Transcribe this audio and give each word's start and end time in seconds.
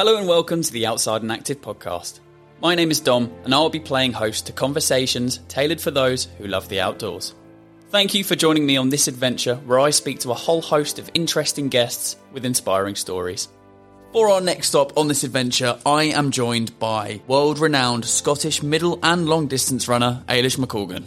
Hello 0.00 0.16
and 0.16 0.26
welcome 0.26 0.62
to 0.62 0.72
the 0.72 0.86
Outside 0.86 1.20
and 1.20 1.30
Active 1.30 1.60
podcast. 1.60 2.20
My 2.62 2.74
name 2.74 2.90
is 2.90 3.00
Dom, 3.00 3.30
and 3.44 3.52
I'll 3.52 3.68
be 3.68 3.78
playing 3.78 4.14
host 4.14 4.46
to 4.46 4.52
conversations 4.54 5.40
tailored 5.46 5.78
for 5.78 5.90
those 5.90 6.24
who 6.38 6.46
love 6.46 6.70
the 6.70 6.80
outdoors. 6.80 7.34
Thank 7.90 8.14
you 8.14 8.24
for 8.24 8.34
joining 8.34 8.64
me 8.64 8.78
on 8.78 8.88
this 8.88 9.08
adventure 9.08 9.56
where 9.56 9.78
I 9.78 9.90
speak 9.90 10.18
to 10.20 10.30
a 10.30 10.34
whole 10.34 10.62
host 10.62 10.98
of 10.98 11.10
interesting 11.12 11.68
guests 11.68 12.16
with 12.32 12.46
inspiring 12.46 12.94
stories. 12.94 13.48
For 14.14 14.30
our 14.30 14.40
next 14.40 14.68
stop 14.68 14.96
on 14.96 15.08
this 15.08 15.22
adventure, 15.22 15.78
I 15.84 16.04
am 16.04 16.30
joined 16.30 16.78
by 16.78 17.20
world 17.26 17.58
renowned 17.58 18.06
Scottish 18.06 18.62
middle 18.62 18.98
and 19.02 19.28
long 19.28 19.48
distance 19.48 19.86
runner 19.86 20.24
Eilish 20.28 20.56
McColgan. 20.56 21.04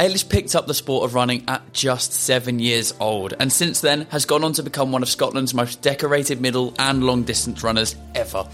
Eilish 0.00 0.26
picked 0.26 0.54
up 0.54 0.66
the 0.66 0.72
sport 0.72 1.04
of 1.04 1.12
running 1.12 1.44
at 1.46 1.74
just 1.74 2.14
seven 2.14 2.58
years 2.58 2.94
old, 3.00 3.34
and 3.38 3.52
since 3.52 3.82
then 3.82 4.06
has 4.06 4.24
gone 4.24 4.42
on 4.42 4.54
to 4.54 4.62
become 4.62 4.92
one 4.92 5.02
of 5.02 5.10
Scotland's 5.10 5.52
most 5.52 5.82
decorated 5.82 6.40
middle 6.40 6.72
and 6.78 7.04
long 7.04 7.22
distance 7.22 7.62
runners 7.62 7.96
ever. 8.14 8.48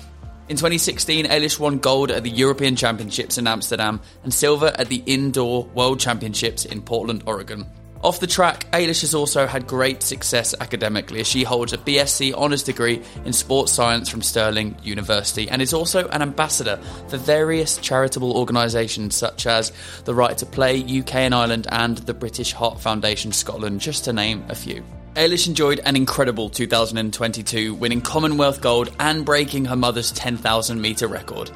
In 0.48 0.56
2016, 0.56 1.26
Eilish 1.26 1.60
won 1.60 1.78
gold 1.78 2.10
at 2.10 2.24
the 2.24 2.30
European 2.30 2.74
Championships 2.74 3.38
in 3.38 3.46
Amsterdam 3.46 4.00
and 4.24 4.34
silver 4.34 4.72
at 4.76 4.88
the 4.88 5.04
Indoor 5.06 5.66
World 5.66 6.00
Championships 6.00 6.64
in 6.64 6.82
Portland, 6.82 7.22
Oregon. 7.26 7.64
Off 8.06 8.20
the 8.20 8.26
track, 8.28 8.70
Eilish 8.70 9.00
has 9.00 9.16
also 9.16 9.48
had 9.48 9.66
great 9.66 10.00
success 10.00 10.54
academically 10.60 11.18
as 11.18 11.26
she 11.26 11.42
holds 11.42 11.72
a 11.72 11.78
BSc 11.78 12.32
honours 12.34 12.62
degree 12.62 13.02
in 13.24 13.32
sports 13.32 13.72
science 13.72 14.08
from 14.08 14.22
Stirling 14.22 14.76
University 14.84 15.50
and 15.50 15.60
is 15.60 15.74
also 15.74 16.06
an 16.10 16.22
ambassador 16.22 16.76
for 17.08 17.16
various 17.16 17.78
charitable 17.78 18.36
organisations 18.36 19.16
such 19.16 19.48
as 19.48 19.72
the 20.04 20.14
Right 20.14 20.38
to 20.38 20.46
Play 20.46 20.84
UK 20.84 21.16
and 21.16 21.34
Ireland 21.34 21.66
and 21.72 21.98
the 21.98 22.14
British 22.14 22.52
Heart 22.52 22.78
Foundation 22.78 23.32
Scotland, 23.32 23.80
just 23.80 24.04
to 24.04 24.12
name 24.12 24.44
a 24.48 24.54
few. 24.54 24.84
Eilish 25.16 25.48
enjoyed 25.48 25.80
an 25.80 25.96
incredible 25.96 26.48
2022, 26.48 27.74
winning 27.74 28.02
Commonwealth 28.02 28.60
gold 28.60 28.88
and 29.00 29.24
breaking 29.24 29.64
her 29.64 29.74
mother's 29.74 30.12
10,000 30.12 30.80
metre 30.80 31.08
record. 31.08 31.50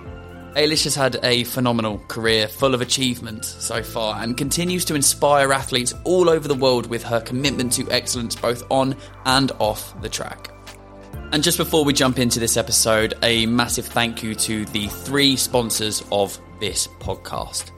Eilish 0.57 0.83
has 0.83 0.97
had 0.97 1.17
a 1.23 1.45
phenomenal 1.45 1.99
career 2.09 2.49
full 2.49 2.75
of 2.75 2.81
achievement 2.81 3.45
so 3.45 3.85
far 3.85 4.21
and 4.21 4.37
continues 4.37 4.85
to 4.87 4.97
inspire 4.97 5.53
athletes 5.53 5.95
all 6.03 6.29
over 6.29 6.49
the 6.49 6.57
world 6.57 6.87
with 6.87 7.05
her 7.05 7.21
commitment 7.21 7.73
to 7.75 7.89
excellence 7.89 8.35
both 8.35 8.65
on 8.69 8.97
and 9.27 9.53
off 9.61 10.01
the 10.03 10.09
track. 10.09 10.53
And 11.33 11.45
just 11.45 11.57
before 11.57 11.85
we 11.85 11.93
jump 11.93 12.19
into 12.19 12.41
this 12.41 12.57
episode, 12.57 13.15
a 13.23 13.47
massive 13.47 13.87
thank 13.87 14.25
you 14.25 14.35
to 14.35 14.65
the 14.67 14.89
three 14.89 15.37
sponsors 15.37 16.03
of 16.11 16.37
this 16.59 16.89
podcast. 16.99 17.71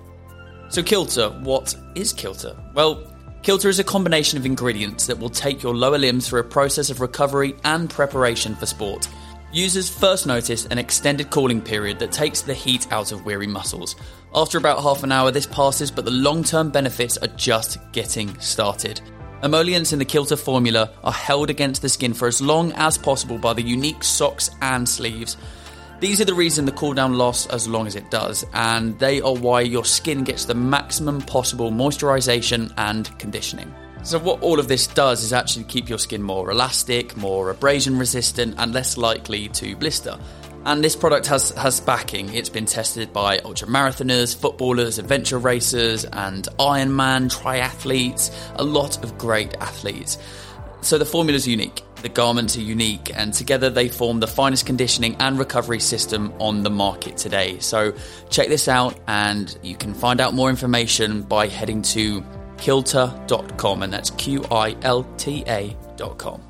So, 0.71 0.83
Qilta, 0.83 1.43
what 1.43 1.75
is 1.95 2.15
Qilta? 2.15 2.73
Well, 2.73 3.07
Qilta 3.43 3.67
is 3.67 3.79
a 3.81 3.85
combination 3.85 4.39
of 4.39 4.47
ingredients 4.47 5.07
that 5.09 5.19
will 5.19 5.29
take 5.29 5.63
your 5.63 5.75
lower 5.75 5.99
limbs 5.99 6.27
through 6.27 6.41
a 6.41 6.45
process 6.45 6.89
of 6.89 7.03
recovery 7.03 7.55
and 7.65 7.91
preparation 7.91 8.55
for 8.55 8.65
sport. 8.65 9.07
Users 9.55 9.91
first 9.91 10.27
notice 10.27 10.65
an 10.65 10.79
extended 10.79 11.29
cooling 11.29 11.61
period 11.61 11.99
that 11.99 12.11
takes 12.11 12.41
the 12.41 12.55
heat 12.55 12.91
out 12.91 13.13
of 13.13 13.27
weary 13.27 13.47
muscles. 13.47 13.97
After 14.35 14.57
about 14.57 14.83
half 14.83 15.03
an 15.03 15.13
hour, 15.13 15.31
this 15.31 15.47
passes, 15.47 15.91
but 15.91 16.07
the 16.07 16.11
long 16.11 16.43
term 16.43 16.71
benefits 16.71 17.19
are 17.19 17.29
just 17.37 17.77
getting 17.93 18.39
started. 18.41 19.03
Emollients 19.43 19.93
in 19.93 19.99
the 19.99 20.07
Qilta 20.07 20.39
formula 20.39 20.95
are 21.05 21.13
held 21.13 21.51
against 21.51 21.83
the 21.83 21.91
skin 21.91 22.15
for 22.15 22.29
as 22.29 22.41
long 22.41 22.73
as 22.77 22.97
possible 22.97 23.37
by 23.37 23.53
the 23.53 23.61
unique 23.61 24.03
socks 24.03 24.51
and 24.63 24.89
sleeves. 24.89 25.37
These 26.01 26.23
are 26.23 26.25
the 26.25 26.33
reason 26.33 26.65
the 26.65 26.73
cooldown 26.73 27.19
lasts 27.19 27.47
as 27.49 27.69
long 27.69 27.87
as 27.87 27.95
it 27.95 28.11
does, 28.11 28.47
and 28.55 28.99
they 28.99 29.21
are 29.21 29.35
why 29.35 29.61
your 29.61 29.85
skin 29.85 30.25
gets 30.25 30.47
the 30.47 30.55
maximum 30.55 31.21
possible 31.21 31.71
moisturization 31.71 32.73
and 32.79 33.07
conditioning. 33.19 33.71
So, 34.05 34.19
what 34.19 34.43
all 34.43 34.59
of 34.59 34.67
this 34.67 34.89
does 34.89 35.23
is 35.23 35.33
actually 35.33 35.63
keep 35.65 35.89
your 35.89 35.99
skin 35.99 36.25
more 36.25 36.51
elastic, 36.51 37.17
more 37.17 37.51
abrasion 37.51 37.97
resistant, 37.99 38.57
and 38.59 38.75
less 38.75 38.97
likely 38.97 39.49
to 39.51 39.77
blister. 39.77 40.19
And 40.65 40.83
this 40.83 40.97
product 40.97 41.27
has, 41.29 41.51
has 41.51 41.81
backing. 41.81 42.35
It's 42.35 42.49
been 42.49 42.67
tested 42.67 43.13
by 43.13 43.39
ultra 43.39 43.69
marathoners, 43.69 44.37
footballers, 44.37 44.99
adventure 44.99 45.39
racers, 45.39 46.05
and 46.05 46.49
Ironman 46.59 47.33
triathletes, 47.33 48.33
a 48.57 48.65
lot 48.65 49.03
of 49.05 49.19
great 49.19 49.55
athletes. 49.61 50.19
So 50.81 50.99
the 50.99 51.07
formula 51.07 51.37
is 51.37 51.47
unique. 51.47 51.83
The 52.03 52.09
garments 52.09 52.57
are 52.57 52.61
unique, 52.61 53.13
and 53.15 53.33
together 53.33 53.71
they 53.71 53.89
form 53.89 54.19
the 54.19 54.27
finest 54.27 54.67
conditioning 54.67 55.15
and 55.21 55.39
recovery 55.39 55.79
system 55.79 56.33
on 56.41 56.65
the 56.65 56.71
market 56.71 57.17
today. 57.17 57.61
So 57.61 57.93
check 58.31 58.49
this 58.49 58.67
out, 58.67 58.99
and 59.07 59.57
you 59.63 59.77
can 59.77 59.95
find 59.95 60.21
out 60.21 60.35
more 60.35 60.51
information 60.51 61.23
by 61.23 61.47
heading 61.47 61.83
to 61.83 62.25
qilta.com, 62.63 63.83
and 63.83 63.93
that's 63.93 64.11
Q 64.11 64.45
I 64.51 64.77
L 64.83 65.05
T 65.17 65.43
A.com. 65.47 66.41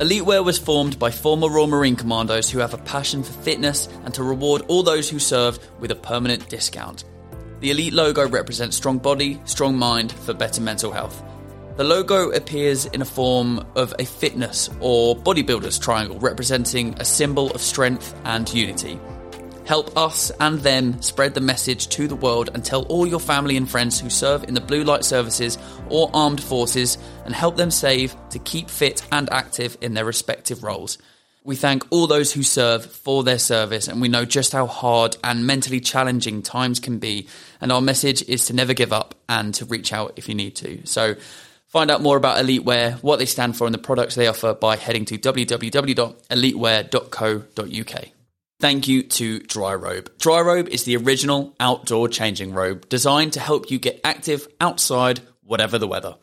Elite 0.00 0.24
Wear 0.24 0.42
was 0.42 0.58
formed 0.58 0.98
by 0.98 1.10
former 1.10 1.48
Royal 1.48 1.66
Marine 1.66 1.96
Commandos 1.96 2.50
who 2.50 2.58
have 2.58 2.74
a 2.74 2.78
passion 2.78 3.22
for 3.22 3.32
fitness 3.42 3.88
and 4.04 4.12
to 4.14 4.22
reward 4.22 4.62
all 4.68 4.82
those 4.82 5.08
who 5.08 5.18
served 5.18 5.66
with 5.78 5.90
a 5.90 5.94
permanent 5.94 6.48
discount. 6.48 7.04
The 7.60 7.70
Elite 7.70 7.94
logo 7.94 8.28
represents 8.28 8.76
strong 8.76 8.98
body, 8.98 9.40
strong 9.46 9.78
mind 9.78 10.12
for 10.12 10.34
better 10.34 10.60
mental 10.60 10.92
health. 10.92 11.22
The 11.76 11.84
logo 11.84 12.30
appears 12.30 12.86
in 12.86 13.02
a 13.02 13.06
form 13.06 13.66
of 13.74 13.94
a 13.98 14.04
fitness 14.04 14.70
or 14.80 15.16
bodybuilder's 15.16 15.78
triangle 15.78 16.18
representing 16.18 16.94
a 16.98 17.04
symbol 17.04 17.50
of 17.52 17.60
strength 17.60 18.14
and 18.24 18.52
unity. 18.52 18.98
Help 19.66 19.94
us 19.96 20.30
and 20.38 20.60
them 20.60 21.02
spread 21.02 21.34
the 21.34 21.40
message 21.40 21.88
to 21.88 22.06
the 22.06 22.14
world 22.14 22.50
and 22.54 22.64
tell 22.64 22.84
all 22.84 23.04
your 23.04 23.18
family 23.18 23.56
and 23.56 23.68
friends 23.68 23.98
who 23.98 24.08
serve 24.08 24.44
in 24.44 24.54
the 24.54 24.60
blue 24.60 24.84
light 24.84 25.04
services 25.04 25.58
or 25.88 26.08
armed 26.14 26.40
forces 26.40 26.98
and 27.24 27.34
help 27.34 27.56
them 27.56 27.72
save 27.72 28.14
to 28.30 28.38
keep 28.38 28.70
fit 28.70 29.04
and 29.10 29.28
active 29.32 29.76
in 29.80 29.94
their 29.94 30.04
respective 30.04 30.62
roles. 30.62 30.98
We 31.42 31.56
thank 31.56 31.82
all 31.90 32.06
those 32.06 32.32
who 32.32 32.44
serve 32.44 32.86
for 32.86 33.24
their 33.24 33.40
service 33.40 33.88
and 33.88 34.00
we 34.00 34.06
know 34.06 34.24
just 34.24 34.52
how 34.52 34.68
hard 34.68 35.16
and 35.24 35.48
mentally 35.48 35.80
challenging 35.80 36.42
times 36.42 36.78
can 36.78 37.00
be. 37.00 37.26
And 37.60 37.72
our 37.72 37.80
message 37.80 38.22
is 38.28 38.46
to 38.46 38.52
never 38.52 38.72
give 38.72 38.92
up 38.92 39.16
and 39.28 39.52
to 39.54 39.64
reach 39.64 39.92
out 39.92 40.12
if 40.14 40.28
you 40.28 40.36
need 40.36 40.54
to. 40.56 40.86
So 40.86 41.16
find 41.66 41.90
out 41.90 42.02
more 42.02 42.16
about 42.16 42.38
Elitewear, 42.38 43.02
what 43.02 43.18
they 43.18 43.26
stand 43.26 43.56
for 43.56 43.66
and 43.66 43.74
the 43.74 43.78
products 43.78 44.14
they 44.14 44.28
offer 44.28 44.54
by 44.54 44.76
heading 44.76 45.06
to 45.06 45.18
www.elitewear.co.uk. 45.18 48.15
Thank 48.58 48.88
you 48.88 49.02
to 49.02 49.40
Dryrobe. 49.40 50.16
Dryrobe 50.16 50.68
is 50.68 50.84
the 50.84 50.96
original 50.96 51.54
outdoor 51.60 52.08
changing 52.08 52.54
robe 52.54 52.88
designed 52.88 53.34
to 53.34 53.40
help 53.40 53.70
you 53.70 53.78
get 53.78 54.00
active 54.02 54.48
outside, 54.62 55.20
whatever 55.42 55.78
the 55.78 55.86
weather. 55.86 56.16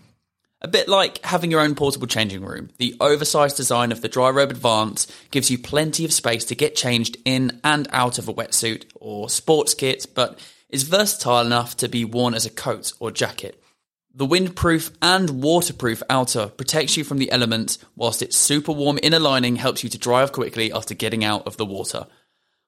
A 0.60 0.68
bit 0.68 0.90
like 0.90 1.24
having 1.24 1.52
your 1.52 1.62
own 1.62 1.76
portable 1.76 2.08
changing 2.08 2.44
room, 2.44 2.72
the 2.80 2.96
oversized 3.00 3.56
design 3.56 3.92
of 3.92 4.02
the 4.02 4.10
Dryrobe 4.10 4.50
Advance 4.50 5.06
gives 5.30 5.52
you 5.52 5.60
plenty 5.60 6.06
of 6.06 6.14
space 6.14 6.44
to 6.46 6.56
get 6.56 6.76
changed 6.76 7.18
in 7.24 7.60
and 7.64 7.88
out 7.92 8.18
of 8.18 8.28
a 8.28 8.34
wetsuit 8.34 8.86
or 8.96 9.30
sports 9.30 9.76
kit, 9.76 10.08
but 10.16 10.40
is 10.70 10.84
versatile 10.84 11.46
enough 11.46 11.78
to 11.78 11.88
be 11.88 12.04
worn 12.04 12.34
as 12.34 12.48
a 12.48 12.50
coat 12.50 12.94
or 13.00 13.12
jacket. 13.12 13.62
The 14.16 14.26
windproof 14.26 14.92
and 15.04 15.44
waterproof 15.44 16.02
outer 16.10 16.48
protects 16.48 16.98
you 16.98 17.04
from 17.04 17.20
the 17.20 17.32
elements, 17.32 17.78
whilst 17.96 18.24
its 18.24 18.38
super 18.38 18.72
warm 18.72 18.98
inner 19.04 19.20
lining 19.20 19.58
helps 19.58 19.84
you 19.84 19.90
to 19.90 20.00
dry 20.00 20.24
off 20.24 20.32
quickly 20.32 20.72
after 20.72 20.96
getting 20.96 21.24
out 21.24 21.46
of 21.46 21.58
the 21.58 21.66
water. 21.66 22.08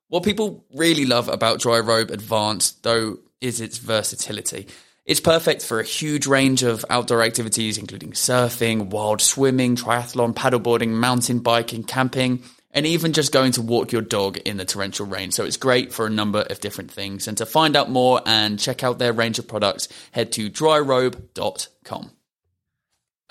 What 0.07 0.23
people 0.23 0.65
really 0.73 1.05
love 1.05 1.29
about 1.29 1.59
Dryrobe 1.59 2.11
Advanced, 2.11 2.83
though, 2.83 3.17
is 3.41 3.59
its 3.59 3.79
versatility. 3.79 4.67
It's 5.03 5.19
perfect 5.19 5.63
for 5.63 5.79
a 5.79 5.83
huge 5.83 6.27
range 6.27 6.63
of 6.63 6.85
outdoor 6.89 7.23
activities, 7.23 7.77
including 7.77 8.11
surfing, 8.11 8.89
wild 8.89 9.21
swimming, 9.21 9.75
triathlon, 9.75 10.33
paddleboarding, 10.33 10.89
mountain 10.89 11.39
biking, 11.39 11.83
camping, 11.83 12.43
and 12.71 12.85
even 12.85 13.13
just 13.13 13.31
going 13.31 13.53
to 13.53 13.61
walk 13.61 13.91
your 13.91 14.01
dog 14.01 14.37
in 14.37 14.57
the 14.57 14.65
torrential 14.65 15.05
rain. 15.05 15.31
So 15.31 15.43
it's 15.45 15.57
great 15.57 15.93
for 15.93 16.05
a 16.05 16.09
number 16.11 16.41
of 16.41 16.59
different 16.59 16.91
things. 16.91 17.27
And 17.27 17.37
to 17.37 17.45
find 17.45 17.75
out 17.75 17.89
more 17.89 18.21
and 18.25 18.59
check 18.59 18.83
out 18.83 18.99
their 18.99 19.13
range 19.13 19.39
of 19.39 19.47
products, 19.47 19.87
head 20.11 20.31
to 20.33 20.49
dryrobe.com. 20.49 22.11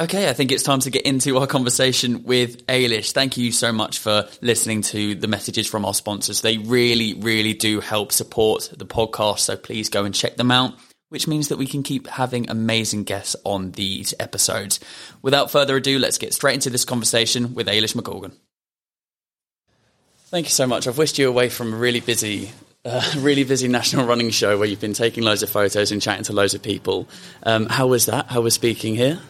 Okay, 0.01 0.29
I 0.29 0.33
think 0.33 0.51
it's 0.51 0.65
time 0.65 0.81
to 0.81 0.91
get 0.91 1.07
into 1.07 1.39
our 1.39 1.47
conversation 1.47 2.25
with 2.25 2.67
Eilish. 2.67 3.13
Thank 3.13 3.37
you 3.37 3.53
so 3.53 3.71
much 3.71 4.01
for 4.01 4.29
listening 4.43 4.83
to 4.83 5.15
the 5.15 5.29
messages 5.29 5.69
from 5.69 5.85
our 5.85 5.95
sponsors. 5.95 6.41
They 6.41 6.59
really, 6.59 7.15
really 7.15 7.53
do 7.53 7.79
help 7.79 8.11
support 8.11 8.73
the 8.77 8.87
podcast. 8.87 9.39
So 9.41 9.57
please 9.57 9.89
go 9.89 10.05
and 10.05 10.13
check 10.13 10.35
them 10.35 10.51
out, 10.51 10.75
which 11.11 11.29
means 11.29 11.47
that 11.47 11.59
we 11.59 11.69
can 11.69 11.85
keep 11.85 12.09
having 12.09 12.51
amazing 12.51 13.05
guests 13.05 13.37
on 13.45 13.71
these 13.71 14.13
episodes. 14.19 14.81
Without 15.23 15.53
further 15.53 15.77
ado, 15.77 16.01
let's 16.01 16.19
get 16.19 16.35
straight 16.35 16.55
into 16.55 16.71
this 16.71 16.85
conversation 16.85 17.55
with 17.55 17.69
Eilish 17.69 17.95
McColgan. 17.95 18.33
Thank 20.27 20.47
you 20.47 20.51
so 20.51 20.67
much. 20.67 20.89
I've 20.89 20.99
wished 20.99 21.21
you 21.21 21.29
away 21.29 21.51
from 21.51 21.73
a 21.73 21.77
really 21.77 22.01
busy 22.01 22.51
a 22.85 23.01
really 23.19 23.45
busy 23.45 23.69
national 23.69 24.07
running 24.07 24.31
show 24.31 24.59
where 24.59 24.67
you've 24.67 24.81
been 24.81 24.93
taking 24.93 25.23
loads 25.23 25.45
of 25.45 25.51
photos 25.51 25.93
and 25.93 26.03
chatting 26.03 26.25
to 26.25 26.33
loads 26.33 26.53
of 26.53 26.63
people. 26.63 27.09
Um, 27.45 27.67
how 27.67 27.87
was 27.87 28.07
that? 28.07 28.27
How 28.27 28.41
was 28.41 28.55
speaking 28.55 28.97
here? 28.97 29.21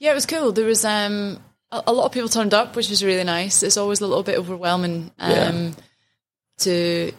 Yeah, 0.00 0.12
it 0.12 0.14
was 0.14 0.26
cool. 0.26 0.50
There 0.50 0.66
was 0.66 0.84
um, 0.84 1.38
a, 1.70 1.82
a, 1.86 1.92
lot 1.92 2.06
of 2.06 2.12
people 2.12 2.30
turned 2.30 2.54
up, 2.54 2.74
which 2.74 2.88
was 2.88 3.04
really 3.04 3.22
nice. 3.22 3.62
It's 3.62 3.76
always 3.76 4.00
a 4.00 4.06
little 4.06 4.22
bit 4.22 4.38
overwhelming 4.38 5.12
um, 5.18 5.30
yeah. 5.30 5.70
to, 6.60 7.12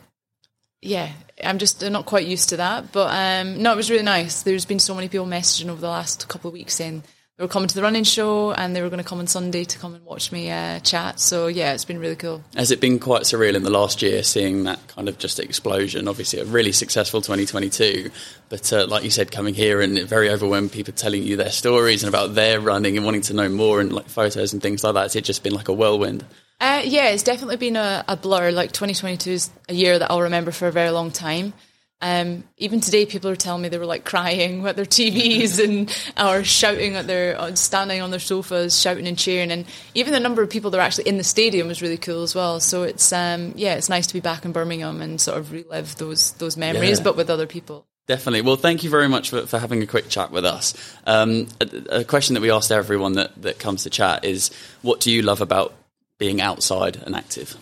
yeah, 0.82 1.12
I'm 1.44 1.60
just 1.60 1.88
not 1.88 2.08
quite 2.08 2.26
used 2.26 2.50
to 2.50 2.58
that. 2.58 2.92
But 2.92 3.14
um, 3.14 3.62
no, 3.62 3.72
it 3.72 3.76
was 3.76 3.92
really 3.92 4.04
nice. 4.04 4.42
There's 4.42 4.66
been 4.66 4.80
so 4.80 4.96
many 4.96 5.10
people 5.10 5.28
messaging 5.28 5.70
over 5.70 5.80
the 5.80 5.88
last 5.88 6.28
couple 6.28 6.50
of 6.50 6.54
weeks 6.54 6.74
saying 6.74 7.04
they 7.42 7.46
were 7.46 7.50
coming 7.50 7.68
to 7.68 7.74
the 7.74 7.82
running 7.82 8.04
show 8.04 8.52
and 8.52 8.76
they 8.76 8.84
were 8.84 8.90
going 8.90 9.02
to 9.02 9.10
come 9.10 9.18
on 9.18 9.26
Sunday 9.26 9.64
to 9.64 9.80
come 9.80 9.96
and 9.96 10.06
watch 10.06 10.32
me 10.32 10.52
uh, 10.52 10.78
chat. 10.82 11.20
So 11.20 11.48
yeah, 11.48 11.74
it's 11.74 11.86
been 11.86 11.98
really 11.98 12.16
cool. 12.16 12.44
Has 12.56 12.70
it 12.70 12.80
been 12.80 13.00
quite 13.00 13.24
surreal 13.24 13.56
in 13.56 13.64
the 13.64 13.72
last 13.72 14.04
year 14.04 14.22
seeing 14.22 14.66
that 14.66 14.88
kind 14.90 15.10
of 15.10 15.18
just 15.18 15.40
explosion? 15.40 16.08
Obviously, 16.08 16.40
a 16.40 16.46
really 16.46 16.72
successful 16.72 17.20
2022, 17.20 18.12
but 18.50 18.72
uh, 18.72 18.86
like 18.86 19.04
you 19.04 19.10
said, 19.10 19.32
coming 19.32 19.56
here 19.56 19.82
and 19.82 19.98
very 20.04 20.30
overwhelmed 20.30 20.72
people 20.72 20.94
telling 20.94 21.24
you 21.24 21.36
their 21.36 21.50
stories 21.50 22.04
and 22.04 22.10
about 22.10 22.36
their 22.36 22.62
running 22.62 22.96
and 22.96 23.08
wanting 23.08 23.22
to 23.22 23.34
know 23.34 23.50
more 23.50 23.82
and 23.82 23.92
like 23.92 24.08
photos 24.08 24.54
and 24.54 24.62
things 24.62 24.84
like 24.84 24.94
that. 24.94 25.02
Has 25.02 25.16
it 25.16 25.24
just 25.24 25.42
been 25.42 25.56
like 25.56 25.68
a 25.68 25.74
whirlwind? 25.74 26.24
Uh, 26.60 26.84
yeah, 26.86 27.10
it's 27.10 27.24
definitely 27.24 27.58
been 27.58 27.76
a, 27.76 28.06
a 28.08 28.16
blur. 28.16 28.52
Like 28.52 28.72
2022 28.72 29.32
is 29.32 29.50
a 29.68 29.74
year 29.74 29.98
that 29.98 30.12
I'll 30.12 30.22
remember 30.22 30.52
for 30.52 30.68
a 30.68 30.72
very 30.72 30.92
long 30.92 31.10
time. 31.10 31.54
Um, 32.02 32.44
even 32.58 32.82
today, 32.82 33.06
people 33.06 33.30
are 33.30 33.36
telling 33.36 33.62
me 33.62 33.70
they 33.70 33.78
were 33.78 33.86
like 33.86 34.06
crying 34.06 34.66
at 34.66 34.76
their 34.76 34.86
TVs 34.86 35.64
and 35.64 35.90
or 36.20 36.44
shouting 36.44 36.96
at 36.96 37.08
their 37.08 37.40
uh, 37.40 37.56
standing 37.56 38.02
on 38.02 38.12
their 38.12 38.20
sofas, 38.20 38.80
shouting 38.80 39.08
and 39.08 39.18
cheering. 39.18 39.52
And 39.52 39.66
even 39.94 40.14
the 40.14 40.20
number 40.20 40.42
of 40.42 40.50
people 40.50 40.72
that 40.72 40.80
are 40.80 40.82
actually 40.82 41.08
in 41.08 41.18
the 41.18 41.24
stadium 41.24 41.68
was 41.68 41.82
really 41.82 41.98
cool 41.98 42.24
as 42.24 42.34
well. 42.34 42.60
So 42.60 42.84
it's 42.84 43.14
um, 43.14 43.54
yeah, 43.56 43.76
it's 43.76 43.90
nice 43.90 44.08
to 44.08 44.14
be 44.14 44.20
back 44.20 44.46
in 44.46 44.52
Birmingham 44.52 45.02
and 45.02 45.22
sort 45.22 45.38
of 45.38 45.52
relive 45.52 45.96
those 45.98 46.32
those 46.34 46.58
memories, 46.58 47.00
yeah. 47.00 47.04
but 47.04 47.16
with 47.16 47.30
other 47.30 47.48
people. 47.48 47.86
Definitely. 48.08 48.42
Well, 48.42 48.56
thank 48.56 48.84
you 48.84 48.90
very 48.90 49.08
much 49.08 49.30
for, 49.30 49.46
for 49.46 49.60
having 49.60 49.84
a 49.84 49.88
quick 49.88 50.10
chat 50.10 50.32
with 50.32 50.44
us. 50.44 50.74
Um, 51.06 51.48
a, 51.62 52.00
a 52.00 52.04
question 52.04 52.34
that 52.34 52.42
we 52.42 52.52
asked 52.52 52.72
everyone 52.72 53.14
that, 53.14 53.40
that 53.44 53.60
comes 53.60 53.84
to 53.84 53.90
chat 53.90 54.26
is, 54.26 54.50
what 54.82 55.00
do 55.00 55.12
you 55.12 55.22
love 55.22 55.40
about 55.40 55.74
being 56.18 56.42
outside 56.42 56.98
and 56.98 57.16
active? 57.16 57.56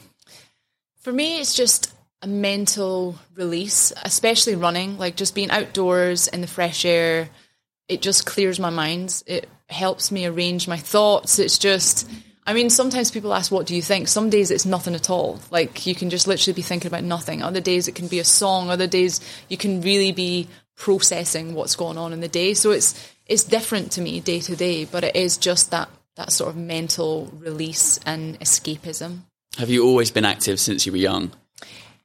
For 1.02 1.12
me, 1.12 1.40
it's 1.40 1.54
just 1.54 1.94
a 2.22 2.28
mental 2.28 3.16
release, 3.36 3.94
especially 4.04 4.56
running, 4.56 4.98
like 4.98 5.16
just 5.16 5.36
being 5.36 5.52
outdoors 5.52 6.28
in 6.28 6.42
the 6.42 6.48
fresh 6.48 6.86
air. 6.86 7.30
It 7.88 8.02
just 8.02 8.26
clears 8.26 8.60
my 8.60 8.70
mind. 8.70 9.24
It 9.26 9.48
helps 9.70 10.12
me 10.12 10.26
arrange 10.26 10.68
my 10.68 10.78
thoughts. 10.78 11.40
It's 11.40 11.58
just, 11.58 12.10
I 12.46 12.54
mean, 12.54 12.70
sometimes 12.70 13.10
people 13.10 13.34
ask, 13.34 13.52
What 13.52 13.68
do 13.68 13.76
you 13.76 13.82
think? 13.82 14.08
Some 14.08 14.30
days 14.30 14.52
it's 14.52 14.66
nothing 14.66 14.96
at 14.96 15.10
all. 15.10 15.40
Like 15.50 15.86
you 15.86 15.96
can 15.96 16.10
just 16.10 16.28
literally 16.28 16.56
be 16.56 16.62
thinking 16.62 16.88
about 16.88 17.04
nothing. 17.04 17.42
Other 17.42 17.62
days 17.62 17.88
it 17.88 17.96
can 17.96 18.08
be 18.08 18.20
a 18.20 18.26
song. 18.26 18.70
Other 18.70 18.88
days 18.88 19.22
you 19.48 19.58
can 19.58 19.82
really 19.82 20.12
be 20.12 20.50
processing 20.76 21.54
what's 21.54 21.76
going 21.76 21.98
on 21.98 22.14
in 22.14 22.20
the 22.20 22.28
day. 22.28 22.54
So 22.54 22.72
it's, 22.72 22.96
it's 23.26 23.44
different 23.44 23.94
to 23.94 24.02
me 24.02 24.20
day 24.20 24.40
to 24.42 24.56
day, 24.56 24.86
but 24.86 25.04
it 25.04 25.16
is 25.16 25.38
just 25.38 25.72
that, 25.72 25.90
that 26.16 26.32
sort 26.32 26.50
of 26.50 26.58
mental 26.58 27.32
release 27.38 28.00
and 28.06 28.40
escapism. 28.40 29.20
Have 29.58 29.70
you 29.70 29.86
always 29.86 30.12
been 30.12 30.26
active 30.26 30.60
since 30.60 30.86
you 30.86 30.92
were 30.92 30.98
young? 30.98 31.32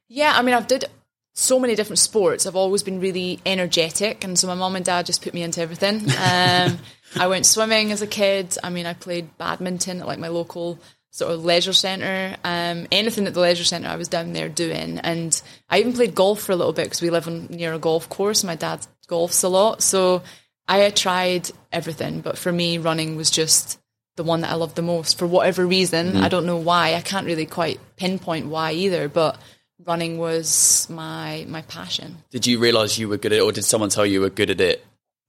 Yeah, 0.07 0.33
I 0.35 0.41
mean, 0.41 0.55
I've 0.55 0.67
did 0.67 0.85
so 1.33 1.59
many 1.59 1.75
different 1.75 1.99
sports. 1.99 2.45
I've 2.45 2.55
always 2.55 2.83
been 2.83 2.99
really 2.99 3.39
energetic, 3.45 4.23
and 4.23 4.39
so 4.39 4.47
my 4.47 4.55
mom 4.55 4.75
and 4.75 4.85
dad 4.85 5.05
just 5.05 5.21
put 5.21 5.33
me 5.33 5.43
into 5.43 5.61
everything. 5.61 6.01
Um, 6.17 6.79
I 7.17 7.27
went 7.27 7.45
swimming 7.45 7.91
as 7.93 8.01
a 8.01 8.07
kid. 8.07 8.57
I 8.61 8.69
mean, 8.69 8.85
I 8.85 8.93
played 8.93 9.37
badminton 9.37 10.01
at 10.01 10.07
like 10.07 10.19
my 10.19 10.27
local 10.27 10.79
sort 11.11 11.31
of 11.31 11.45
leisure 11.45 11.71
centre. 11.71 12.35
Um, 12.43 12.87
anything 12.91 13.25
at 13.25 13.33
the 13.33 13.39
leisure 13.39 13.63
centre, 13.63 13.87
I 13.87 13.95
was 13.95 14.09
down 14.09 14.33
there 14.33 14.49
doing, 14.49 14.99
and 14.99 15.41
I 15.69 15.79
even 15.79 15.93
played 15.93 16.13
golf 16.13 16.41
for 16.41 16.51
a 16.51 16.55
little 16.57 16.73
bit 16.73 16.85
because 16.85 17.01
we 17.01 17.09
live 17.09 17.27
on, 17.27 17.47
near 17.47 17.73
a 17.73 17.79
golf 17.79 18.09
course. 18.09 18.43
My 18.43 18.55
dad 18.55 18.85
golfs 19.07 19.43
a 19.43 19.47
lot, 19.47 19.81
so 19.81 20.23
I 20.67 20.79
had 20.79 20.95
tried 20.95 21.51
everything, 21.71 22.21
but 22.21 22.37
for 22.37 22.51
me, 22.51 22.79
running 22.79 23.15
was 23.15 23.31
just 23.31 23.79
the 24.15 24.23
one 24.23 24.41
that 24.41 24.51
I 24.51 24.55
loved 24.55 24.75
the 24.75 24.81
most 24.81 25.17
for 25.17 25.27
whatever 25.27 25.65
reason. 25.65 26.13
Mm. 26.13 26.23
I 26.23 26.29
don't 26.29 26.45
know 26.45 26.57
why. 26.57 26.95
I 26.95 27.01
can't 27.01 27.27
really 27.27 27.45
quite 27.45 27.79
pinpoint 27.97 28.47
why 28.47 28.71
either, 28.73 29.07
but 29.07 29.39
running 29.85 30.17
was 30.17 30.87
my 30.89 31.45
my 31.47 31.61
passion. 31.63 32.17
Did 32.31 32.47
you 32.47 32.59
realize 32.59 32.97
you 32.97 33.09
were 33.09 33.17
good 33.17 33.33
at 33.33 33.39
it, 33.39 33.41
or 33.41 33.51
did 33.51 33.65
someone 33.65 33.89
tell 33.89 34.05
you 34.05 34.13
you 34.13 34.21
were 34.21 34.29
good 34.29 34.49
at 34.49 34.61
it 34.61 34.85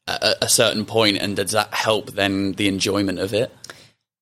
at 0.07 0.43
a 0.43 0.49
certain 0.49 0.85
point, 0.85 1.19
and 1.19 1.37
does 1.37 1.53
that 1.53 1.73
help 1.75 2.13
then 2.13 2.53
the 2.53 2.69
enjoyment 2.69 3.19
of 3.19 3.35
it? 3.35 3.53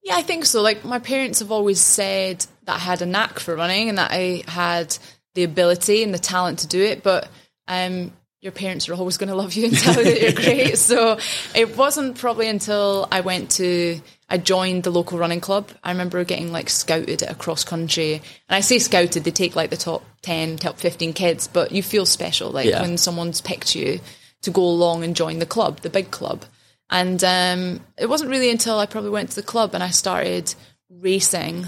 Yeah, 0.02 0.16
I 0.16 0.22
think 0.22 0.44
so. 0.44 0.60
Like 0.60 0.84
my 0.84 0.98
parents 0.98 1.38
have 1.38 1.50
always 1.50 1.81
said 1.81 2.44
that 2.64 2.76
I 2.76 2.78
had 2.78 3.02
a 3.02 3.06
knack 3.06 3.38
for 3.38 3.56
running 3.56 3.88
and 3.88 3.98
that 3.98 4.10
I 4.10 4.42
had 4.46 4.96
the 5.34 5.44
ability 5.44 6.02
and 6.02 6.12
the 6.12 6.19
talent 6.19 6.60
to 6.60 6.66
do 6.66 6.82
it, 6.82 7.02
but 7.02 7.28
um, 7.69 8.12
your 8.40 8.52
parents 8.52 8.88
are 8.88 8.94
always 8.94 9.16
going 9.16 9.31
to 9.31 9.34
love 9.34 9.54
you 9.54 9.69
and 9.69 9.78
tell 9.78 9.96
you 9.96 10.04
that 10.04 10.20
you're 10.20 10.32
great. 10.32 10.78
So 10.78 11.19
it 11.54 11.76
wasn't 11.76 12.19
probably 12.19 12.48
until 12.48 13.08
I 13.10 13.22
went 13.22 13.52
to 13.52 14.00
I 14.28 14.38
joined 14.38 14.84
the 14.84 14.90
local 14.90 15.18
running 15.18 15.40
club. 15.40 15.70
I 15.82 15.90
remember 15.90 16.24
getting 16.24 16.50
like 16.50 16.70
scouted 16.70 17.22
at 17.22 17.30
a 17.30 17.34
cross 17.34 17.64
country. 17.64 18.14
And 18.48 18.56
I 18.56 18.60
say 18.60 18.78
scouted, 18.78 19.24
they 19.24 19.30
take 19.30 19.54
like 19.54 19.70
the 19.70 19.76
top 19.76 20.02
10, 20.22 20.56
top 20.56 20.78
15 20.78 21.12
kids, 21.12 21.46
but 21.46 21.72
you 21.72 21.82
feel 21.82 22.06
special 22.06 22.50
like 22.50 22.66
yeah. 22.66 22.80
when 22.80 22.96
someone's 22.96 23.40
picked 23.40 23.74
you 23.74 24.00
to 24.42 24.50
go 24.50 24.62
along 24.62 25.04
and 25.04 25.16
join 25.16 25.38
the 25.38 25.46
club, 25.46 25.80
the 25.80 25.90
big 25.90 26.10
club. 26.10 26.44
And 26.90 27.22
um, 27.24 27.80
it 27.98 28.08
wasn't 28.08 28.30
really 28.30 28.50
until 28.50 28.78
I 28.78 28.86
probably 28.86 29.10
went 29.10 29.30
to 29.30 29.36
the 29.36 29.42
club 29.42 29.74
and 29.74 29.82
I 29.82 29.90
started 29.90 30.54
racing. 30.88 31.66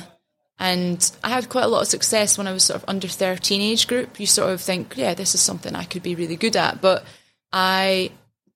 And 0.59 1.11
I 1.23 1.29
had 1.29 1.51
quite 1.51 1.65
a 1.65 1.69
lot 1.69 1.83
of 1.83 1.89
success 1.89 2.39
when 2.39 2.47
I 2.47 2.53
was 2.53 2.65
sort 2.65 2.83
of 2.83 2.89
under 2.89 3.09
13 3.09 3.61
age 3.61 3.87
group. 3.87 4.19
You 4.19 4.27
sort 4.27 4.51
of 4.51 4.61
think, 4.61 4.95
yeah, 4.97 5.15
this 5.15 5.35
is 5.35 5.41
something 5.41 5.75
I 5.75 5.85
could 5.85 6.03
be 6.03 6.15
really 6.15 6.37
good 6.37 6.57
at. 6.57 6.81
But 6.81 7.05
I 7.53 8.13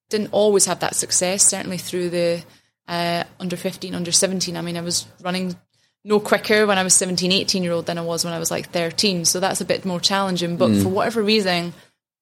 didn't 0.08 0.32
always 0.32 0.64
have 0.66 0.80
that 0.80 0.94
success, 0.94 1.46
certainly 1.46 1.78
through 1.78 2.10
the 2.10 2.44
uh, 2.88 3.24
under 3.38 3.56
15, 3.56 3.94
under 3.94 4.12
17. 4.12 4.56
I 4.56 4.62
mean, 4.62 4.76
I 4.76 4.80
was 4.80 5.06
running 5.22 5.56
no 6.04 6.20
quicker 6.20 6.66
when 6.66 6.78
I 6.78 6.82
was 6.82 6.94
17, 6.94 7.30
18 7.30 7.62
year 7.62 7.72
old 7.72 7.86
than 7.86 7.98
I 7.98 8.02
was 8.02 8.24
when 8.24 8.34
I 8.34 8.38
was 8.38 8.50
like 8.50 8.70
13. 8.70 9.24
So 9.24 9.40
that's 9.40 9.60
a 9.60 9.64
bit 9.64 9.84
more 9.84 10.00
challenging. 10.00 10.56
But 10.56 10.70
mm. 10.70 10.82
for 10.82 10.88
whatever 10.88 11.22
reason, 11.22 11.72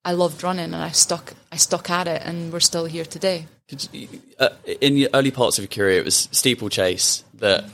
I 0.05 0.13
loved 0.13 0.43
running 0.43 0.67
and 0.67 0.77
I 0.77 0.91
stuck, 0.91 1.35
I 1.53 1.57
stuck 1.57 1.91
at 1.91 2.09
it 2.09 2.23
and 2.25 2.53
we're 2.53 2.61
still 2.61 2.87
here 2.87 3.05
today. 3.05 3.47
You, 3.93 4.09
uh, 4.39 4.49
in 4.81 4.95
the 4.95 5.09
early 5.15 5.31
parts 5.31 5.59
of 5.59 5.63
your 5.65 5.69
career, 5.69 6.01
it 6.01 6.05
was 6.05 6.29
steeplechase 6.33 7.23
that 7.35 7.65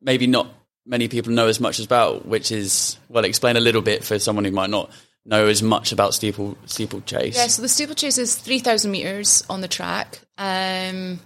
maybe 0.00 0.26
not 0.26 0.48
many 0.86 1.08
people 1.08 1.32
know 1.32 1.46
as 1.46 1.60
much 1.60 1.80
about, 1.80 2.26
which 2.26 2.50
is, 2.50 2.96
well, 3.08 3.24
explain 3.24 3.56
a 3.56 3.60
little 3.60 3.82
bit 3.82 4.04
for 4.04 4.18
someone 4.18 4.44
who 4.44 4.50
might 4.50 4.70
not 4.70 4.90
know 5.26 5.46
as 5.46 5.62
much 5.62 5.92
about 5.92 6.14
steeple 6.14 6.56
steeplechase. 6.66 7.36
Yeah, 7.36 7.48
so 7.48 7.62
the 7.62 7.68
steeplechase 7.68 8.16
is 8.16 8.36
3,000 8.36 8.90
metres 8.90 9.44
on 9.50 9.60
the 9.60 9.68
track. 9.68 10.20
Um, 10.38 11.20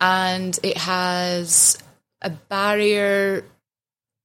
and 0.00 0.58
it 0.62 0.76
has 0.76 1.78
a 2.22 2.30
barrier 2.30 3.44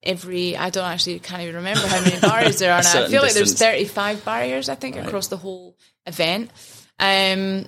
every 0.03 0.55
I 0.55 0.69
don't 0.69 0.85
actually 0.85 1.19
can't 1.19 1.41
even 1.41 1.55
remember 1.55 1.87
how 1.87 2.01
many 2.01 2.19
barriers 2.19 2.59
there 2.59 2.73
are 2.73 2.81
now. 2.83 3.03
I 3.03 3.07
feel 3.07 3.21
like 3.21 3.33
there's 3.33 3.53
35 3.53 4.23
barriers 4.23 4.69
I 4.69 4.75
think 4.75 4.95
right. 4.95 5.05
across 5.05 5.27
the 5.27 5.37
whole 5.37 5.75
event. 6.05 6.51
Um, 6.99 7.65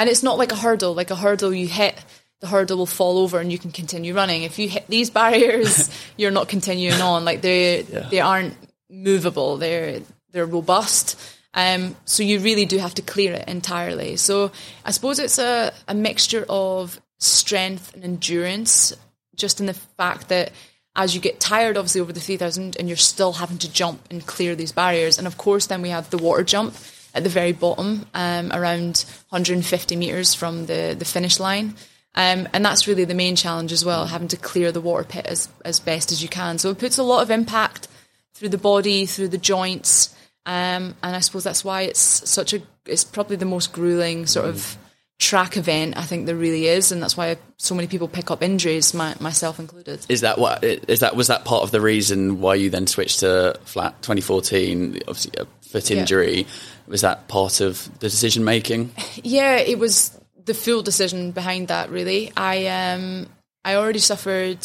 and 0.00 0.08
it's 0.08 0.22
not 0.22 0.38
like 0.38 0.52
a 0.52 0.56
hurdle. 0.56 0.94
Like 0.94 1.10
a 1.10 1.16
hurdle 1.16 1.54
you 1.54 1.66
hit 1.66 1.94
the 2.40 2.46
hurdle 2.46 2.78
will 2.78 2.86
fall 2.86 3.18
over 3.18 3.40
and 3.40 3.50
you 3.50 3.58
can 3.58 3.72
continue 3.72 4.14
running. 4.14 4.44
If 4.44 4.58
you 4.58 4.68
hit 4.68 4.86
these 4.88 5.10
barriers, 5.10 5.90
you're 6.16 6.30
not 6.30 6.48
continuing 6.48 7.00
on. 7.00 7.24
Like 7.24 7.40
they 7.40 7.82
yeah. 7.82 8.08
they 8.10 8.20
aren't 8.20 8.56
movable. 8.90 9.56
They're 9.56 10.00
they're 10.30 10.46
robust. 10.46 11.20
Um, 11.54 11.96
so 12.04 12.22
you 12.22 12.38
really 12.40 12.66
do 12.66 12.78
have 12.78 12.94
to 12.94 13.02
clear 13.02 13.32
it 13.32 13.48
entirely. 13.48 14.16
So 14.16 14.52
I 14.84 14.92
suppose 14.92 15.18
it's 15.18 15.38
a, 15.38 15.72
a 15.88 15.94
mixture 15.94 16.44
of 16.48 17.00
strength 17.18 17.94
and 17.94 18.04
endurance, 18.04 18.94
just 19.34 19.60
in 19.60 19.66
the 19.66 19.74
fact 19.74 20.28
that 20.28 20.52
as 20.96 21.14
you 21.14 21.20
get 21.20 21.38
tired, 21.38 21.76
obviously 21.76 22.00
over 22.00 22.12
the 22.12 22.20
3000, 22.20 22.76
and 22.76 22.88
you're 22.88 22.96
still 22.96 23.34
having 23.34 23.58
to 23.58 23.70
jump 23.70 24.02
and 24.10 24.26
clear 24.26 24.56
these 24.56 24.72
barriers. 24.72 25.18
And 25.18 25.26
of 25.26 25.38
course, 25.38 25.66
then 25.66 25.80
we 25.80 25.90
have 25.90 26.10
the 26.10 26.18
water 26.18 26.42
jump 26.42 26.74
at 27.14 27.22
the 27.22 27.30
very 27.30 27.52
bottom, 27.52 28.06
um, 28.14 28.52
around 28.52 29.04
150 29.28 29.96
meters 29.96 30.34
from 30.34 30.66
the, 30.66 30.96
the 30.98 31.04
finish 31.04 31.38
line. 31.38 31.74
Um, 32.14 32.48
and 32.52 32.64
that's 32.64 32.88
really 32.88 33.04
the 33.04 33.14
main 33.14 33.36
challenge 33.36 33.70
as 33.70 33.84
well, 33.84 34.06
having 34.06 34.28
to 34.28 34.36
clear 34.36 34.72
the 34.72 34.80
water 34.80 35.04
pit 35.04 35.26
as, 35.26 35.48
as 35.64 35.78
best 35.78 36.10
as 36.10 36.20
you 36.22 36.28
can. 36.28 36.58
So 36.58 36.70
it 36.70 36.78
puts 36.78 36.98
a 36.98 37.04
lot 37.04 37.22
of 37.22 37.30
impact 37.30 37.86
through 38.34 38.48
the 38.48 38.58
body, 38.58 39.06
through 39.06 39.28
the 39.28 39.38
joints, 39.38 40.14
um, 40.46 40.96
and 41.02 41.14
I 41.14 41.20
suppose 41.20 41.44
that's 41.44 41.62
why 41.62 41.82
it's 41.82 42.00
such 42.00 42.54
a, 42.54 42.62
it's 42.86 43.04
probably 43.04 43.36
the 43.36 43.44
most 43.44 43.72
grueling 43.72 44.26
sort 44.26 44.46
of 44.46 44.78
track 45.18 45.56
event 45.56 45.96
I 45.96 46.02
think 46.02 46.26
there 46.26 46.36
really 46.36 46.66
is, 46.66 46.92
and 46.92 47.02
that's 47.02 47.16
why 47.16 47.36
so 47.56 47.74
many 47.74 47.88
people 47.88 48.08
pick 48.08 48.30
up 48.30 48.42
injuries, 48.42 48.94
my, 48.94 49.14
myself 49.20 49.58
included. 49.58 50.06
Is 50.08 50.20
that 50.22 50.38
what 50.38 50.62
is 50.62 51.00
that 51.00 51.16
was 51.16 51.26
that 51.26 51.44
part 51.44 51.62
of 51.62 51.70
the 51.70 51.80
reason 51.80 52.40
why 52.40 52.54
you 52.54 52.70
then 52.70 52.86
switched 52.86 53.20
to 53.20 53.58
flat 53.64 54.00
2014? 54.02 55.00
Obviously, 55.08 55.32
a 55.38 55.46
foot 55.66 55.90
injury. 55.90 56.42
Yeah. 56.42 56.46
Was 56.86 57.00
that 57.02 57.28
part 57.28 57.60
of 57.60 57.84
the 57.98 58.08
decision 58.08 58.44
making? 58.44 58.92
Yeah, 59.24 59.56
it 59.56 59.78
was 59.78 60.18
the 60.44 60.54
full 60.54 60.82
decision 60.82 61.32
behind 61.32 61.68
that. 61.68 61.90
Really, 61.90 62.32
I 62.36 62.66
um 62.66 63.26
I 63.64 63.74
already 63.74 63.98
suffered 63.98 64.58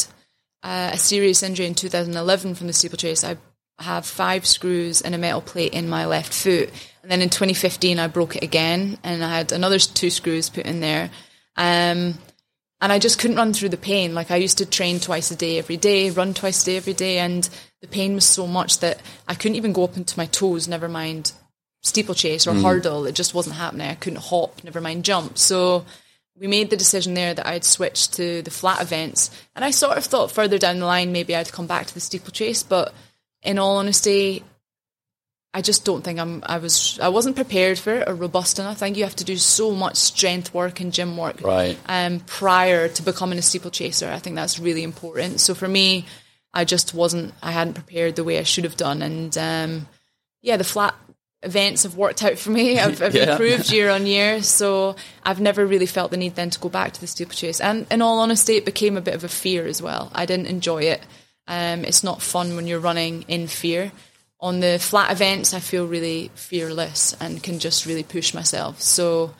uh, 0.61 0.91
a 0.93 0.97
serious 0.97 1.43
injury 1.43 1.65
in 1.65 1.75
2011 1.75 2.55
from 2.55 2.67
the 2.67 2.73
steeplechase. 2.73 3.23
I 3.23 3.37
have 3.79 4.05
five 4.05 4.45
screws 4.45 5.01
and 5.01 5.15
a 5.15 5.17
metal 5.17 5.41
plate 5.41 5.73
in 5.73 5.89
my 5.89 6.05
left 6.05 6.33
foot. 6.33 6.69
And 7.01 7.11
then 7.11 7.21
in 7.21 7.29
2015, 7.29 7.99
I 7.99 8.07
broke 8.07 8.35
it 8.35 8.43
again 8.43 8.97
and 9.03 9.23
I 9.23 9.37
had 9.37 9.51
another 9.51 9.79
two 9.79 10.09
screws 10.09 10.49
put 10.49 10.65
in 10.65 10.79
there. 10.79 11.09
Um, 11.57 12.17
and 12.81 12.91
I 12.91 12.99
just 12.99 13.19
couldn't 13.19 13.37
run 13.37 13.53
through 13.53 13.69
the 13.69 13.77
pain. 13.77 14.13
Like 14.13 14.31
I 14.31 14.35
used 14.35 14.57
to 14.57 14.65
train 14.65 14.99
twice 14.99 15.31
a 15.31 15.35
day 15.35 15.57
every 15.57 15.77
day, 15.77 16.09
run 16.09 16.33
twice 16.33 16.63
a 16.63 16.65
day 16.65 16.77
every 16.77 16.93
day. 16.93 17.19
And 17.19 17.49
the 17.81 17.87
pain 17.87 18.13
was 18.13 18.25
so 18.25 18.45
much 18.45 18.79
that 18.79 19.01
I 19.27 19.35
couldn't 19.35 19.55
even 19.55 19.73
go 19.73 19.83
up 19.83 19.97
into 19.97 20.17
my 20.17 20.25
toes, 20.27 20.67
never 20.67 20.89
mind 20.89 21.31
steeplechase 21.81 22.47
or 22.47 22.53
mm. 22.53 22.63
hurdle. 22.63 23.05
It 23.05 23.15
just 23.15 23.33
wasn't 23.33 23.57
happening. 23.57 23.89
I 23.89 23.95
couldn't 23.95 24.21
hop, 24.21 24.63
never 24.63 24.81
mind 24.81 25.05
jump. 25.05 25.37
So 25.37 25.85
we 26.39 26.47
made 26.47 26.69
the 26.69 26.77
decision 26.77 27.13
there 27.13 27.33
that 27.33 27.45
I'd 27.45 27.63
switch 27.63 28.09
to 28.11 28.41
the 28.41 28.51
flat 28.51 28.81
events. 28.81 29.29
And 29.55 29.63
I 29.63 29.71
sort 29.71 29.97
of 29.97 30.05
thought 30.05 30.31
further 30.31 30.57
down 30.57 30.79
the 30.79 30.85
line 30.85 31.11
maybe 31.11 31.35
I'd 31.35 31.51
come 31.51 31.67
back 31.67 31.85
to 31.87 31.93
the 31.93 31.99
steeplechase, 31.99 32.63
but 32.63 32.93
in 33.43 33.59
all 33.59 33.77
honesty, 33.77 34.43
I 35.53 35.61
just 35.61 35.85
don't 35.85 36.03
think 36.03 36.19
I'm. 36.19 36.43
I 36.45 36.57
was. 36.57 36.99
I 37.01 37.09
wasn't 37.09 37.35
prepared 37.35 37.77
for 37.77 37.93
it 37.93 38.09
or 38.09 38.15
robust 38.15 38.57
enough. 38.57 38.77
I 38.77 38.85
think 38.85 38.97
you 38.97 39.03
have 39.03 39.15
to 39.17 39.23
do 39.23 39.37
so 39.37 39.71
much 39.71 39.97
strength 39.97 40.53
work 40.53 40.79
and 40.79 40.91
gym 40.91 41.15
work, 41.15 41.41
right? 41.41 41.77
Um, 41.85 42.21
prior 42.21 42.87
to 42.87 43.03
becoming 43.03 43.37
a 43.37 43.43
steeplechaser, 43.43 44.09
I 44.09 44.17
think 44.17 44.35
that's 44.35 44.57
really 44.57 44.83
important. 44.83 45.39
So 45.39 45.53
for 45.53 45.67
me, 45.67 46.05
I 46.53 46.65
just 46.65 46.95
wasn't. 46.95 47.35
I 47.43 47.51
hadn't 47.51 47.75
prepared 47.75 48.15
the 48.15 48.23
way 48.23 48.39
I 48.39 48.43
should 48.43 48.63
have 48.63 48.77
done, 48.77 49.03
and 49.03 49.37
um, 49.37 49.87
yeah, 50.41 50.57
the 50.57 50.63
flat 50.63 50.95
events 51.43 51.83
have 51.83 51.95
worked 51.95 52.23
out 52.23 52.39
for 52.39 52.49
me. 52.49 52.79
I've, 52.79 52.99
I've 53.01 53.13
yeah. 53.13 53.33
improved 53.33 53.71
year 53.71 53.91
on 53.91 54.07
year, 54.07 54.41
so 54.41 54.95
I've 55.23 55.39
never 55.39 55.65
really 55.67 55.85
felt 55.85 56.09
the 56.09 56.17
need 56.17 56.33
then 56.33 56.49
to 56.49 56.59
go 56.59 56.69
back 56.69 56.93
to 56.93 57.01
the 57.01 57.07
steeplechase. 57.07 57.61
And 57.61 57.85
in 57.91 58.01
all 58.01 58.19
honesty, 58.19 58.53
it 58.53 58.65
became 58.65 58.97
a 58.97 59.01
bit 59.01 59.13
of 59.13 59.23
a 59.23 59.29
fear 59.29 59.67
as 59.67 59.83
well. 59.83 60.11
I 60.15 60.25
didn't 60.25 60.47
enjoy 60.47 60.83
it. 60.83 61.01
Um, 61.47 61.83
it's 61.85 62.03
not 62.03 62.21
fun 62.21 62.55
when 62.55 62.67
you're 62.67 62.79
running 62.79 63.23
in 63.27 63.47
fear. 63.47 63.91
On 64.39 64.59
the 64.59 64.77
flat 64.79 65.11
events, 65.11 65.53
I 65.53 65.59
feel 65.59 65.87
really 65.87 66.31
fearless 66.35 67.15
and 67.19 67.41
can 67.41 67.59
just 67.59 67.85
really 67.85 68.03
push 68.03 68.33
myself. 68.33 68.81
So, 68.81 69.33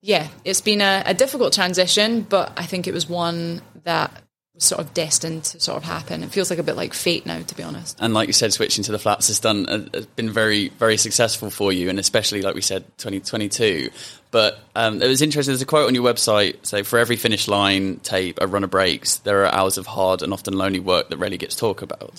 yeah, 0.00 0.28
it's 0.44 0.60
been 0.60 0.80
a, 0.80 1.02
a 1.06 1.14
difficult 1.14 1.52
transition, 1.52 2.22
but 2.22 2.52
I 2.56 2.64
think 2.64 2.86
it 2.86 2.94
was 2.94 3.08
one 3.08 3.62
that 3.84 4.22
sort 4.58 4.80
of 4.80 4.92
destined 4.92 5.44
to 5.44 5.60
sort 5.60 5.76
of 5.76 5.84
happen. 5.84 6.22
It 6.22 6.30
feels 6.30 6.50
like 6.50 6.58
a 6.58 6.62
bit 6.62 6.76
like 6.76 6.92
fate 6.92 7.24
now, 7.24 7.40
to 7.40 7.54
be 7.54 7.62
honest. 7.62 7.96
And 8.00 8.12
like 8.12 8.26
you 8.26 8.32
said, 8.32 8.52
switching 8.52 8.84
to 8.84 8.92
the 8.92 8.98
flats 8.98 9.28
has 9.28 9.40
done 9.40 9.68
uh, 9.68 9.86
has 9.94 10.06
been 10.06 10.30
very 10.30 10.68
very 10.68 10.96
successful 10.96 11.50
for 11.50 11.72
you, 11.72 11.88
and 11.88 11.98
especially 11.98 12.42
like 12.42 12.54
we 12.54 12.60
said, 12.60 12.84
2022. 12.98 13.90
But 14.30 14.58
um, 14.74 15.00
it 15.00 15.08
was 15.08 15.22
interesting. 15.22 15.52
There's 15.52 15.62
a 15.62 15.66
quote 15.66 15.86
on 15.86 15.94
your 15.94 16.04
website. 16.04 16.66
So 16.66 16.84
for 16.84 16.98
every 16.98 17.16
finish 17.16 17.48
line 17.48 18.00
tape, 18.00 18.38
a 18.40 18.46
runner 18.46 18.66
breaks. 18.66 19.18
There 19.18 19.44
are 19.44 19.54
hours 19.54 19.78
of 19.78 19.86
hard 19.86 20.22
and 20.22 20.32
often 20.32 20.54
lonely 20.54 20.80
work 20.80 21.08
that 21.08 21.16
rarely 21.16 21.38
gets 21.38 21.56
talked 21.56 21.82
about. 21.82 22.12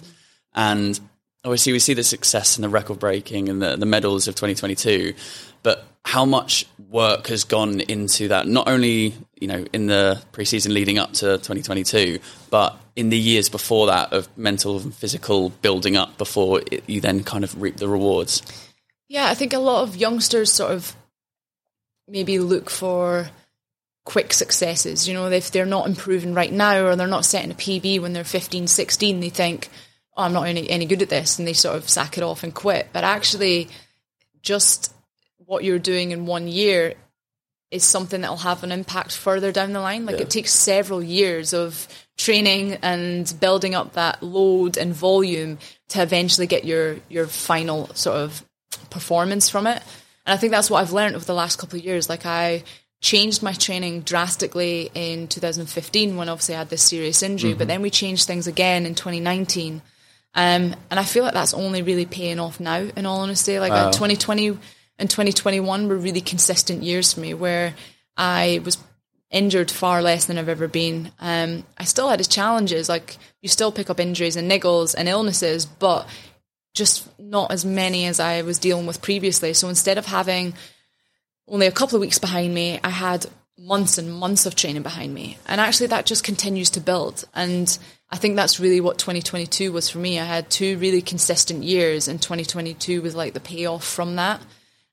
And 0.55 0.99
Oh, 1.43 1.49
obviously, 1.49 1.71
we 1.71 1.79
see 1.79 1.93
the 1.93 2.03
success 2.03 2.57
and 2.57 2.63
the 2.63 2.69
record 2.69 2.99
breaking 2.99 3.47
and 3.47 3.61
the, 3.61 3.77
the 3.77 3.85
medals 3.85 4.27
of 4.27 4.35
2022. 4.35 5.13
But 5.63 5.85
how 6.03 6.25
much 6.25 6.65
work 6.89 7.27
has 7.27 7.43
gone 7.45 7.79
into 7.81 8.27
that? 8.29 8.47
Not 8.47 8.67
only 8.67 9.13
you 9.35 9.47
know 9.47 9.65
in 9.71 9.87
the 9.87 10.21
preseason 10.33 10.73
leading 10.73 10.97
up 10.97 11.13
to 11.13 11.37
2022, 11.37 12.19
but 12.49 12.77
in 12.95 13.09
the 13.09 13.17
years 13.17 13.47
before 13.47 13.87
that 13.87 14.11
of 14.11 14.27
mental 14.37 14.79
and 14.79 14.93
physical 14.93 15.49
building 15.49 15.95
up 15.95 16.17
before 16.17 16.61
it, 16.71 16.83
you 16.87 16.99
then 16.99 17.23
kind 17.23 17.43
of 17.43 17.61
reap 17.61 17.77
the 17.77 17.87
rewards. 17.87 18.41
Yeah, 19.07 19.27
I 19.27 19.33
think 19.33 19.53
a 19.53 19.59
lot 19.59 19.83
of 19.83 19.95
youngsters 19.95 20.51
sort 20.51 20.71
of 20.71 20.95
maybe 22.07 22.39
look 22.39 22.69
for 22.69 23.29
quick 24.03 24.33
successes. 24.33 25.07
You 25.07 25.13
know, 25.13 25.27
if 25.27 25.51
they're 25.51 25.65
not 25.65 25.87
improving 25.87 26.33
right 26.33 26.51
now 26.51 26.85
or 26.85 26.95
they're 26.95 27.07
not 27.07 27.25
setting 27.25 27.51
a 27.51 27.55
PB 27.55 28.01
when 28.01 28.13
they're 28.13 28.23
15, 28.23 28.67
16, 28.67 29.19
they 29.19 29.29
think, 29.29 29.69
oh, 30.19 30.23
I'm 30.23 30.33
not 30.33 30.47
any, 30.47 30.69
any 30.69 30.85
good 30.85 31.01
at 31.01 31.09
this, 31.09 31.39
and 31.39 31.47
they 31.47 31.53
sort 31.53 31.77
of 31.77 31.89
sack 31.89 32.17
it 32.17 32.23
off 32.23 32.43
and 32.43 32.53
quit. 32.53 32.89
But 32.91 33.05
actually, 33.05 33.69
just 34.41 34.93
what 35.37 35.63
you're 35.63 35.79
doing 35.79 36.11
in 36.11 36.25
one 36.25 36.47
year 36.47 36.93
is 37.71 37.83
something 37.83 38.21
that 38.21 38.29
will 38.29 38.37
have 38.37 38.63
an 38.63 38.71
impact 38.71 39.15
further 39.15 39.51
down 39.51 39.73
the 39.73 39.79
line. 39.79 40.05
Like 40.05 40.17
yeah. 40.17 40.23
it 40.23 40.29
takes 40.29 40.51
several 40.51 41.01
years 41.01 41.53
of 41.53 41.87
training 42.17 42.73
and 42.81 43.33
building 43.39 43.75
up 43.75 43.93
that 43.93 44.21
load 44.21 44.77
and 44.77 44.93
volume 44.93 45.57
to 45.89 46.01
eventually 46.01 46.47
get 46.47 46.65
your 46.65 46.97
your 47.07 47.27
final 47.27 47.87
sort 47.93 48.17
of 48.17 48.43
performance 48.89 49.49
from 49.49 49.67
it. 49.67 49.81
And 50.25 50.33
I 50.33 50.37
think 50.37 50.51
that's 50.51 50.69
what 50.69 50.81
I've 50.81 50.91
learned 50.91 51.15
over 51.15 51.25
the 51.25 51.33
last 51.33 51.59
couple 51.59 51.79
of 51.79 51.85
years. 51.85 52.09
Like 52.09 52.25
I 52.25 52.63
changed 53.01 53.41
my 53.41 53.53
training 53.53 54.01
drastically 54.01 54.91
in 54.93 55.27
2015 55.27 56.17
when 56.17 56.27
obviously 56.27 56.55
I 56.55 56.59
had 56.59 56.69
this 56.69 56.81
serious 56.81 57.23
injury, 57.23 57.51
mm-hmm. 57.51 57.59
but 57.59 57.67
then 57.67 57.81
we 57.81 57.89
changed 57.89 58.27
things 58.27 58.47
again 58.47 58.85
in 58.85 58.95
2019. 58.95 59.81
Um, 60.35 60.75
and 60.91 60.99
I 60.99 61.03
feel 61.03 61.23
like 61.23 61.33
that's 61.33 61.53
only 61.53 61.81
really 61.81 62.05
paying 62.05 62.39
off 62.39 62.59
now, 62.59 62.87
in 62.95 63.05
all 63.05 63.21
honesty. 63.21 63.59
Like 63.59 63.71
wow. 63.71 63.91
2020 63.91 64.57
and 64.99 65.09
2021 65.09 65.87
were 65.87 65.97
really 65.97 66.21
consistent 66.21 66.83
years 66.83 67.13
for 67.13 67.21
me 67.21 67.33
where 67.33 67.73
I 68.17 68.61
was 68.63 68.77
injured 69.31 69.71
far 69.71 70.01
less 70.01 70.25
than 70.25 70.37
I've 70.37 70.49
ever 70.49 70.67
been. 70.67 71.11
Um, 71.19 71.63
I 71.77 71.85
still 71.85 72.09
had 72.09 72.27
challenges, 72.29 72.89
like 72.89 73.17
you 73.41 73.49
still 73.49 73.71
pick 73.71 73.89
up 73.89 73.99
injuries 73.99 74.35
and 74.35 74.49
niggles 74.49 74.95
and 74.97 75.07
illnesses, 75.07 75.65
but 75.65 76.07
just 76.73 77.07
not 77.19 77.51
as 77.51 77.65
many 77.65 78.05
as 78.05 78.19
I 78.19 78.41
was 78.41 78.59
dealing 78.59 78.85
with 78.85 79.01
previously. 79.01 79.53
So 79.53 79.69
instead 79.69 79.97
of 79.97 80.05
having 80.05 80.53
only 81.47 81.67
a 81.67 81.71
couple 81.71 81.95
of 81.95 82.01
weeks 82.01 82.19
behind 82.19 82.53
me, 82.53 82.79
I 82.83 82.89
had 82.89 83.25
months 83.57 83.97
and 83.97 84.13
months 84.13 84.45
of 84.45 84.55
training 84.55 84.83
behind 84.83 85.13
me. 85.13 85.37
And 85.47 85.59
actually, 85.59 85.87
that 85.87 86.05
just 86.05 86.23
continues 86.23 86.69
to 86.71 86.81
build. 86.81 87.25
And 87.33 87.77
I 88.11 88.17
think 88.17 88.35
that's 88.35 88.59
really 88.59 88.81
what 88.81 88.97
2022 88.97 89.71
was 89.71 89.89
for 89.89 89.99
me. 89.99 90.19
I 90.19 90.25
had 90.25 90.49
two 90.49 90.77
really 90.79 91.01
consistent 91.01 91.63
years, 91.63 92.07
and 92.07 92.21
2022 92.21 93.01
was 93.01 93.15
like 93.15 93.33
the 93.33 93.39
payoff 93.39 93.83
from 93.83 94.15
that. 94.15 94.41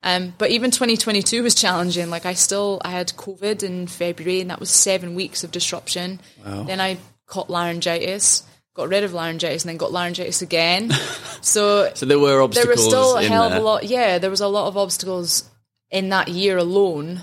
Um, 0.02 0.34
but 0.36 0.50
even 0.50 0.70
2022 0.70 1.42
was 1.42 1.54
challenging. 1.54 2.10
Like 2.10 2.26
I 2.26 2.34
still, 2.34 2.80
I 2.84 2.90
had 2.90 3.08
COVID 3.08 3.62
in 3.62 3.86
February, 3.86 4.40
and 4.40 4.50
that 4.50 4.60
was 4.60 4.70
seven 4.70 5.14
weeks 5.14 5.44
of 5.44 5.50
disruption. 5.50 6.20
Wow. 6.44 6.64
Then 6.64 6.80
I 6.80 6.98
caught 7.26 7.48
laryngitis, 7.48 8.42
got 8.74 8.88
rid 8.88 9.02
of 9.02 9.14
laryngitis, 9.14 9.64
and 9.64 9.70
then 9.70 9.78
got 9.78 9.92
laryngitis 9.92 10.42
again. 10.42 10.90
so, 11.40 11.90
so 11.94 12.04
there 12.04 12.18
were 12.18 12.42
obstacles. 12.42 12.66
There 12.66 12.84
was 12.84 12.86
still 12.86 13.16
a 13.16 13.22
hell 13.24 13.48
there. 13.48 13.58
of 13.58 13.64
a 13.64 13.66
lot. 13.66 13.84
Yeah, 13.84 14.18
there 14.18 14.30
was 14.30 14.42
a 14.42 14.48
lot 14.48 14.68
of 14.68 14.76
obstacles 14.76 15.48
in 15.90 16.10
that 16.10 16.28
year 16.28 16.58
alone. 16.58 17.22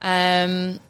Um, 0.00 0.80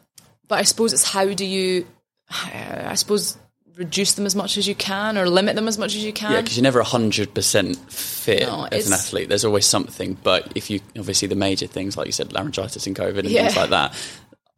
but 0.47 0.59
I 0.59 0.63
suppose 0.63 0.93
it's 0.93 1.03
how 1.03 1.33
do 1.33 1.45
you? 1.45 1.85
I 2.29 2.95
suppose 2.95 3.37
reduce 3.77 4.13
them 4.13 4.25
as 4.25 4.35
much 4.35 4.57
as 4.57 4.67
you 4.67 4.75
can 4.75 5.17
or 5.17 5.29
limit 5.29 5.55
them 5.55 5.67
as 5.67 5.77
much 5.77 5.95
as 5.95 6.03
you 6.03 6.11
can. 6.11 6.31
Yeah, 6.31 6.41
because 6.41 6.57
you're 6.57 6.63
never 6.63 6.81
100% 6.81 7.91
fit 7.91 8.41
no, 8.41 8.67
as 8.71 8.87
an 8.87 8.93
athlete. 8.93 9.29
There's 9.29 9.45
always 9.45 9.65
something. 9.65 10.17
But 10.21 10.51
if 10.55 10.69
you, 10.69 10.81
obviously, 10.97 11.27
the 11.27 11.35
major 11.35 11.67
things, 11.67 11.95
like 11.95 12.07
you 12.07 12.11
said, 12.11 12.33
laryngitis 12.33 12.87
and 12.87 12.95
COVID 12.95 13.19
and 13.19 13.29
yeah. 13.29 13.43
things 13.43 13.55
like 13.55 13.69
that, 13.69 13.95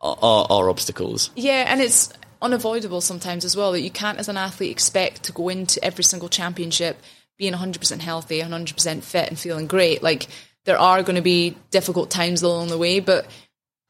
are, 0.01 0.17
are, 0.21 0.47
are 0.49 0.69
obstacles. 0.69 1.31
Yeah, 1.35 1.65
and 1.67 1.81
it's 1.81 2.11
unavoidable 2.41 3.01
sometimes 3.01 3.43
as 3.43 3.55
well 3.55 3.73
that 3.73 3.81
you 3.81 3.91
can't, 3.91 4.17
as 4.17 4.29
an 4.29 4.37
athlete, 4.37 4.71
expect 4.71 5.23
to 5.23 5.33
go 5.33 5.49
into 5.49 5.83
every 5.83 6.03
single 6.03 6.29
championship 6.29 6.97
being 7.37 7.53
100% 7.53 7.99
healthy, 7.99 8.41
100% 8.41 9.03
fit, 9.03 9.29
and 9.29 9.37
feeling 9.37 9.67
great. 9.67 10.01
Like, 10.01 10.27
there 10.65 10.77
are 10.77 11.03
going 11.03 11.15
to 11.15 11.21
be 11.21 11.55
difficult 11.71 12.09
times 12.09 12.41
along 12.41 12.67
the 12.67 12.77
way, 12.77 12.99
but 12.99 13.27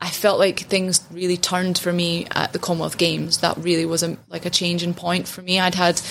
I 0.02 0.10
felt 0.10 0.40
like 0.40 0.62
things 0.62 1.06
really 1.12 1.38
turned 1.38 1.78
for 1.78 1.92
me 1.92 2.26
at 2.32 2.54
the 2.54 2.60
Commonwealth 2.60 2.98
Games. 2.98 3.40
That 3.40 3.58
really 3.58 3.86
was 3.86 4.02
a, 4.02 4.18
like 4.30 4.46
a 4.46 4.50
changing 4.50 4.94
point 4.94 5.28
for 5.28 5.42
me. 5.42 5.60
I'd 5.60 5.76
had 5.76 6.02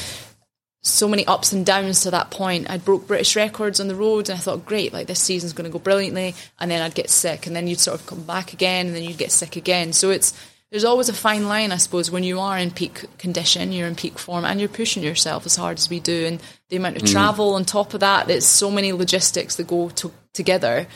so 0.82 1.08
many 1.08 1.26
ups 1.26 1.52
and 1.52 1.64
downs 1.64 2.02
to 2.02 2.10
that 2.10 2.30
point. 2.30 2.70
I'd 2.70 2.84
broke 2.84 3.06
British 3.06 3.34
records 3.34 3.80
on 3.80 3.88
the 3.88 3.94
road, 3.94 4.28
and 4.28 4.38
I 4.38 4.40
thought, 4.40 4.66
great, 4.66 4.92
like 4.92 5.06
this 5.06 5.20
season's 5.20 5.54
going 5.54 5.64
to 5.64 5.72
go 5.72 5.78
brilliantly. 5.78 6.34
And 6.60 6.70
then 6.70 6.82
I'd 6.82 6.94
get 6.94 7.08
sick, 7.08 7.46
and 7.46 7.56
then 7.56 7.66
you'd 7.66 7.80
sort 7.80 7.98
of 7.98 8.06
come 8.06 8.22
back 8.22 8.52
again, 8.52 8.88
and 8.88 8.94
then 8.96 9.04
you'd 9.04 9.18
get 9.18 9.32
sick 9.32 9.56
again. 9.56 9.92
So 9.92 10.10
it's 10.10 10.34
there's 10.70 10.84
always 10.84 11.08
a 11.08 11.14
fine 11.14 11.48
line, 11.48 11.72
I 11.72 11.78
suppose, 11.78 12.10
when 12.10 12.24
you 12.24 12.40
are 12.40 12.58
in 12.58 12.70
peak 12.70 13.06
condition, 13.16 13.72
you're 13.72 13.88
in 13.88 13.94
peak 13.94 14.18
form, 14.18 14.44
and 14.44 14.60
you're 14.60 14.68
pushing 14.68 15.02
yourself 15.02 15.46
as 15.46 15.56
hard 15.56 15.78
as 15.78 15.88
we 15.88 15.98
do, 15.98 16.26
and 16.26 16.42
the 16.68 16.76
amount 16.76 16.96
of 16.96 17.02
mm. 17.04 17.12
travel 17.12 17.54
on 17.54 17.64
top 17.64 17.94
of 17.94 18.00
that. 18.00 18.26
There's 18.26 18.44
so 18.44 18.70
many 18.70 18.92
logistics 18.92 19.56
that 19.56 19.66
go 19.66 19.88
to, 19.88 20.12
together. 20.34 20.86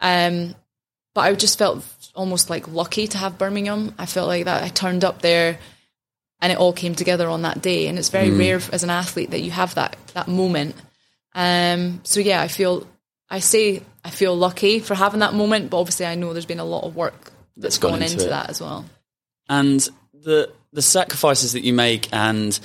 Um, 0.00 0.54
but 1.14 1.22
I 1.22 1.34
just 1.34 1.58
felt 1.58 1.82
almost 2.16 2.50
like 2.50 2.68
lucky 2.68 3.06
to 3.08 3.18
have 3.18 3.38
Birmingham. 3.38 3.94
I 3.98 4.06
felt 4.06 4.28
like 4.28 4.46
that 4.46 4.62
I 4.62 4.68
turned 4.68 5.04
up 5.04 5.22
there 5.22 5.58
and 6.40 6.52
it 6.52 6.58
all 6.58 6.72
came 6.72 6.94
together 6.94 7.28
on 7.28 7.42
that 7.42 7.62
day. 7.62 7.86
And 7.86 7.98
it's 7.98 8.08
very 8.08 8.28
mm. 8.28 8.38
rare 8.38 8.60
as 8.72 8.82
an 8.82 8.90
athlete 8.90 9.30
that 9.30 9.40
you 9.40 9.50
have 9.50 9.74
that 9.74 9.96
that 10.14 10.28
moment. 10.28 10.74
Um, 11.34 12.00
so 12.04 12.20
yeah, 12.20 12.40
I 12.40 12.48
feel 12.48 12.86
I 13.30 13.40
say 13.40 13.82
I 14.04 14.10
feel 14.10 14.36
lucky 14.36 14.80
for 14.80 14.94
having 14.94 15.20
that 15.20 15.34
moment, 15.34 15.70
but 15.70 15.80
obviously 15.80 16.06
I 16.06 16.14
know 16.14 16.32
there's 16.32 16.46
been 16.46 16.60
a 16.60 16.64
lot 16.64 16.84
of 16.84 16.96
work 16.96 17.32
that's, 17.56 17.76
that's 17.76 17.78
gone, 17.78 17.92
gone 17.92 18.02
into, 18.02 18.14
into 18.14 18.28
that 18.28 18.50
as 18.50 18.60
well. 18.60 18.84
And 19.48 19.86
the 20.12 20.50
the 20.72 20.82
sacrifices 20.82 21.52
that 21.52 21.62
you 21.62 21.72
make 21.72 22.08
and 22.12 22.58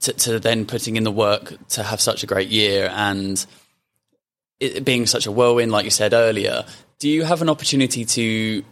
to, 0.00 0.12
to, 0.12 0.40
then 0.40 0.66
putting 0.66 0.96
in 0.96 1.04
the 1.04 1.10
work 1.10 1.54
to 1.68 1.82
have 1.82 2.00
such 2.00 2.22
a 2.22 2.26
great 2.26 2.48
year 2.48 2.90
and 2.92 3.44
it 4.60 4.84
being 4.84 5.06
such 5.06 5.26
a 5.26 5.32
whirlwind, 5.32 5.70
like 5.72 5.84
you 5.84 5.90
said 5.90 6.12
earlier, 6.12 6.64
do 6.98 7.08
you 7.08 7.24
have 7.24 7.42
an 7.42 7.48
opportunity 7.48 8.04
to 8.04 8.64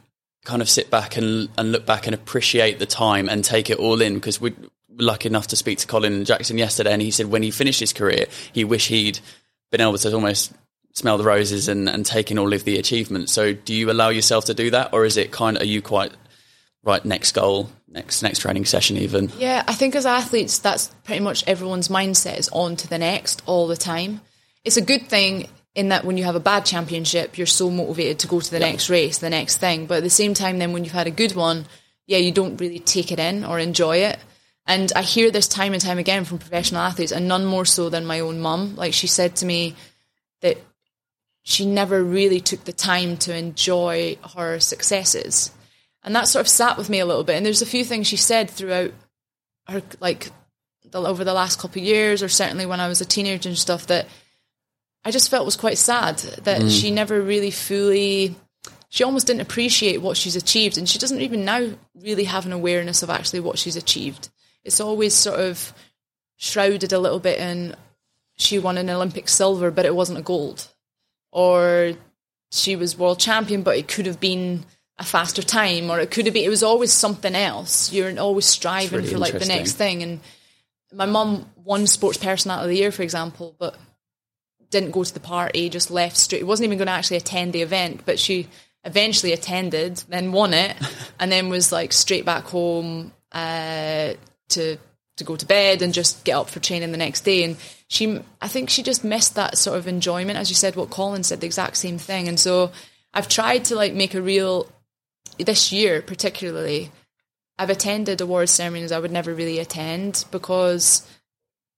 kind 0.45 0.63
of 0.63 0.69
sit 0.69 0.91
back 0.91 1.17
and, 1.17 1.49
and 1.57 1.73
look 1.73 1.87
back 1.87 2.07
and 2.07 2.15
appreciate 2.15 2.79
the 2.79 2.87
time 2.87 3.29
and 3.29 3.45
take 3.45 3.71
it 3.71 3.79
all 3.79 4.01
in? 4.01 4.15
Because 4.15 4.41
we're 4.41 4.55
lucky 4.97 5.29
enough 5.29 5.49
to 5.49 5.57
speak 5.57 5.79
to 5.79 5.87
Colin 5.87 6.25
Jackson 6.25 6.59
yesterday, 6.59 6.93
and 6.93 7.03
he 7.03 7.11
said 7.11 7.27
when 7.27 7.43
he 7.43 7.51
finished 7.51 7.81
his 7.81 7.93
career, 7.93 8.27
he 8.53 8.65
wished 8.65 8.89
he'd 8.89 9.21
been 9.71 9.81
able 9.81 9.99
to 9.99 10.13
almost 10.13 10.53
smell 10.93 11.19
the 11.19 11.25
roses 11.25 11.69
and, 11.69 11.89
and 11.89 12.07
take 12.07 12.31
in 12.31 12.39
all 12.39 12.53
of 12.53 12.65
the 12.65 12.79
achievements. 12.79 13.33
So, 13.33 13.53
do 13.53 13.75
you 13.75 13.91
allow 13.91 14.11
yourself 14.11 14.47
to 14.47 14.55
do 14.55 14.71
that, 14.71 14.93
or 14.93 15.05
is 15.05 15.17
it 15.17 15.33
kind 15.33 15.57
of 15.57 15.63
are 15.63 15.67
you 15.67 15.83
quite 15.83 16.13
right 16.85 17.05
next 17.05 17.33
goal, 17.33 17.71
next 17.89 18.23
next 18.23 18.41
training 18.41 18.65
session, 18.65 18.97
even? 18.97 19.31
Yeah, 19.39 19.65
I 19.67 19.75
think 19.75 19.95
as 19.97 20.07
athletes, 20.07 20.59
that's 20.59 20.89
pretty 21.05 21.21
much 21.21 21.45
everyone's 21.47 21.89
mindset 21.89 22.39
is 22.39 22.49
on 22.51 22.77
to 22.77 22.89
the 22.89 22.99
next 22.99 23.43
all 23.47 23.67
the 23.67 23.77
time. 23.77 24.21
It's 24.65 24.77
a 24.77 24.83
good 24.83 25.09
thing 25.09 25.49
in 25.75 25.89
that 25.89 26.05
when 26.05 26.17
you 26.17 26.25
have 26.25 26.37
a 26.37 26.41
bad 26.41 26.65
championship, 26.65 27.37
you're 27.37 27.47
so 27.47 27.71
motivated 27.71 28.21
to 28.21 28.29
go 28.29 28.41
to 28.41 28.51
the 28.51 28.61
yeah. 28.61 28.71
next 28.71 28.89
race, 28.89 29.19
the 29.19 29.31
next 29.31 29.57
thing. 29.57 29.87
But 29.87 29.99
at 29.99 30.03
the 30.05 30.11
same 30.11 30.35
time, 30.35 30.59
then 30.59 30.73
when 30.73 30.85
you've 30.85 30.93
had 30.93 31.07
a 31.07 31.11
good 31.13 31.35
one, 31.35 31.67
yeah, 32.07 32.19
you 32.19 32.33
don't 32.33 32.61
really 32.61 32.79
take 32.79 33.11
it 33.11 33.19
in 33.19 33.45
or 33.45 33.59
enjoy 33.59 33.99
it. 33.99 34.19
And 34.67 34.93
I 34.95 35.03
hear 35.03 35.31
this 35.31 35.49
time 35.49 35.73
and 35.73 35.83
time 35.83 35.99
again 35.99 36.25
from 36.25 36.39
professional 36.39 36.81
athletes, 36.81 37.13
and 37.13 37.29
none 37.29 37.45
more 37.45 37.65
so 37.65 37.89
than 37.89 38.07
my 38.07 38.21
own 38.21 38.41
mum. 38.41 38.77
Like 38.77 38.95
she 38.95 39.07
said 39.07 39.37
to 39.37 39.47
me 39.47 39.75
that 40.41 40.59
she 41.43 41.67
never 41.67 42.03
really 42.03 42.41
took 42.41 42.65
the 42.65 42.73
time 42.73 43.17
to 43.19 43.37
enjoy 43.37 44.17
her 44.37 44.61
successes. 44.61 45.51
And 46.03 46.15
that 46.15 46.29
sort 46.29 46.43
of 46.43 46.49
sat 46.49 46.79
with 46.79 46.89
me 46.89 47.01
a 47.01 47.07
little 47.07 47.25
bit. 47.25 47.37
And 47.37 47.45
there's 47.45 47.63
a 47.63 47.67
few 47.67 47.85
things 47.85 48.07
she 48.07 48.17
said 48.17 48.49
throughout 48.49 48.93
her, 49.69 49.83
like, 50.01 50.31
the, 50.91 50.99
over 50.99 51.25
the 51.25 51.35
last 51.35 51.59
couple 51.59 51.83
of 51.83 51.87
years, 51.87 52.23
or 52.23 52.29
certainly 52.29 52.65
when 52.65 52.81
I 52.81 52.89
was 52.89 53.01
a 53.01 53.07
teenager 53.07 53.49
and 53.49 53.59
stuff, 53.59 53.87
that 53.89 54.07
I 55.05 55.11
just 55.11 55.31
felt 55.31 55.45
was 55.45 55.57
quite 55.57 55.79
sad 55.79 56.19
that 56.19 56.63
mm. 56.63 56.81
she 56.81 56.91
never 56.91 57.21
really 57.21 57.51
fully 57.51 58.37
she 58.95 59.03
almost 59.03 59.27
didn't 59.27 59.43
appreciate 59.43 60.01
what 60.01 60.17
she's 60.17 60.37
achieved 60.37 60.79
and 60.79 60.89
she 60.89 61.01
doesn't 61.01 61.21
even 61.21 61.45
now 61.45 61.69
really 61.97 62.25
have 62.25 62.47
an 62.47 62.53
awareness 62.53 63.03
of 63.03 63.11
actually 63.11 63.41
what 63.41 63.59
she's 63.59 63.75
achieved. 63.75 64.29
It's 64.63 64.81
always 64.81 65.15
sort 65.15 65.41
of 65.41 65.75
shrouded 66.37 66.93
a 66.93 67.01
little 67.01 67.19
bit 67.19 67.41
in 67.41 67.75
she 68.37 68.59
won 68.59 68.79
an 68.79 68.89
olympic 68.89 69.29
silver 69.29 69.73
but 69.73 69.85
it 69.85 69.97
wasn't 69.97 70.21
a 70.21 70.23
gold. 70.23 70.69
Or 71.33 71.95
she 72.53 72.77
was 72.77 72.97
world 72.97 73.19
champion 73.19 73.63
but 73.63 73.77
it 73.77 73.89
could 73.89 74.07
have 74.07 74.21
been 74.21 74.65
a 74.97 75.05
faster 75.05 75.43
time 75.43 75.91
or 75.91 75.99
it 75.99 76.13
could 76.13 76.27
have 76.27 76.35
been 76.35 76.45
it 76.45 76.49
was 76.49 76.63
always 76.63 76.93
something 76.93 77.35
else. 77.35 77.93
You're 77.93 78.17
always 78.21 78.47
striving 78.47 79.01
really 79.01 79.13
for 79.13 79.19
like 79.19 79.37
the 79.37 79.45
next 79.45 79.73
thing 79.73 80.05
and 80.05 80.21
my 80.93 81.07
mum 81.07 81.51
won 81.57 81.89
sports 81.89 82.19
personality 82.19 82.65
of 82.65 82.71
the 82.71 82.77
year 82.77 82.93
for 82.93 83.03
example 83.03 83.57
but 83.59 83.77
didn't 84.75 84.91
go 84.91 85.05
to 85.05 85.15
the 85.15 85.21
party 85.21 85.69
just 85.69 85.91
left 85.91 86.17
straight 86.17 86.47
wasn't 86.47 86.65
even 86.65 86.79
going 86.79 86.87
to 86.87 86.93
actually 86.93 87.17
attend 87.17 87.53
the 87.53 87.63
event 87.63 88.03
but 88.05 88.19
she 88.19 88.47
eventually 88.85 89.33
attended, 89.33 89.97
then 90.09 90.33
won 90.33 90.55
it, 90.55 90.77
and 91.21 91.33
then 91.33 91.49
was 91.49 91.73
like 91.73 91.93
straight 91.93 92.25
back 92.25 92.45
home 92.45 93.13
uh, 93.33 94.13
to 94.51 94.77
to 95.17 95.25
go 95.25 95.37
to 95.37 95.47
bed 95.47 95.81
and 95.81 95.95
just 95.95 96.25
get 96.25 96.33
up 96.33 96.51
for 96.51 96.59
training 96.59 96.91
the 96.91 96.99
next 96.99 97.21
day. 97.21 97.45
And 97.45 97.57
she, 97.87 98.21
I 98.43 98.49
think 98.49 98.69
she 98.69 98.83
just 98.83 99.05
missed 99.05 99.37
that 99.37 99.57
sort 99.57 99.79
of 99.79 99.87
enjoyment, 99.87 100.37
as 100.37 100.51
you 100.51 100.57
said. 100.57 100.75
What 100.75 100.91
Colin 100.91 101.23
said, 101.23 101.41
the 101.41 101.47
exact 101.47 101.77
same 101.77 101.99
thing. 101.99 102.27
And 102.27 102.39
so 102.39 102.73
I've 103.13 103.29
tried 103.29 103.65
to 103.67 103.77
like 103.77 103.95
make 103.95 104.15
a 104.15 104.21
real 104.21 104.69
this 105.39 105.71
year, 105.71 106.03
particularly. 106.03 106.91
I've 107.57 107.71
attended 107.71 108.21
awards 108.21 108.51
ceremonies 108.51 108.91
I 108.91 108.99
would 108.99 109.13
never 109.13 109.33
really 109.33 109.61
attend 109.61 110.25
because 110.33 111.09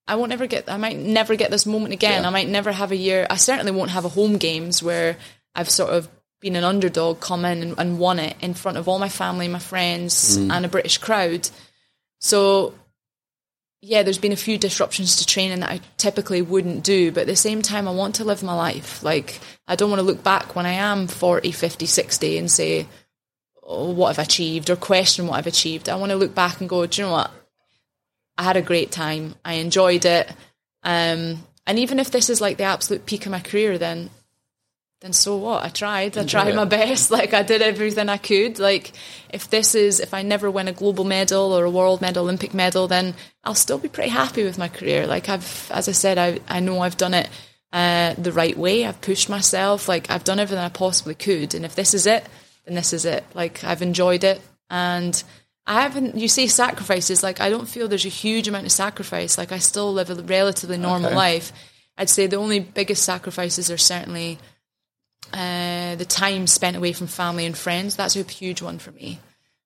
I 0.09 0.17
won't 0.17 0.33
ever 0.33 0.47
get. 0.47 0.71
I 0.71 0.77
might 0.77 0.99
never 0.99 1.35
get 1.35 1.51
this 1.51 1.67
moment 1.67 1.93
again. 1.93 2.23
Yeah. 2.23 2.29
I 2.29 2.31
might 2.31 2.49
never 2.49 2.73
have 2.73 2.93
a 2.93 2.97
year. 2.97 3.27
I 3.29 3.37
certainly 3.37 3.73
won't 3.73 3.91
have 3.91 4.05
a 4.05 4.09
home 4.09 4.39
games 4.39 4.83
where 4.83 5.17
I've 5.55 5.71
sort 5.71 5.91
of 5.91 6.09
been 6.41 6.57
an 6.57 6.65
underdog, 6.65 7.21
come 7.21 7.45
in 7.45 7.63
and, 7.63 7.75
and 7.79 7.99
won 7.99 8.19
it 8.19 8.37
in 8.41 8.55
front 8.55 8.79
of 8.79 8.89
all 8.89 8.99
my 8.99 9.09
family, 9.09 9.49
my 9.49 9.59
friends, 9.59 10.39
mm. 10.39 10.53
and 10.53 10.65
a 10.65 10.69
British 10.69 10.99
crowd. 10.99 11.49
So, 12.21 12.75
yeah, 13.81 14.03
there's 14.03 14.19
been 14.19 14.33
a 14.33 14.37
few 14.37 14.59
disruptions 14.59 15.17
to 15.17 15.27
training 15.27 15.61
that 15.61 15.71
I 15.71 15.81
typically 15.97 16.43
wouldn't 16.43 16.85
do, 16.85 17.11
but 17.11 17.23
at 17.23 17.27
the 17.27 17.37
same 17.37 17.63
time, 17.63 17.89
I 17.89 17.93
want 17.93 18.17
to 18.17 18.25
live 18.25 18.43
my 18.43 18.55
life. 18.55 19.03
Like, 19.03 19.41
I 19.67 19.77
don't 19.77 19.91
want 19.91 20.01
to 20.01 20.07
look 20.07 20.23
back 20.23 20.55
when 20.55 20.67
I 20.67 20.73
am 20.73 21.07
40, 21.07 21.53
50, 21.53 21.87
60 21.87 22.39
and 22.39 22.51
say, 22.51 22.87
oh, 23.63 23.91
what 23.91 24.11
I've 24.11 24.25
achieved 24.25 24.71
or 24.71 24.77
question 24.77 25.27
what 25.27 25.39
I've 25.39 25.47
achieved. 25.47 25.89
I 25.89 25.97
want 25.97 26.11
to 26.11 26.17
look 26.17 26.35
back 26.35 26.61
and 26.61 26.69
go, 26.69 26.87
do 26.87 27.01
you 27.01 27.07
know 27.07 27.13
what? 27.13 27.31
I 28.38 28.45
had 28.45 28.57
a 28.57 28.62
great 28.62 28.90
time. 28.90 29.35
I 29.45 29.55
enjoyed 29.55 30.05
it. 30.05 30.31
Um, 30.83 31.43
and 31.66 31.78
even 31.78 31.99
if 31.99 32.11
this 32.11 32.31
is 32.31 32.40
like 32.40 32.59
the 32.59 32.64
absolute 32.64 33.07
peak 33.07 33.26
of 33.26 33.33
my 33.33 33.40
career, 33.40 33.78
then 33.78 34.11
then 35.02 35.12
so 35.12 35.37
what? 35.37 35.62
I 35.62 35.69
tried. 35.69 36.16
I 36.16 36.25
tried 36.25 36.55
my 36.55 36.64
best. 36.64 37.11
Like 37.16 37.35
I 37.35 37.43
did 37.43 37.61
everything 37.61 38.09
I 38.09 38.16
could. 38.16 38.59
Like 38.59 38.93
if 39.31 39.50
this 39.50 39.75
is 39.75 40.00
if 40.00 40.14
I 40.14 40.23
never 40.23 40.50
win 40.50 40.69
a 40.69 40.73
global 40.73 41.05
medal 41.05 41.52
or 41.52 41.64
a 41.64 41.71
world 41.71 42.00
medal, 42.00 42.25
Olympic 42.25 42.55
medal, 42.55 42.88
then 42.88 43.14
I'll 43.45 43.55
still 43.55 43.78
be 43.78 43.88
pretty 43.88 44.11
happy 44.11 44.45
with 44.45 44.59
my 44.59 44.69
career. 44.69 45.07
Like 45.07 45.28
I've 45.28 45.71
as 45.73 45.88
I 45.88 45.93
said, 45.93 46.19
I 46.19 46.40
I 46.49 46.61
know 46.61 46.81
I've 46.81 46.97
done 46.97 47.14
it 47.14 47.28
uh, 47.73 48.14
the 48.14 48.33
right 48.33 48.57
way. 48.57 48.87
I've 48.87 49.00
pushed 49.00 49.28
myself. 49.28 49.88
Like 49.88 50.11
I've 50.11 50.25
done 50.25 50.40
everything 50.40 50.64
I 50.64 50.70
possibly 50.70 51.14
could. 51.14 51.55
And 51.55 51.64
if 51.64 51.75
this 51.75 51.92
is 51.92 52.07
it, 52.07 52.25
then 52.64 52.75
this 52.75 52.92
is 52.92 53.05
it. 53.05 53.25
Like 53.35 53.64
I've 53.64 53.83
enjoyed 53.83 54.25
it 54.25 54.40
and 54.70 55.22
I 55.66 55.83
haven't. 55.83 56.16
You 56.16 56.29
say 56.29 56.46
sacrifices. 56.46 57.22
Like 57.22 57.40
I 57.40 57.50
don't 57.50 57.68
feel 57.68 57.88
there's 57.88 58.07
a 58.07 58.09
huge 58.09 58.48
amount 58.48 58.66
of 58.66 58.72
sacrifice. 58.72 59.37
Like 59.37 59.52
I 59.52 59.59
still 59.59 59.92
live 59.92 60.11
a 60.11 60.14
relatively 60.14 60.79
normal 60.79 61.09
okay. 61.09 61.16
life. 61.16 61.52
I'd 61.98 62.11
say 62.11 62.26
the 62.26 62.37
only 62.37 62.61
biggest 62.61 63.05
sacrifices 63.05 63.70
are 63.70 63.79
certainly 63.79 64.38
uh, 65.33 65.96
the 65.96 66.05
time 66.05 66.46
spent 66.46 66.76
away 66.76 66.92
from 66.92 67.07
family 67.07 67.46
and 67.46 67.57
friends, 67.57 67.96
that's 67.96 68.16
a 68.16 68.22
huge 68.22 68.62
one 68.62 68.79
for 68.79 68.92
me. 68.92 69.18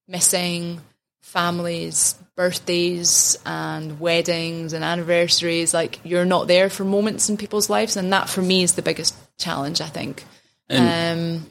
Missing 0.09 0.81
families, 1.23 2.15
birthdays, 2.37 3.39
and 3.45 4.01
weddings 4.01 4.73
and 4.73 4.83
anniversaries. 4.83 5.75
Like, 5.75 6.01
you're 6.03 6.25
not 6.25 6.49
there 6.49 6.71
for 6.71 6.85
moments 6.85 7.29
in 7.29 7.37
people's 7.37 7.71
lives. 7.71 7.97
And 7.97 8.13
that 8.13 8.29
for 8.29 8.43
me 8.43 8.63
is 8.63 8.75
the 8.75 8.83
biggest 8.83 9.15
challenge, 9.39 9.81
I 9.81 9.87
think. 9.87 10.25
Um, 10.71 11.47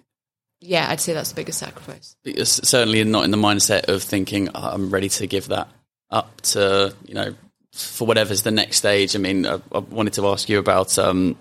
yeah, 0.62 0.88
I'd 0.90 1.00
say 1.00 1.14
that's 1.14 1.30
the 1.30 1.36
biggest 1.36 1.60
sacrifice. 1.60 2.16
Certainly 2.44 3.04
not 3.06 3.24
in 3.24 3.32
the 3.32 3.38
mindset 3.38 3.88
of 3.88 4.04
thinking, 4.04 4.50
oh, 4.54 4.70
I'm 4.74 4.90
ready 4.90 5.10
to 5.10 5.28
give 5.28 5.48
that 5.48 5.70
up 6.12 6.42
to, 6.42 6.94
you 7.06 7.14
know, 7.14 7.36
for 7.72 8.06
whatever's 8.08 8.44
the 8.44 8.52
next 8.52 8.78
stage. 8.78 9.16
I 9.16 9.20
mean, 9.20 9.46
I, 9.46 9.62
I 9.72 9.80
wanted 9.80 10.14
to 10.14 10.28
ask 10.28 10.50
you 10.50 10.60
about 10.60 10.98
um, 11.00 11.38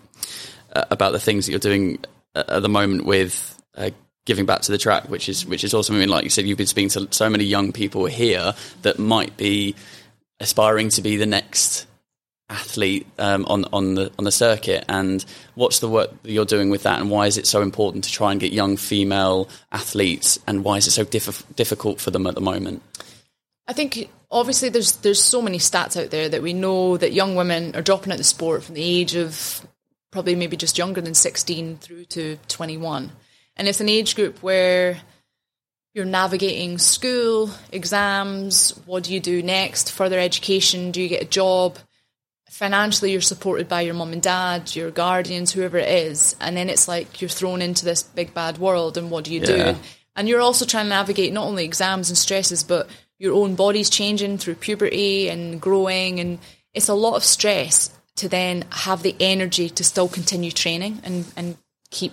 about 0.73 1.13
the 1.13 1.21
things 1.21 1.47
that 1.47 1.53
you're 1.53 1.59
doing 1.59 1.99
at 2.35 2.63
the 2.63 2.69
moment 2.69 3.07
with 3.07 3.61
uh, 3.77 3.91
giving 4.25 4.47
back 4.47 4.61
to 4.63 4.73
the 4.73 4.79
track, 4.79 5.09
which 5.09 5.29
is 5.29 5.45
which 5.47 5.65
is 5.65 5.75
awesome. 5.75 5.97
I 5.97 5.99
mean, 5.99 6.09
like 6.09 6.25
you 6.25 6.31
said, 6.31 6.47
you've 6.47 6.59
been 6.59 6.67
speaking 6.67 6.91
to 6.91 7.09
so 7.11 7.29
many 7.29 7.45
young 7.45 7.73
people 7.73 8.07
here 8.07 8.55
that 8.83 8.99
might 8.99 9.37
be 9.37 9.75
aspiring 10.39 10.91
to 10.91 11.03
be 11.03 11.17
the 11.17 11.27
next 11.27 11.87
athlete 12.51 13.07
um, 13.19 13.45
on 13.47 13.65
on 13.73 13.95
the 13.95 14.11
on 14.19 14.25
the 14.25 14.33
circuit. 14.33 14.85
And 14.89 15.25
what's 15.55 15.81
the 15.81 15.89
work 15.89 16.11
that 16.23 16.31
you're 16.31 16.45
doing 16.45 16.71
with 16.71 16.83
that, 16.85 17.01
and 17.01 17.11
why 17.11 17.27
is 17.27 17.37
it 17.37 17.47
so 17.47 17.63
important 17.63 18.05
to 18.05 18.13
try 18.13 18.33
and 18.33 18.41
get 18.41 18.53
young 18.53 18.77
female 18.77 19.49
athletes, 19.73 20.39
and 20.47 20.65
why 20.65 20.77
is 20.77 20.87
it 20.87 20.93
so 20.93 21.05
diff- 21.05 21.45
difficult 21.57 22.01
for 22.01 22.11
them 22.11 22.27
at 22.27 22.35
the 22.35 22.41
moment? 22.41 22.83
I 23.67 23.73
think 23.73 24.09
obviously 24.31 24.69
there's 24.71 24.97
there's 24.97 25.23
so 25.23 25.43
many 25.43 25.59
stats 25.59 26.03
out 26.03 26.11
there 26.11 26.29
that 26.29 26.43
we 26.43 26.55
know 26.55 26.97
that 26.97 27.13
young 27.13 27.37
women 27.37 27.77
are 27.77 27.83
dropping 27.83 28.13
out 28.13 28.15
of 28.15 28.19
the 28.19 28.25
sport 28.25 28.65
from 28.65 28.75
the 28.75 28.83
age 28.83 29.15
of 29.15 29.67
probably 30.11 30.35
maybe 30.35 30.57
just 30.57 30.79
younger 30.79 31.01
than 31.01 31.15
16 31.15 31.77
through 31.77 32.05
to 32.07 32.39
21. 32.49 33.13
And 33.57 33.69
it's 33.69 33.81
an 33.81 33.89
age 33.89 34.17
group 34.17 34.43
where 34.43 34.99
you're 35.95 36.05
navigating 36.05 36.79
school, 36.79 37.51
exams, 37.73 38.71
what 38.87 39.05
do 39.05 39.13
you 39.13 39.21
do 39.21 39.43
next, 39.43 39.93
further 39.93 40.19
education, 40.19 40.93
do 40.93 41.03
you 41.03 41.09
get 41.09 41.23
a 41.23 41.27
job? 41.27 41.79
Financially, 42.51 43.13
you're 43.13 43.21
supported 43.21 43.69
by 43.69 43.83
your 43.83 43.95
mum 43.95 44.13
and 44.13 44.23
dad, 44.23 44.75
your 44.75 44.91
guardians, 44.91 45.53
whoever 45.53 45.79
it 45.79 45.89
is. 45.89 46.35
And 46.41 46.57
then 46.57 46.69
it's 46.69 46.89
like 46.89 47.21
you're 47.21 47.29
thrown 47.29 47.63
into 47.63 47.85
this 47.85 48.03
big 48.03 48.35
bad 48.35 48.59
world, 48.59 48.97
and 48.97 49.11
what 49.11 49.25
do 49.25 49.35
you 49.35 49.41
yeah. 49.41 49.73
do? 49.73 49.79
And 50.17 50.29
you're 50.29 50.41
also 50.41 50.65
trying 50.65 50.87
to 50.87 50.91
navigate 50.91 51.33
not 51.33 51.47
only 51.47 51.65
exams 51.65 52.09
and 52.09 52.19
stresses, 52.19 52.65
but 52.65 52.89
your 53.19 53.35
own 53.35 53.55
body's 53.55 53.91
changing 53.91 54.39
through 54.39 54.57
puberty 54.57 55.29
and 55.29 55.61
growing. 55.61 56.19
And 56.19 56.39
it's 56.75 56.89
a 56.89 56.95
lot 56.95 57.17
of 57.17 57.25
stress 57.25 57.91
to 58.17 58.29
then 58.29 58.65
have 58.71 59.03
the 59.03 59.15
energy 59.21 59.71
to 59.71 59.85
still 59.85 60.09
continue 60.09 60.51
training 60.51 61.01
and, 61.05 61.25
and 61.37 61.57
keep 61.91 62.13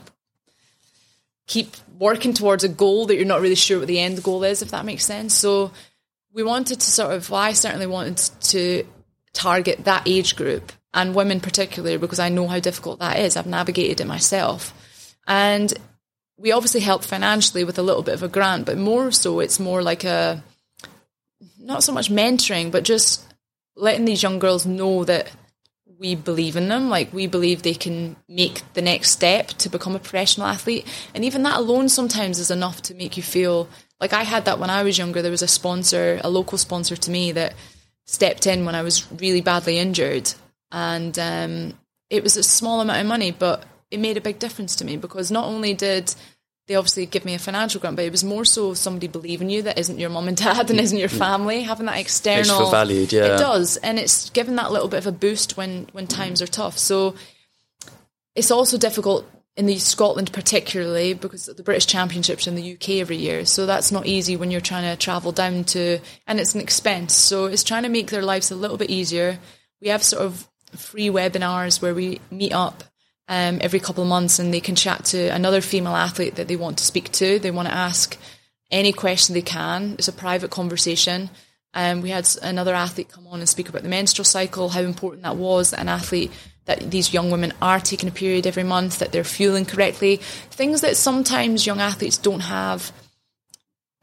keep 1.48 1.76
working 2.00 2.34
towards 2.34 2.64
a 2.64 2.70
goal 2.70 3.06
that 3.06 3.16
you're 3.16 3.26
not 3.26 3.42
really 3.42 3.56
sure 3.56 3.80
what 3.80 3.88
the 3.88 4.00
end 4.00 4.22
goal 4.24 4.44
is, 4.44 4.62
if 4.62 4.72
that 4.72 4.86
makes 4.86 5.06
sense. 5.06 5.34
So 5.34 5.72
we 6.34 6.44
wanted 6.44 6.80
to 6.80 6.92
sort 6.92 7.14
of, 7.14 7.30
well, 7.30 7.42
I 7.42 7.54
certainly 7.54 7.88
wanted 7.88 8.18
to 8.18 8.84
target 9.36 9.86
that 9.86 10.08
age 10.08 10.36
group 10.36 10.72
and 10.94 11.14
women 11.14 11.40
particularly 11.40 11.98
because 11.98 12.20
I 12.20 12.30
know 12.30 12.48
how 12.48 12.60
difficult 12.60 13.00
that 13.00 13.20
is. 13.20 13.38
I've 13.38 13.46
navigated 13.46 14.02
it 14.02 14.08
myself. 14.08 14.74
And 15.28 15.72
we 16.38 16.52
obviously 16.52 16.82
help 16.82 17.04
financially 17.04 17.64
with 17.64 17.78
a 17.78 17.84
little 17.84 18.04
bit 18.04 18.16
of 18.16 18.24
a 18.24 18.28
grant, 18.28 18.66
but 18.66 18.78
more 18.78 19.12
so 19.12 19.40
it's 19.40 19.60
more 19.60 19.84
like 19.84 20.04
a, 20.04 20.44
not 21.60 21.84
so 21.84 21.92
much 21.92 22.10
mentoring, 22.10 22.72
but 22.72 22.84
just 22.84 23.24
letting 23.76 24.06
these 24.06 24.24
young 24.24 24.40
girls 24.40 24.66
know 24.66 25.04
that 25.04 25.32
we 26.00 26.16
believe 26.16 26.56
in 26.56 26.70
them. 26.70 26.90
Like 26.90 27.14
we 27.14 27.28
believe 27.28 27.62
they 27.62 27.74
can 27.74 28.16
make 28.28 28.62
the 28.74 28.82
next 28.82 29.12
step 29.12 29.48
to 29.50 29.70
become 29.70 29.96
a 29.96 30.00
professional 30.00 30.48
athlete. 30.48 30.86
And 31.14 31.26
even 31.26 31.44
that 31.44 31.58
alone 31.58 31.90
sometimes 31.90 32.40
is 32.40 32.52
enough 32.52 32.82
to 32.84 32.96
make 32.96 33.18
you 33.18 33.24
feel 33.24 33.68
like 34.00 34.14
I 34.14 34.24
had 34.24 34.46
that 34.46 34.60
when 34.60 34.70
I 34.70 34.84
was 34.84 34.98
younger. 34.98 35.22
There 35.22 35.32
was 35.32 35.42
a 35.42 35.48
sponsor, 35.48 36.20
a 36.24 36.30
local 36.30 36.58
sponsor 36.58 36.96
to 36.96 37.12
me 37.12 37.32
that 37.34 37.54
stepped 38.06 38.48
in 38.48 38.66
when 38.66 38.76
I 38.76 38.82
was 38.82 39.12
really 39.12 39.42
badly 39.42 39.78
injured. 39.78 40.34
And 40.72 41.18
um, 41.20 41.74
it 42.10 42.24
was 42.24 42.38
a 42.38 42.44
small 42.44 42.82
amount 42.82 43.02
of 43.02 43.08
money, 43.08 43.32
but 43.32 43.64
it 43.92 44.00
made 44.00 44.18
a 44.18 44.22
big 44.22 44.40
difference 44.40 44.78
to 44.78 44.86
me 44.86 44.98
because 44.98 45.32
not 45.32 45.46
only 45.46 45.74
did 45.74 46.14
they 46.68 46.76
obviously 46.76 47.06
give 47.06 47.26
me 47.26 47.36
a 47.36 47.40
financial 47.40 47.80
grant, 47.80 47.96
but 47.96 48.06
it 48.06 48.12
was 48.12 48.24
more 48.24 48.44
so 48.44 48.74
somebody 48.74 49.08
believing 49.08 49.52
you 49.52 49.62
that 49.64 49.78
isn't 49.78 50.00
your 50.00 50.10
mum 50.10 50.28
and 50.28 50.38
dad 50.44 50.70
and 50.70 50.80
isn't 50.80 50.98
your 50.98 51.10
mm. 51.10 51.18
family, 51.18 51.62
having 51.62 51.86
that 51.86 52.00
external 52.00 52.72
valued, 52.72 53.14
yeah. 53.14 53.36
It 53.36 53.38
does. 53.38 53.78
And 53.78 54.00
it's 54.00 54.30
given 54.32 54.56
that 54.56 54.72
little 54.72 54.88
bit 54.88 54.98
of 54.98 55.08
a 55.08 55.12
boost 55.12 55.58
when 55.58 55.88
when 55.92 56.08
times 56.08 56.42
are 56.42 56.48
tough. 56.48 56.78
So 56.78 57.16
it's 58.34 58.52
also 58.52 58.78
difficult 58.78 59.30
in 59.58 59.66
the 59.66 59.78
Scotland 59.78 60.34
particularly 60.34 61.14
because 61.14 61.46
the 61.46 61.64
British 61.64 61.86
Championships 61.86 62.48
in 62.48 62.56
the 62.56 62.74
UK 62.74 62.90
every 63.02 63.16
year. 63.16 63.46
So 63.46 63.66
that's 63.66 63.92
not 63.92 64.06
easy 64.06 64.36
when 64.36 64.52
you're 64.52 64.62
trying 64.62 64.84
to 64.84 65.02
travel 65.02 65.32
down 65.32 65.64
to, 65.66 66.00
and 66.28 66.40
it's 66.40 66.56
an 66.56 66.62
expense. 66.62 67.16
So 67.16 67.46
it's 67.46 67.64
trying 67.64 67.84
to 67.84 67.90
make 67.90 68.12
their 68.12 68.22
lives 68.22 68.52
a 68.52 68.56
little 68.56 68.78
bit 68.78 68.90
easier. 68.90 69.40
We 69.82 69.88
have 69.90 70.04
sort 70.04 70.24
of 70.24 70.48
free 70.76 71.08
webinars 71.08 71.82
where 71.82 71.94
we 71.94 72.20
meet 72.30 72.54
up 72.54 72.84
um, 73.28 73.60
every 73.62 73.80
couple 73.80 74.04
of 74.04 74.10
months 74.10 74.40
and 74.40 74.54
they 74.54 74.60
can 74.60 74.76
chat 74.76 75.06
to 75.06 75.28
another 75.30 75.62
female 75.62 75.96
athlete 75.96 76.36
that 76.36 76.48
they 76.48 76.56
want 76.56 76.78
to 76.80 76.84
speak 76.84 77.12
to. 77.14 77.40
They 77.40 77.52
want 77.52 77.68
to 77.68 77.74
ask 77.74 78.18
any 78.72 78.92
question 78.92 79.34
they 79.34 79.42
can. 79.42 79.94
It's 79.98 80.08
a 80.08 80.14
private 80.14 80.52
conversation. 80.52 81.30
Um, 81.74 82.02
we 82.02 82.10
had 82.10 82.28
another 82.42 82.74
athlete 82.74 83.10
come 83.10 83.28
on 83.28 83.40
and 83.40 83.50
speak 83.50 83.70
about 83.70 83.84
the 83.84 83.90
menstrual 83.90 84.26
cycle, 84.26 84.70
how 84.70 84.82
important 84.82 85.24
that 85.24 85.38
was. 85.38 85.72
that 85.72 85.80
An 85.80 85.90
athlete 85.90 86.32
that 86.66 86.92
these 86.92 87.14
young 87.14 87.30
women 87.32 87.54
are 87.62 87.80
taking 87.80 88.10
a 88.10 88.12
period 88.12 88.48
every 88.48 88.64
month, 88.64 89.00
that 89.00 89.12
they're 89.12 89.24
fueling 89.24 89.66
correctly, 89.66 90.18
things 90.50 90.82
that 90.82 90.98
sometimes 90.98 91.66
young 91.66 91.80
athletes 91.80 92.18
don't 92.18 92.40
have 92.42 92.92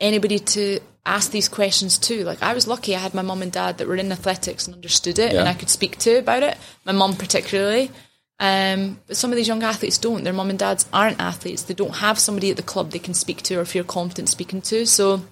anybody 0.01 0.38
to 0.38 0.81
ask 1.05 1.31
these 1.33 1.48
questions 1.48 1.98
to. 1.98 2.25
Like 2.25 2.42
I 2.42 2.55
was 2.55 2.66
lucky 2.68 2.94
I 2.94 3.01
had 3.01 3.14
my 3.14 3.22
mum 3.22 3.42
and 3.42 3.51
dad 3.53 3.79
that 3.79 3.88
were 3.88 3.96
in 3.96 4.12
athletics 4.12 4.66
and 4.66 4.75
understood 4.75 5.18
it 5.18 5.33
Yeah. 5.33 5.40
and 5.40 5.48
I 5.48 5.55
could 5.55 5.68
speak 5.70 5.98
to 5.98 6.18
about 6.18 6.42
it. 6.42 6.57
My 6.85 6.92
mum 6.92 7.16
particularly. 7.16 7.90
Um, 8.38 8.98
but 9.07 9.16
some 9.16 9.31
of 9.31 9.37
these 9.37 9.46
young 9.48 9.62
athletes 9.62 9.98
don't. 9.98 10.25
Their 10.25 10.33
mum 10.33 10.51
and 10.51 10.59
dads 10.59 10.88
aren't 10.92 11.20
athletes. 11.20 11.62
They 11.62 11.75
don't 11.75 11.96
have 11.96 12.18
somebody 12.18 12.51
at 12.51 12.57
the 12.57 12.62
club 12.62 12.90
they 12.90 12.98
can 12.98 13.14
speak 13.14 13.42
to 13.42 13.57
or 13.57 13.64
feel 13.64 13.85
confident 13.85 14.29
speaking 14.29 14.62
to. 14.62 14.85
So 14.87 15.22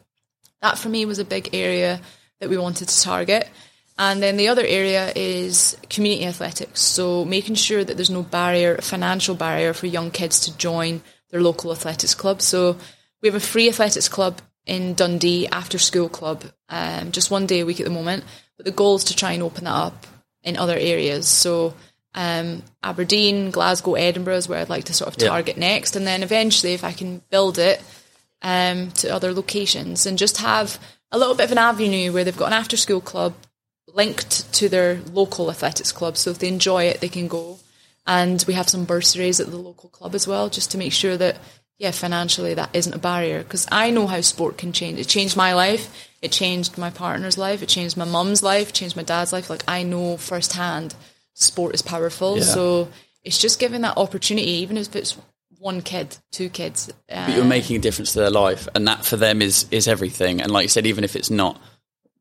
that 0.63 0.79
for 0.79 0.89
me 0.89 1.05
was 1.07 1.19
a 1.19 1.25
big 1.25 1.51
area 1.53 2.01
that 2.41 2.51
we 2.51 2.57
wanted 2.59 2.89
to 2.89 3.01
target. 3.03 3.49
And 4.01 4.23
then 4.23 4.39
the 4.39 4.49
other 4.49 4.65
area 4.65 5.13
is 5.15 5.77
community 5.91 6.25
athletics. 6.25 6.81
So 6.81 7.27
making 7.27 7.57
sure 7.57 7.85
that 7.85 7.99
there's 7.99 8.09
no 8.09 8.23
barrier, 8.23 8.79
financial 8.79 9.35
barrier 9.35 9.75
for 9.75 9.87
young 9.87 10.11
kids 10.11 10.41
to 10.41 10.57
join 10.57 11.03
their 11.31 11.43
local 11.43 11.71
athletics 11.71 12.15
club. 12.15 12.41
So 12.41 12.79
we 13.21 13.29
have 13.29 13.35
a 13.35 13.41
free 13.41 13.69
athletics 13.69 14.09
club 14.09 14.41
in 14.65 14.95
Dundee 14.95 15.49
after 15.49 15.79
school 15.79 16.09
club, 16.09 16.45
um, 16.71 17.13
just 17.13 17.31
one 17.31 17.45
day 17.45 17.61
a 17.61 17.67
week 17.67 17.79
at 17.79 17.85
the 17.85 17.93
moment. 17.93 18.25
But 18.57 18.65
the 18.65 18.73
goal 18.73 18.97
is 18.97 19.05
to 19.05 19.15
try 19.15 19.33
and 19.33 19.43
open 19.43 19.65
that 19.65 19.75
up 19.75 20.07
in 20.43 20.57
other 20.57 20.79
areas. 20.79 21.29
So 21.29 21.75
um, 22.15 22.63
Aberdeen, 22.83 23.51
Glasgow, 23.51 23.97
Edinburgh 23.97 24.37
is 24.37 24.49
where 24.49 24.61
I'd 24.61 24.71
like 24.71 24.85
to 24.85 24.95
sort 24.95 25.15
of 25.15 25.23
Yeah. 25.23 25.29
target 25.29 25.59
next. 25.59 25.95
And 25.95 26.07
then 26.07 26.23
eventually, 26.23 26.73
if 26.73 26.85
I 26.85 26.93
can 26.93 27.21
build 27.29 27.59
it, 27.59 27.83
um, 28.41 28.93
to 28.93 29.11
other 29.11 29.35
locations 29.35 30.07
and 30.07 30.17
just 30.17 30.39
have 30.39 30.79
a 31.13 31.19
little 31.19 31.35
bit 31.35 31.45
of 31.45 31.53
an 31.53 31.59
avenue 31.59 32.13
where 32.13 32.25
they've 32.25 32.35
got 32.35 32.47
an 32.47 32.55
after 32.55 32.79
school 32.79 33.03
club 33.03 33.35
linked 33.95 34.53
to 34.55 34.69
their 34.69 35.01
local 35.13 35.51
athletics 35.51 35.93
club. 35.93 36.17
So 36.17 36.31
if 36.31 36.39
they 36.39 36.49
enjoy 36.49 36.85
it, 36.85 37.01
they 37.01 37.09
can 37.09 37.29
go. 37.29 37.59
And 38.07 38.45
we 38.49 38.55
have 38.55 38.69
some 38.69 38.85
bursaries 38.85 39.41
at 39.41 39.51
the 39.51 39.57
local 39.57 39.89
club 39.91 40.15
as 40.15 40.27
well, 40.27 40.49
just 40.49 40.71
to 40.73 40.79
make 40.79 40.93
sure 40.93 41.17
that, 41.17 41.39
yeah, 41.79 41.91
financially 41.91 42.55
that 42.55 42.71
isn't 42.75 42.95
a 42.95 42.99
barrier. 42.99 43.43
Because 43.43 43.67
I 43.71 43.91
know 43.91 44.07
how 44.07 44.21
sport 44.21 44.59
can 44.59 44.73
change. 44.73 44.99
It 44.99 45.07
changed 45.07 45.37
my 45.37 45.55
life. 45.55 46.09
It 46.23 46.33
changed 46.33 46.77
my 46.77 46.91
partner's 46.91 47.39
life. 47.39 47.63
It 47.63 47.69
changed 47.69 47.97
my 47.97 48.05
mum's 48.05 48.43
life. 48.43 48.73
Changed 48.73 48.97
my 48.97 49.03
dad's 49.03 49.33
life. 49.33 49.49
Like 49.49 49.65
I 49.69 49.83
know 49.83 50.17
firsthand, 50.17 50.95
sport 51.35 51.75
is 51.75 51.83
powerful. 51.83 52.39
Yeah. 52.39 52.45
So 52.45 52.89
it's 53.23 53.39
just 53.39 53.61
giving 53.61 53.83
that 53.83 53.97
opportunity, 53.97 54.51
even 54.51 54.77
if 54.77 54.95
it's 54.97 55.17
one 55.59 55.83
kid, 55.83 56.17
two 56.33 56.49
kids. 56.49 56.91
but 57.09 57.35
you're 57.35 57.45
uh, 57.45 57.49
making 57.49 57.77
a 57.77 57.81
difference 57.81 58.15
to 58.15 58.21
their 58.21 58.31
life, 58.31 58.67
and 58.75 58.89
that 58.89 59.05
for 59.05 59.17
them 59.17 59.43
is 59.43 59.67
is 59.71 59.87
everything. 59.87 60.41
And 60.41 60.51
like 60.51 60.65
you 60.65 60.69
said, 60.69 60.87
even 60.87 61.05
if 61.05 61.17
it's 61.17 61.31
not 61.31 61.61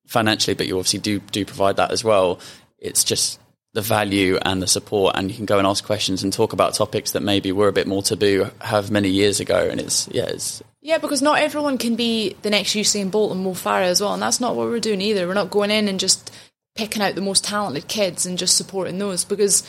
financially, 0.09 0.55
but 0.55 0.67
you 0.67 0.77
obviously 0.77 0.99
do 0.99 1.19
do 1.19 1.45
provide 1.45 1.77
that 1.77 1.91
as 1.91 2.03
well. 2.03 2.39
It's 2.79 3.03
just 3.03 3.39
the 3.73 3.81
value 3.81 4.37
and 4.41 4.61
the 4.61 4.67
support, 4.67 5.15
and 5.15 5.29
you 5.29 5.37
can 5.37 5.45
go 5.45 5.59
and 5.59 5.67
ask 5.67 5.85
questions 5.85 6.23
and 6.23 6.33
talk 6.33 6.51
about 6.53 6.73
topics 6.73 7.11
that 7.11 7.21
maybe 7.21 7.51
were 7.51 7.67
a 7.67 7.73
bit 7.73 7.87
more 7.87 8.01
taboo 8.01 8.49
have 8.59 8.89
many 8.89 9.09
years 9.09 9.39
ago. 9.39 9.69
And 9.69 9.79
it's 9.79 10.07
yeah, 10.11 10.25
it's 10.25 10.63
Yeah, 10.81 10.97
because 10.97 11.21
not 11.21 11.39
everyone 11.39 11.77
can 11.77 11.95
be 11.95 12.35
the 12.41 12.49
next 12.49 12.71
Usain 12.71 13.11
Bolt 13.11 13.31
and 13.31 13.43
Mo 13.43 13.51
Farah 13.51 13.83
as 13.83 14.01
well, 14.01 14.13
and 14.13 14.21
that's 14.21 14.41
not 14.41 14.55
what 14.55 14.67
we're 14.67 14.79
doing 14.79 15.01
either. 15.01 15.27
We're 15.27 15.33
not 15.35 15.51
going 15.51 15.71
in 15.71 15.87
and 15.87 15.99
just 15.99 16.33
picking 16.75 17.01
out 17.01 17.15
the 17.15 17.21
most 17.21 17.43
talented 17.43 17.87
kids 17.87 18.25
and 18.25 18.37
just 18.37 18.57
supporting 18.57 18.97
those 18.97 19.25
because 19.25 19.63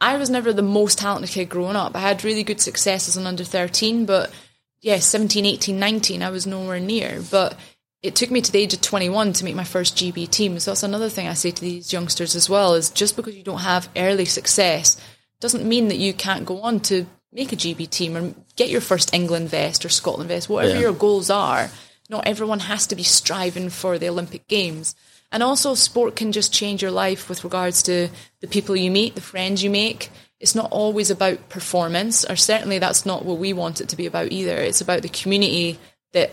I 0.00 0.16
was 0.16 0.30
never 0.30 0.52
the 0.52 0.62
most 0.62 0.98
talented 0.98 1.30
kid 1.30 1.48
growing 1.48 1.76
up. 1.76 1.94
I 1.94 2.00
had 2.00 2.24
really 2.24 2.44
good 2.44 2.60
success 2.60 3.08
as 3.08 3.16
an 3.16 3.26
under 3.26 3.44
13, 3.44 4.06
but 4.06 4.30
yeah, 4.80 4.98
17, 4.98 5.44
18, 5.44 5.78
19, 5.78 6.22
I 6.22 6.30
was 6.30 6.46
nowhere 6.46 6.80
near. 6.80 7.22
But 7.30 7.58
it 8.04 8.14
took 8.14 8.30
me 8.30 8.42
to 8.42 8.52
the 8.52 8.58
age 8.58 8.74
of 8.74 8.82
21 8.82 9.32
to 9.32 9.44
make 9.46 9.54
my 9.54 9.64
first 9.64 9.96
GB 9.96 10.28
team. 10.30 10.58
So 10.58 10.70
that's 10.70 10.82
another 10.82 11.08
thing 11.08 11.26
I 11.26 11.32
say 11.32 11.50
to 11.50 11.60
these 11.60 11.90
youngsters 11.90 12.36
as 12.36 12.50
well 12.50 12.74
is 12.74 12.90
just 12.90 13.16
because 13.16 13.34
you 13.34 13.42
don't 13.42 13.60
have 13.60 13.88
early 13.96 14.26
success 14.26 15.00
doesn't 15.40 15.66
mean 15.66 15.88
that 15.88 15.96
you 15.96 16.12
can't 16.12 16.44
go 16.44 16.60
on 16.60 16.80
to 16.80 17.06
make 17.32 17.50
a 17.52 17.56
GB 17.56 17.88
team 17.88 18.14
or 18.14 18.34
get 18.56 18.68
your 18.68 18.82
first 18.82 19.14
England 19.14 19.48
vest 19.48 19.86
or 19.86 19.88
Scotland 19.88 20.28
vest, 20.28 20.50
whatever 20.50 20.74
Yeah. 20.74 20.80
your 20.80 20.92
goals 20.92 21.30
are. 21.30 21.70
Not 22.10 22.26
everyone 22.26 22.60
has 22.60 22.86
to 22.88 22.94
be 22.94 23.02
striving 23.02 23.70
for 23.70 23.98
the 23.98 24.10
Olympic 24.10 24.46
Games. 24.48 24.94
And 25.32 25.42
also, 25.42 25.74
sport 25.74 26.14
can 26.14 26.30
just 26.30 26.52
change 26.52 26.82
your 26.82 26.90
life 26.90 27.30
with 27.30 27.42
regards 27.42 27.82
to 27.84 28.10
the 28.40 28.46
people 28.46 28.76
you 28.76 28.90
meet, 28.90 29.14
the 29.14 29.22
friends 29.22 29.64
you 29.64 29.70
make. 29.70 30.10
It's 30.40 30.54
not 30.54 30.70
always 30.70 31.10
about 31.10 31.48
performance, 31.48 32.24
or 32.24 32.36
certainly 32.36 32.78
that's 32.78 33.06
not 33.06 33.24
what 33.24 33.38
we 33.38 33.54
want 33.54 33.80
it 33.80 33.88
to 33.88 33.96
be 33.96 34.04
about 34.04 34.30
either. 34.30 34.56
It's 34.58 34.82
about 34.82 35.00
the 35.00 35.08
community 35.08 35.78
that 36.12 36.32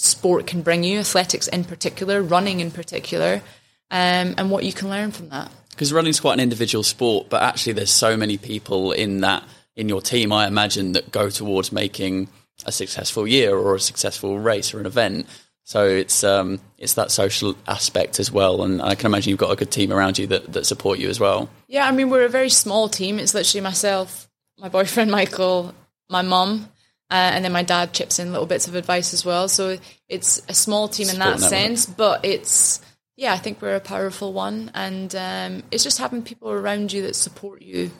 sport 0.00 0.46
can 0.46 0.62
bring 0.62 0.82
you, 0.82 0.98
athletics 1.00 1.46
in 1.48 1.64
particular, 1.64 2.22
running 2.22 2.60
in 2.60 2.70
particular, 2.70 3.42
um, 3.90 4.34
and 4.38 4.50
what 4.50 4.64
you 4.64 4.72
can 4.72 4.88
learn 4.88 5.10
from 5.10 5.28
that. 5.28 5.50
because 5.70 5.92
running 5.92 6.10
is 6.10 6.20
quite 6.20 6.34
an 6.34 6.40
individual 6.40 6.82
sport, 6.82 7.28
but 7.28 7.42
actually 7.42 7.74
there's 7.74 7.90
so 7.90 8.16
many 8.16 8.38
people 8.38 8.92
in 8.92 9.20
that 9.20 9.44
in 9.76 9.88
your 9.88 10.00
team. 10.00 10.32
I 10.32 10.46
imagine 10.46 10.92
that 10.92 11.10
go 11.12 11.30
towards 11.30 11.72
making 11.72 12.28
a 12.66 12.72
successful 12.72 13.26
year 13.26 13.56
or 13.56 13.74
a 13.74 13.80
successful 13.80 14.38
race 14.38 14.74
or 14.74 14.80
an 14.80 14.86
event. 14.86 15.26
So 15.64 15.86
it's 15.86 16.24
um, 16.24 16.60
it's 16.78 16.94
that 16.94 17.10
social 17.10 17.54
aspect 17.66 18.18
as 18.18 18.32
well, 18.32 18.62
and 18.62 18.82
I 18.82 18.94
can 18.94 19.06
imagine 19.06 19.30
you've 19.30 19.38
got 19.38 19.52
a 19.52 19.56
good 19.56 19.70
team 19.70 19.92
around 19.92 20.18
you 20.18 20.26
that, 20.28 20.52
that 20.52 20.66
support 20.66 20.98
you 20.98 21.08
as 21.08 21.20
well. 21.20 21.48
Yeah, 21.68 21.86
I 21.86 21.92
mean, 21.92 22.10
we're 22.10 22.24
a 22.24 22.28
very 22.28 22.50
small 22.50 22.88
team. 22.88 23.18
It's 23.18 23.34
literally 23.34 23.62
myself, 23.62 24.28
my 24.58 24.68
boyfriend 24.68 25.10
Michael, 25.10 25.72
my 26.08 26.22
mum, 26.22 26.68
uh, 27.10 27.30
and 27.34 27.44
then 27.44 27.52
my 27.52 27.62
dad 27.62 27.92
chips 27.92 28.18
in 28.18 28.30
little 28.30 28.46
bits 28.46 28.68
of 28.68 28.74
advice 28.74 29.12
as 29.12 29.24
well. 29.24 29.48
So 29.48 29.78
it's 30.08 30.40
a 30.48 30.54
small 30.54 30.88
team 30.88 31.08
in 31.08 31.18
that 31.18 31.40
network. 31.40 31.50
sense, 31.50 31.86
but 31.86 32.24
it's, 32.24 32.80
yeah, 33.16 33.32
I 33.32 33.36
think 33.38 33.60
we're 33.60 33.74
a 33.74 33.80
powerful 33.80 34.32
one. 34.32 34.70
And 34.74 35.14
um, 35.16 35.62
it's 35.72 35.82
just 35.82 35.98
having 35.98 36.22
people 36.22 36.50
around 36.50 36.92
you 36.92 37.02
that 37.02 37.16
support 37.16 37.62
you. 37.62 37.90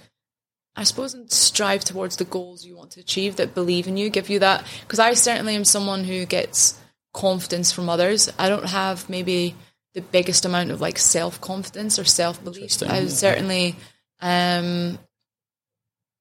I 0.77 0.85
suppose 0.85 1.15
and 1.15 1.31
strive 1.31 1.85
towards 1.85 2.17
the 2.17 2.25
goals 2.25 2.65
you 2.65 2.77
want 2.77 2.93
to 2.93 3.01
achieve 3.01 3.37
that 3.37 3.55
believe 3.55 3.89
in 3.89 3.97
you, 3.97 4.09
give 4.09 4.31
you 4.31 4.39
that. 4.39 4.65
Because 4.83 5.01
I 5.01 5.15
certainly 5.15 5.57
am 5.57 5.65
someone 5.65 6.05
who 6.05 6.25
gets 6.25 6.79
confidence 7.13 7.73
from 7.73 7.89
others. 7.89 8.33
I 8.39 8.49
don't 8.49 8.67
have 8.67 9.11
maybe 9.11 9.57
the 9.95 10.01
biggest 10.01 10.45
amount 10.45 10.71
of 10.71 10.81
like 10.81 10.99
self 10.99 11.41
confidence 11.41 11.99
or 11.99 12.05
self 12.05 12.43
belief. 12.43 12.81
I 12.83 13.01
yeah. 13.01 13.09
certainly, 13.09 13.77
um, 14.21 14.99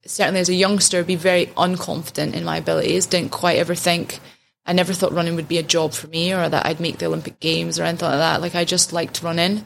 certainly 0.06 0.40
as 0.40 0.50
a 0.50 0.54
youngster, 0.54 1.04
be 1.04 1.16
very 1.16 1.48
unconfident 1.48 2.34
in 2.34 2.44
my 2.44 2.58
abilities. 2.58 3.06
Didn't 3.06 3.32
quite 3.32 3.58
ever 3.58 3.76
think. 3.76 4.20
I 4.66 4.74
never 4.74 4.94
thought 4.94 5.14
running 5.14 5.36
would 5.36 5.48
be 5.48 5.58
a 5.58 5.64
job 5.64 5.94
for 5.94 6.08
me 6.08 6.34
or 6.34 6.48
that 6.48 6.66
I'd 6.66 6.80
make 6.80 7.00
the 7.00 7.08
Olympic 7.08 7.40
Games 7.40 7.80
or 7.80 7.84
anything 7.84 8.08
like 8.08 8.20
that. 8.20 8.42
Like 8.42 8.56
I 8.56 8.66
just 8.66 8.94
liked 8.94 9.24
running, 9.24 9.66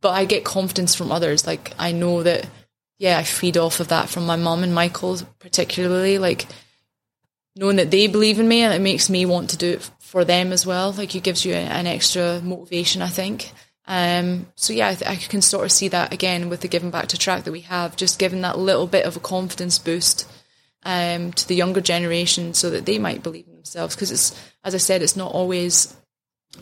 but 0.00 0.10
I 0.10 0.24
get 0.26 0.44
confidence 0.44 0.94
from 0.94 1.10
others. 1.10 1.46
Like 1.46 1.72
I 1.78 1.92
know 1.92 2.22
that, 2.22 2.46
yeah, 2.98 3.18
I 3.18 3.22
feed 3.22 3.56
off 3.56 3.80
of 3.80 3.88
that 3.88 4.08
from 4.08 4.26
my 4.26 4.36
mum 4.36 4.62
and 4.62 4.74
Michael 4.74 5.18
particularly. 5.38 6.18
Like 6.18 6.46
knowing 7.56 7.76
that 7.76 7.90
they 7.90 8.06
believe 8.06 8.38
in 8.38 8.48
me 8.48 8.62
and 8.62 8.74
it 8.74 8.82
makes 8.82 9.08
me 9.08 9.24
want 9.24 9.50
to 9.50 9.56
do 9.56 9.72
it 9.72 9.90
for 9.98 10.24
them 10.24 10.52
as 10.52 10.66
well. 10.66 10.92
Like 10.92 11.14
it 11.14 11.22
gives 11.22 11.44
you 11.44 11.54
an 11.54 11.86
extra 11.86 12.40
motivation, 12.42 13.00
I 13.00 13.08
think. 13.08 13.52
Um, 13.86 14.46
so 14.54 14.72
yeah, 14.72 14.88
I, 14.88 14.94
th- 14.94 15.10
I 15.10 15.16
can 15.16 15.42
sort 15.42 15.64
of 15.64 15.72
see 15.72 15.88
that 15.88 16.12
again 16.12 16.48
with 16.48 16.60
the 16.60 16.68
giving 16.68 16.90
back 16.90 17.08
to 17.08 17.18
track 17.18 17.44
that 17.44 17.52
we 17.52 17.60
have, 17.60 17.96
just 17.96 18.18
giving 18.18 18.40
that 18.40 18.58
little 18.58 18.86
bit 18.86 19.06
of 19.06 19.16
a 19.16 19.20
confidence 19.20 19.78
boost 19.78 20.30
um, 20.84 21.32
to 21.32 21.46
the 21.46 21.54
younger 21.54 21.80
generation, 21.80 22.54
so 22.54 22.70
that 22.70 22.86
they 22.86 22.98
might 22.98 23.22
believe 23.22 23.46
in 23.46 23.54
themselves. 23.54 23.94
Because 23.94 24.10
it's, 24.10 24.34
as 24.64 24.74
I 24.74 24.78
said, 24.78 25.02
it's 25.02 25.16
not 25.16 25.32
always 25.32 25.94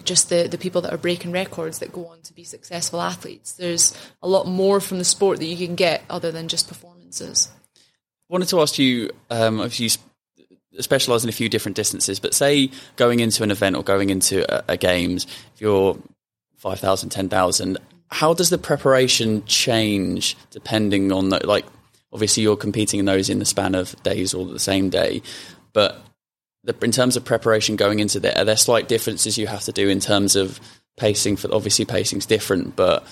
just 0.04 0.30
the 0.30 0.48
the 0.48 0.58
people 0.58 0.80
that 0.82 0.92
are 0.92 0.98
breaking 0.98 1.32
records 1.32 1.78
that 1.78 1.92
go 1.92 2.06
on 2.06 2.20
to 2.22 2.32
be 2.32 2.44
successful 2.44 3.00
athletes. 3.00 3.52
There's 3.52 3.96
a 4.22 4.28
lot 4.28 4.46
more 4.46 4.80
from 4.80 4.98
the 4.98 5.04
sport 5.04 5.38
that 5.38 5.46
you 5.46 5.66
can 5.66 5.76
get 5.76 6.02
other 6.10 6.32
than 6.32 6.48
just 6.48 6.66
performances. 6.66 7.50
I 7.76 8.32
wanted 8.32 8.48
to 8.48 8.60
ask 8.60 8.78
you 8.78 9.10
um, 9.30 9.60
if 9.60 9.78
you 9.78 9.90
specialize 10.80 11.22
in 11.22 11.28
a 11.28 11.32
few 11.32 11.48
different 11.48 11.76
distances, 11.76 12.18
but 12.18 12.32
say 12.32 12.70
going 12.96 13.20
into 13.20 13.42
an 13.42 13.50
event 13.50 13.76
or 13.76 13.82
going 13.82 14.08
into 14.08 14.50
a, 14.52 14.72
a 14.72 14.76
games, 14.76 15.26
if 15.54 15.60
you're 15.60 15.98
5,000, 16.62 17.10
10,000, 17.10 17.76
how 18.08 18.32
does 18.32 18.48
the 18.48 18.56
preparation 18.56 19.44
change 19.46 20.36
depending 20.52 21.10
on 21.10 21.30
the, 21.30 21.44
like, 21.44 21.66
obviously 22.12 22.44
you're 22.44 22.56
competing 22.56 23.00
in 23.00 23.06
those 23.06 23.28
in 23.28 23.40
the 23.40 23.44
span 23.44 23.74
of 23.74 24.00
days 24.04 24.32
or 24.32 24.46
the 24.46 24.60
same 24.60 24.88
day, 24.88 25.22
but 25.72 26.00
the, 26.62 26.76
in 26.82 26.92
terms 26.92 27.16
of 27.16 27.24
preparation 27.24 27.74
going 27.74 27.98
into 27.98 28.20
there, 28.20 28.38
are 28.38 28.44
there 28.44 28.56
slight 28.56 28.86
differences 28.86 29.36
you 29.36 29.48
have 29.48 29.64
to 29.64 29.72
do 29.72 29.88
in 29.88 29.98
terms 29.98 30.36
of 30.36 30.60
pacing 30.96 31.36
for, 31.36 31.52
obviously 31.52 31.84
pacing's 31.84 32.26
different, 32.26 32.76
but 32.76 33.04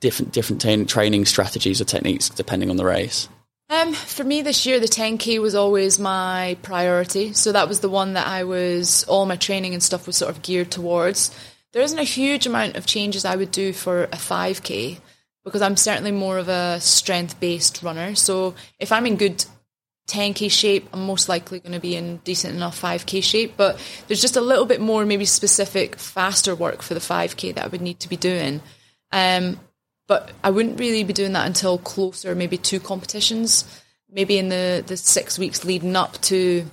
different, 0.00 0.32
different 0.32 0.62
tra- 0.62 0.86
training 0.86 1.26
strategies 1.26 1.82
or 1.82 1.84
techniques 1.84 2.30
depending 2.30 2.70
on 2.70 2.76
the 2.76 2.84
race? 2.86 3.28
Um, 3.68 3.92
for 3.92 4.24
me 4.24 4.40
this 4.40 4.64
year, 4.64 4.80
the 4.80 4.86
10k 4.86 5.38
was 5.38 5.54
always 5.54 5.98
my 5.98 6.56
priority. 6.62 7.34
So 7.34 7.52
that 7.52 7.68
was 7.68 7.80
the 7.80 7.90
one 7.90 8.14
that 8.14 8.26
I 8.26 8.44
was, 8.44 9.04
all 9.04 9.26
my 9.26 9.36
training 9.36 9.74
and 9.74 9.82
stuff 9.82 10.06
was 10.06 10.16
sort 10.16 10.30
of 10.30 10.40
geared 10.40 10.70
towards. 10.70 11.30
There 11.76 11.84
isn't 11.84 11.98
a 11.98 12.04
huge 12.04 12.46
amount 12.46 12.76
of 12.76 12.86
changes 12.86 13.26
I 13.26 13.36
would 13.36 13.50
do 13.50 13.74
for 13.74 14.04
a 14.04 14.16
5k 14.16 14.98
because 15.44 15.60
I'm 15.60 15.76
certainly 15.76 16.10
more 16.10 16.38
of 16.38 16.48
a 16.48 16.80
strength 16.80 17.38
based 17.38 17.82
runner. 17.82 18.14
So 18.14 18.54
if 18.78 18.92
I'm 18.92 19.04
in 19.04 19.16
good 19.16 19.44
10k 20.08 20.50
shape, 20.50 20.88
I'm 20.94 21.06
most 21.06 21.28
likely 21.28 21.60
going 21.60 21.74
to 21.74 21.78
be 21.78 21.94
in 21.94 22.16
decent 22.24 22.54
enough 22.54 22.80
5k 22.80 23.22
shape. 23.22 23.58
But 23.58 23.78
there's 24.08 24.22
just 24.22 24.36
a 24.36 24.40
little 24.40 24.64
bit 24.64 24.80
more, 24.80 25.04
maybe 25.04 25.26
specific, 25.26 25.96
faster 25.96 26.54
work 26.54 26.80
for 26.80 26.94
the 26.94 27.00
5k 27.00 27.56
that 27.56 27.64
I 27.66 27.68
would 27.68 27.82
need 27.82 28.00
to 28.00 28.08
be 28.08 28.16
doing. 28.16 28.62
Um, 29.12 29.60
but 30.08 30.30
I 30.42 30.48
wouldn't 30.48 30.80
really 30.80 31.04
be 31.04 31.12
doing 31.12 31.34
that 31.34 31.46
until 31.46 31.76
closer, 31.76 32.34
maybe 32.34 32.56
two 32.56 32.80
competitions, 32.80 33.82
maybe 34.10 34.38
in 34.38 34.48
the, 34.48 34.82
the 34.86 34.96
six 34.96 35.38
weeks 35.38 35.62
leading 35.62 35.94
up 35.94 36.18
to 36.22 36.64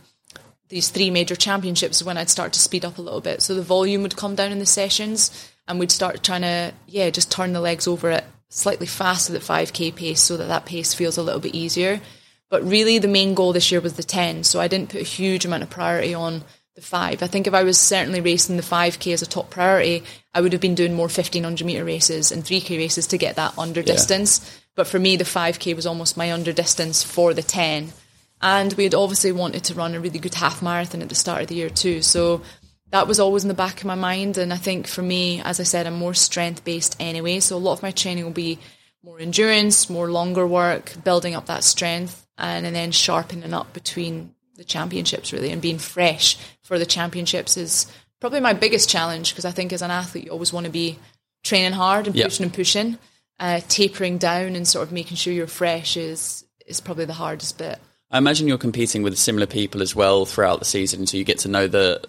these 0.74 0.90
three 0.90 1.12
major 1.12 1.36
championships 1.36 2.02
when 2.02 2.18
I'd 2.18 2.32
start 2.32 2.52
to 2.54 2.60
speed 2.60 2.84
up 2.84 2.98
a 2.98 3.02
little 3.02 3.22
bit. 3.22 3.44
So 3.44 3.54
the 3.54 3.62
volume 3.62 4.02
would 4.02 4.18
come 4.18 4.34
down 4.34 4.52
in 4.52 4.58
the 4.58 4.66
sessions 4.66 5.52
and 5.68 5.80
we'd 5.80 5.92
start 5.92 6.24
trying 6.24 6.42
to, 6.42 6.74
yeah, 6.88 7.12
just 7.12 7.32
turn 7.32 7.54
the 7.54 7.62
legs 7.62 7.88
over 7.88 8.10
at 8.10 8.26
slightly 8.50 8.88
faster 8.88 9.36
at 9.36 9.42
5k 9.42 9.96
pace 9.96 10.20
so 10.20 10.36
that 10.36 10.48
that 10.48 10.66
pace 10.66 10.96
feels 10.96 11.16
a 11.16 11.22
little 11.22 11.40
bit 11.40 11.54
easier. 11.54 12.02
But 12.50 12.64
really 12.64 12.98
the 12.98 13.08
main 13.08 13.36
goal 13.36 13.54
this 13.54 13.72
year 13.72 13.82
was 13.82 13.94
the 13.94 14.04
10. 14.04 14.46
So 14.46 14.60
I 14.60 14.68
didn't 14.68 14.90
put 14.90 15.02
a 15.02 15.06
huge 15.06 15.46
amount 15.46 15.62
of 15.62 15.70
priority 15.70 16.16
on 16.16 16.44
the 16.74 16.82
five. 16.82 17.22
I 17.22 17.28
think 17.28 17.46
if 17.46 17.54
I 17.54 17.62
was 17.62 17.80
certainly 17.80 18.20
racing 18.20 18.58
the 18.58 18.64
5k 18.64 19.14
as 19.14 19.22
a 19.22 19.28
top 19.28 19.52
priority, 19.52 20.04
I 20.34 20.42
would 20.42 20.54
have 20.54 20.62
been 20.62 20.74
doing 20.74 20.96
more 20.96 21.06
1500 21.06 21.64
meter 21.66 21.86
races 21.86 22.32
and 22.32 22.44
3k 22.44 22.80
races 22.80 23.06
to 23.08 23.20
get 23.20 23.36
that 23.36 23.56
under 23.60 23.84
distance. 23.84 24.60
But 24.76 24.88
for 24.88 24.98
me, 24.98 25.18
the 25.18 25.24
5k 25.24 25.76
was 25.76 25.86
almost 25.86 26.18
my 26.18 26.34
under 26.34 26.52
distance 26.52 27.04
for 27.04 27.36
the 27.36 27.44
10. 27.44 27.94
And 28.44 28.74
we 28.74 28.84
had 28.84 28.94
obviously 28.94 29.32
wanted 29.32 29.64
to 29.64 29.74
run 29.74 29.96
a 29.96 30.02
really 30.02 30.20
good 30.20 30.36
half 30.36 30.62
marathon 30.62 31.02
at 31.02 31.08
the 31.08 31.16
start 31.16 31.42
of 31.42 31.48
the 31.48 31.56
year 31.56 31.70
too. 31.70 32.02
So 32.02 32.42
that 32.92 33.08
was 33.08 33.18
always 33.18 33.46
in 33.46 33.48
the 33.48 33.54
back 33.54 33.80
of 33.80 33.86
my 33.86 33.96
mind. 33.96 34.38
And 34.38 34.52
I 34.52 34.58
think 34.58 34.86
for 34.86 35.02
me, 35.02 35.42
as 35.42 35.62
I 35.62 35.64
said, 35.64 35.88
I'm 35.88 35.94
more 35.94 36.14
strength 36.14 36.66
based 36.66 36.98
anyway. 37.00 37.40
So 37.40 37.56
a 37.56 37.58
lot 37.58 37.72
of 37.72 37.84
my 37.84 37.92
training 37.92 38.26
will 38.26 38.32
be 38.32 38.60
more 39.02 39.18
endurance, 39.18 39.90
more 39.90 40.12
longer 40.12 40.46
work, 40.46 40.94
building 41.06 41.36
up 41.36 41.46
that 41.46 41.64
strength, 41.64 42.28
and, 42.38 42.66
and 42.66 42.76
then 42.76 42.92
sharpening 42.92 43.54
up 43.54 43.72
between 43.72 44.36
the 44.56 44.66
championships 44.66 45.32
really 45.32 45.50
and 45.50 45.62
being 45.62 45.80
fresh 45.80 46.38
for 46.64 46.78
the 46.78 46.86
championships 46.86 47.58
is 47.58 47.88
probably 48.20 48.40
my 48.40 48.54
biggest 48.54 48.90
challenge 48.90 49.32
because 49.32 49.46
I 49.46 49.52
think 49.52 49.74
as 49.74 49.82
an 49.82 49.90
athlete 49.90 50.26
you 50.26 50.32
always 50.32 50.54
want 50.54 50.66
to 50.66 50.72
be 50.72 51.00
training 51.44 51.72
hard 51.72 52.08
and 52.08 52.16
yep. 52.16 52.26
pushing 52.26 52.44
and 52.44 52.54
pushing. 52.54 52.98
Uh, 53.40 53.62
tapering 53.68 54.20
down 54.20 54.56
and 54.56 54.68
sort 54.68 54.86
of 54.86 54.94
making 54.94 55.18
sure 55.18 55.34
you're 55.34 55.48
fresh 55.48 55.98
is 55.98 56.46
is 56.68 56.82
probably 56.82 57.06
the 57.06 57.14
hardest 57.14 57.58
bit. 57.58 57.80
I 58.14 58.18
imagine 58.18 58.48
you're 58.48 58.58
competing 58.58 59.04
with 59.04 59.18
similar 59.18 59.48
people 59.48 59.82
as 59.82 59.94
well 59.94 60.26
throughout 60.26 60.60
the 60.60 60.66
season, 60.66 61.06
so 61.06 61.18
you 61.18 61.26
get 61.26 61.40
to 61.40 61.50
know 61.50 61.68
the 61.68 62.02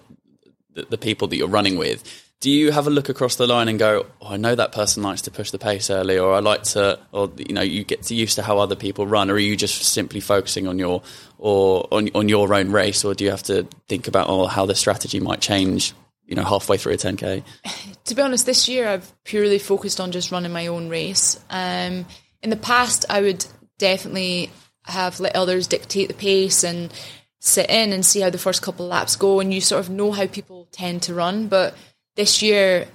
the, 0.75 0.83
the 0.90 0.99
people 0.99 1.29
that 1.29 1.37
you're 1.37 1.49
running 1.49 1.79
with 1.79 2.05
do 2.45 2.51
you 2.51 2.73
have 2.73 2.87
a 2.87 2.90
look 2.90 3.09
across 3.09 3.37
the 3.37 3.47
line 3.47 3.69
and 3.69 3.79
go, 3.79 4.05
oh, 4.21 4.29
I 4.29 4.37
know 4.37 4.55
that 4.55 4.71
person 4.71 5.03
likes 5.03 5.23
to 5.23 5.31
push 5.31 5.51
the 5.51 5.59
pace 5.59 5.88
early, 5.88 6.19
or 6.19 6.35
I 6.35 6.40
like 6.40 6.62
to, 6.75 6.99
or 7.11 7.33
you 7.38 7.55
know, 7.55 7.62
you 7.62 7.85
get 7.85 8.11
used 8.11 8.35
to 8.35 8.43
how 8.43 8.59
other 8.59 8.77
people 8.77 9.07
run, 9.07 9.31
or 9.31 9.35
are 9.35 9.38
you 9.38 9.57
just 9.57 9.83
simply 9.83 10.21
focusing 10.21 10.69
on 10.69 10.79
your 10.79 11.03
or 11.38 11.88
on 11.90 12.11
on 12.14 12.29
your 12.29 12.53
own 12.53 12.71
race, 12.71 13.03
or 13.03 13.14
do 13.14 13.25
you 13.25 13.31
have 13.31 13.45
to 13.45 13.67
think 13.88 14.09
about 14.09 14.29
oh, 14.29 14.47
how 14.47 14.67
the 14.67 14.75
strategy 14.75 15.21
might 15.21 15.40
change? 15.40 15.95
You 16.27 16.37
know, 16.37 16.45
halfway 16.45 16.77
through 16.77 16.93
a 16.93 16.97
10k. 16.97 17.43
To 18.05 18.14
be 18.14 18.21
honest, 18.21 18.45
this 18.45 18.69
year 18.69 18.87
I've 18.87 19.25
purely 19.25 19.59
focused 19.59 19.99
on 19.99 20.12
just 20.12 20.31
running 20.31 20.53
my 20.53 20.67
own 20.67 20.90
race. 20.90 21.40
Um, 21.49 22.05
in 22.43 22.51
the 22.51 22.57
past, 22.57 23.07
I 23.09 23.23
would 23.23 23.47
definitely 23.79 24.51
have 24.85 25.20
let 25.20 25.37
others 25.37 25.66
dictate 25.66 26.09
the 26.09 26.14
pace 26.14 26.62
and 26.64 26.92
sit 27.40 27.68
in 27.68 27.92
and 27.92 28.05
see 28.05 28.20
how 28.20 28.31
the 28.31 28.38
first 28.38 28.62
couple 28.62 28.87
of 28.87 28.90
laps 28.90 29.16
go, 29.16 29.40
and 29.40 29.53
you 29.53 29.61
sort 29.61 29.81
of 29.81 29.90
know 29.90 30.12
how 30.12 30.27
people 30.27 30.66
tend 30.73 31.03
to 31.03 31.14
run, 31.14 31.49
but 31.49 31.75
this 32.16 32.42
year 32.42 32.87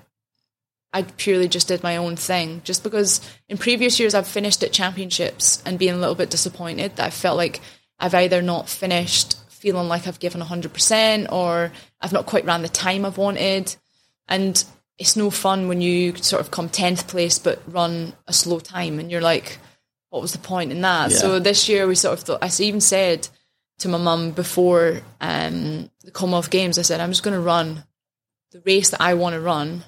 I 0.91 1.03
purely 1.03 1.47
just 1.47 1.67
did 1.67 1.83
my 1.83 1.97
own 1.97 2.15
thing. 2.15 2.61
Just 2.63 2.83
because 2.83 3.21
in 3.47 3.57
previous 3.57 3.99
years 3.99 4.15
I've 4.15 4.27
finished 4.27 4.63
at 4.63 4.71
championships 4.71 5.61
and 5.65 5.77
being 5.77 5.93
a 5.93 5.99
little 5.99 6.15
bit 6.15 6.31
disappointed 6.31 6.95
that 6.95 7.05
I 7.05 7.09
felt 7.11 7.37
like 7.37 7.61
I've 7.99 8.15
either 8.15 8.41
not 8.41 8.69
finished 8.69 9.37
feeling 9.49 9.87
like 9.87 10.07
I've 10.07 10.19
given 10.19 10.41
100% 10.41 11.31
or 11.31 11.71
I've 12.01 12.13
not 12.13 12.25
quite 12.25 12.45
ran 12.45 12.61
the 12.61 12.69
time 12.69 13.05
I've 13.05 13.17
wanted. 13.17 13.75
And 14.27 14.63
it's 14.97 15.15
no 15.15 15.29
fun 15.29 15.67
when 15.67 15.81
you 15.81 16.15
sort 16.15 16.41
of 16.41 16.49
come 16.49 16.69
10th 16.69 17.07
place 17.07 17.37
but 17.37 17.61
run 17.67 18.13
a 18.25 18.33
slow 18.33 18.59
time 18.59 18.99
and 18.99 19.11
you're 19.11 19.21
like, 19.21 19.59
what 20.09 20.21
was 20.21 20.33
the 20.33 20.39
point 20.39 20.71
in 20.71 20.81
that? 20.81 21.11
Yeah. 21.11 21.17
So 21.17 21.39
this 21.39 21.69
year 21.69 21.87
we 21.87 21.95
sort 21.95 22.17
of 22.17 22.25
thought, 22.25 22.43
I 22.43 22.49
even 22.63 22.81
said 22.81 23.27
to 23.79 23.87
my 23.87 23.97
mum 23.97 24.31
before 24.31 25.01
um, 25.21 25.89
the 26.03 26.11
Commonwealth 26.11 26.49
Games, 26.49 26.77
I 26.77 26.83
said, 26.83 26.99
I'm 26.99 27.11
just 27.11 27.23
going 27.23 27.35
to 27.35 27.41
run 27.41 27.83
the 28.51 28.61
race 28.65 28.89
that 28.89 29.01
I 29.01 29.13
want 29.13 29.33
to 29.33 29.41
run. 29.41 29.83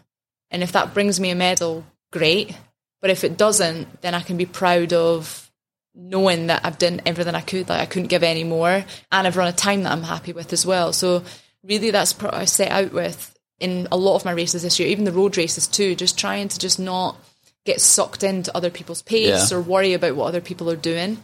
And 0.49 0.63
if 0.63 0.73
that 0.73 0.93
brings 0.93 1.19
me 1.19 1.31
a 1.31 1.35
medal, 1.35 1.85
great. 2.11 2.55
But 3.01 3.09
if 3.09 3.23
it 3.23 3.37
doesn't, 3.37 4.01
then 4.01 4.13
I 4.13 4.21
can 4.21 4.37
be 4.37 4.45
proud 4.45 4.93
of 4.93 5.51
knowing 5.95 6.47
that 6.47 6.61
I've 6.63 6.77
done 6.77 7.01
everything 7.05 7.35
I 7.35 7.41
could. 7.41 7.67
Like 7.67 7.81
I 7.81 7.85
couldn't 7.85 8.09
give 8.09 8.23
any 8.23 8.43
more, 8.43 8.85
and 9.11 9.27
I've 9.27 9.37
run 9.37 9.47
a 9.47 9.53
time 9.53 9.83
that 9.83 9.91
I'm 9.91 10.03
happy 10.03 10.33
with 10.33 10.53
as 10.53 10.65
well. 10.65 10.93
So 10.93 11.23
really, 11.63 11.91
that's 11.91 12.19
what 12.19 12.33
I 12.33 12.45
set 12.45 12.71
out 12.71 12.93
with 12.93 13.35
in 13.59 13.87
a 13.91 13.97
lot 13.97 14.15
of 14.15 14.25
my 14.25 14.31
races 14.31 14.63
this 14.63 14.79
year, 14.79 14.89
even 14.89 15.05
the 15.05 15.11
road 15.11 15.37
races 15.37 15.67
too. 15.67 15.95
Just 15.95 16.17
trying 16.17 16.47
to 16.47 16.59
just 16.59 16.79
not 16.79 17.17
get 17.65 17.81
sucked 17.81 18.23
into 18.23 18.55
other 18.55 18.69
people's 18.69 19.01
pace 19.01 19.51
yeah. 19.51 19.57
or 19.57 19.61
worry 19.61 19.93
about 19.93 20.15
what 20.15 20.27
other 20.27 20.41
people 20.41 20.69
are 20.69 20.75
doing. 20.75 21.17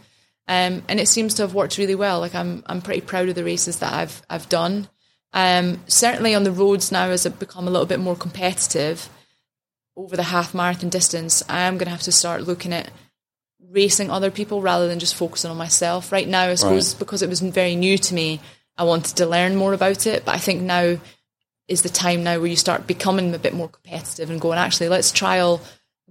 Um, 0.46 0.82
and 0.88 0.98
it 0.98 1.08
seems 1.08 1.34
to 1.34 1.42
have 1.42 1.54
worked 1.54 1.78
really 1.78 1.94
well. 1.94 2.20
Like 2.20 2.34
I'm, 2.34 2.62
I'm 2.66 2.80
pretty 2.80 3.02
proud 3.02 3.28
of 3.28 3.34
the 3.34 3.44
races 3.44 3.80
that 3.80 3.92
I've, 3.92 4.22
I've 4.30 4.48
done. 4.48 4.88
Um, 5.32 5.82
certainly 5.86 6.34
on 6.34 6.44
the 6.44 6.52
roads 6.52 6.90
now, 6.90 7.08
as 7.08 7.26
I've 7.26 7.38
become 7.38 7.68
a 7.68 7.70
little 7.70 7.86
bit 7.86 8.00
more 8.00 8.16
competitive 8.16 9.10
over 9.96 10.16
the 10.16 10.22
half 10.22 10.54
marathon 10.54 10.88
distance, 10.88 11.42
I 11.48 11.60
am 11.60 11.74
going 11.74 11.86
to 11.86 11.90
have 11.90 12.02
to 12.02 12.12
start 12.12 12.44
looking 12.44 12.72
at 12.72 12.90
racing 13.70 14.10
other 14.10 14.30
people 14.30 14.62
rather 14.62 14.88
than 14.88 14.98
just 15.00 15.14
focusing 15.14 15.50
on 15.50 15.56
myself. 15.58 16.12
Right 16.12 16.26
now, 16.26 16.44
I 16.44 16.54
suppose 16.54 16.94
right. 16.94 16.98
because 16.98 17.20
it 17.20 17.28
was 17.28 17.40
very 17.40 17.76
new 17.76 17.98
to 17.98 18.14
me, 18.14 18.40
I 18.76 18.84
wanted 18.84 19.16
to 19.16 19.26
learn 19.26 19.56
more 19.56 19.74
about 19.74 20.06
it. 20.06 20.24
But 20.24 20.36
I 20.36 20.38
think 20.38 20.62
now 20.62 20.98
is 21.66 21.82
the 21.82 21.90
time 21.90 22.24
now 22.24 22.38
where 22.38 22.48
you 22.48 22.56
start 22.56 22.86
becoming 22.86 23.34
a 23.34 23.38
bit 23.38 23.52
more 23.52 23.68
competitive 23.68 24.30
and 24.30 24.40
going, 24.40 24.58
actually, 24.58 24.88
let's 24.88 25.12
trial 25.12 25.60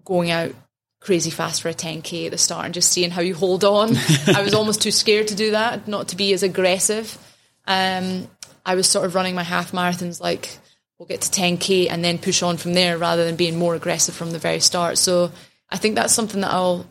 going 0.07 0.31
out 0.31 0.53
crazy 1.01 1.29
fast 1.29 1.61
for 1.61 1.69
a 1.69 1.73
10k 1.73 2.25
at 2.25 2.31
the 2.31 2.37
start 2.37 2.65
and 2.65 2.73
just 2.73 2.91
seeing 2.91 3.11
how 3.11 3.21
you 3.21 3.35
hold 3.35 3.63
on. 3.63 3.95
I 4.33 4.41
was 4.41 4.53
almost 4.53 4.81
too 4.81 4.91
scared 4.91 5.27
to 5.27 5.35
do 5.35 5.51
that, 5.51 5.87
not 5.87 6.09
to 6.09 6.15
be 6.15 6.33
as 6.33 6.43
aggressive. 6.43 7.17
Um, 7.65 8.27
I 8.65 8.75
was 8.75 8.87
sort 8.87 9.05
of 9.05 9.15
running 9.15 9.35
my 9.35 9.43
half 9.43 9.73
marathons 9.73 10.21
like 10.21 10.57
we'll 10.97 11.07
get 11.07 11.21
to 11.21 11.41
10k 11.41 11.89
and 11.91 12.03
then 12.03 12.17
push 12.17 12.41
on 12.41 12.57
from 12.57 12.73
there 12.73 12.97
rather 12.97 13.25
than 13.25 13.35
being 13.35 13.59
more 13.59 13.75
aggressive 13.75 14.15
from 14.15 14.31
the 14.31 14.39
very 14.39 14.61
start. 14.61 14.97
So 14.97 15.31
I 15.69 15.77
think 15.77 15.95
that's 15.95 16.13
something 16.13 16.41
that 16.41 16.51
I'll 16.51 16.85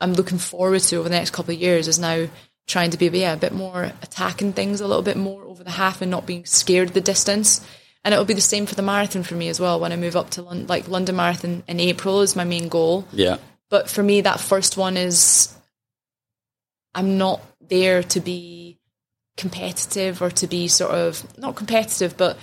I'm 0.00 0.14
looking 0.14 0.38
forward 0.38 0.80
to 0.80 0.96
over 0.96 1.08
the 1.08 1.14
next 1.14 1.32
couple 1.32 1.54
of 1.54 1.60
years 1.60 1.88
is 1.88 1.98
now 1.98 2.26
trying 2.66 2.90
to 2.90 2.98
be 2.98 3.06
yeah, 3.06 3.32
a 3.32 3.36
bit 3.36 3.52
more 3.52 3.84
attacking 4.02 4.52
things 4.52 4.80
a 4.80 4.86
little 4.86 5.02
bit 5.02 5.16
more 5.16 5.42
over 5.44 5.64
the 5.64 5.70
half 5.70 6.02
and 6.02 6.10
not 6.10 6.26
being 6.26 6.44
scared 6.44 6.88
of 6.88 6.94
the 6.94 7.00
distance. 7.00 7.66
And 8.04 8.14
it'll 8.14 8.24
be 8.24 8.34
the 8.34 8.40
same 8.40 8.66
for 8.66 8.74
the 8.74 8.82
marathon 8.82 9.22
for 9.22 9.34
me 9.34 9.48
as 9.48 9.60
well 9.60 9.80
when 9.80 9.92
I 9.92 9.96
move 9.96 10.16
up 10.16 10.30
to 10.30 10.42
London, 10.42 10.66
like 10.66 10.88
London 10.88 11.16
Marathon 11.16 11.62
in 11.66 11.80
April 11.80 12.20
is 12.22 12.36
my 12.36 12.44
main 12.44 12.68
goal. 12.68 13.06
Yeah. 13.12 13.38
But 13.70 13.90
for 13.90 14.02
me, 14.02 14.22
that 14.22 14.40
first 14.40 14.76
one 14.76 14.96
is 14.96 15.54
I'm 16.94 17.18
not 17.18 17.42
there 17.68 18.02
to 18.02 18.20
be 18.20 18.78
competitive 19.36 20.22
or 20.22 20.30
to 20.30 20.46
be 20.46 20.68
sort 20.68 20.92
of 20.92 21.38
not 21.38 21.54
competitive, 21.54 22.16
but 22.16 22.38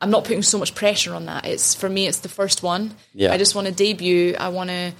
I'm 0.00 0.10
not 0.10 0.24
putting 0.24 0.42
so 0.42 0.58
much 0.58 0.74
pressure 0.74 1.14
on 1.14 1.26
that. 1.26 1.46
It's 1.46 1.74
for 1.74 1.88
me, 1.88 2.06
it's 2.06 2.20
the 2.20 2.28
first 2.28 2.62
one. 2.62 2.94
Yeah. 3.12 3.32
I 3.32 3.38
just 3.38 3.54
want 3.54 3.66
to 3.66 3.72
debut. 3.72 4.36
I 4.38 4.48
want 4.50 4.70
to 4.70 4.92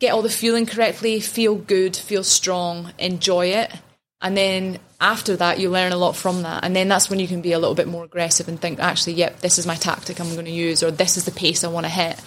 get 0.00 0.12
all 0.12 0.22
the 0.22 0.30
feeling 0.30 0.66
correctly, 0.66 1.20
feel 1.20 1.54
good, 1.54 1.94
feel 1.94 2.24
strong, 2.24 2.92
enjoy 2.98 3.46
it. 3.48 3.70
And 4.22 4.36
then 4.36 4.78
after 5.00 5.36
that, 5.36 5.58
you 5.58 5.70
learn 5.70 5.92
a 5.92 5.96
lot 5.96 6.14
from 6.14 6.42
that. 6.42 6.62
And 6.64 6.76
then 6.76 6.88
that's 6.88 7.08
when 7.08 7.18
you 7.18 7.28
can 7.28 7.40
be 7.40 7.52
a 7.52 7.58
little 7.58 7.74
bit 7.74 7.88
more 7.88 8.04
aggressive 8.04 8.48
and 8.48 8.60
think, 8.60 8.78
actually, 8.78 9.14
yep, 9.14 9.40
this 9.40 9.58
is 9.58 9.66
my 9.66 9.76
tactic 9.76 10.20
I'm 10.20 10.32
going 10.34 10.44
to 10.44 10.50
use, 10.50 10.82
or 10.82 10.90
this 10.90 11.16
is 11.16 11.24
the 11.24 11.30
pace 11.30 11.64
I 11.64 11.68
want 11.68 11.86
to 11.86 11.90
hit. 11.90 12.18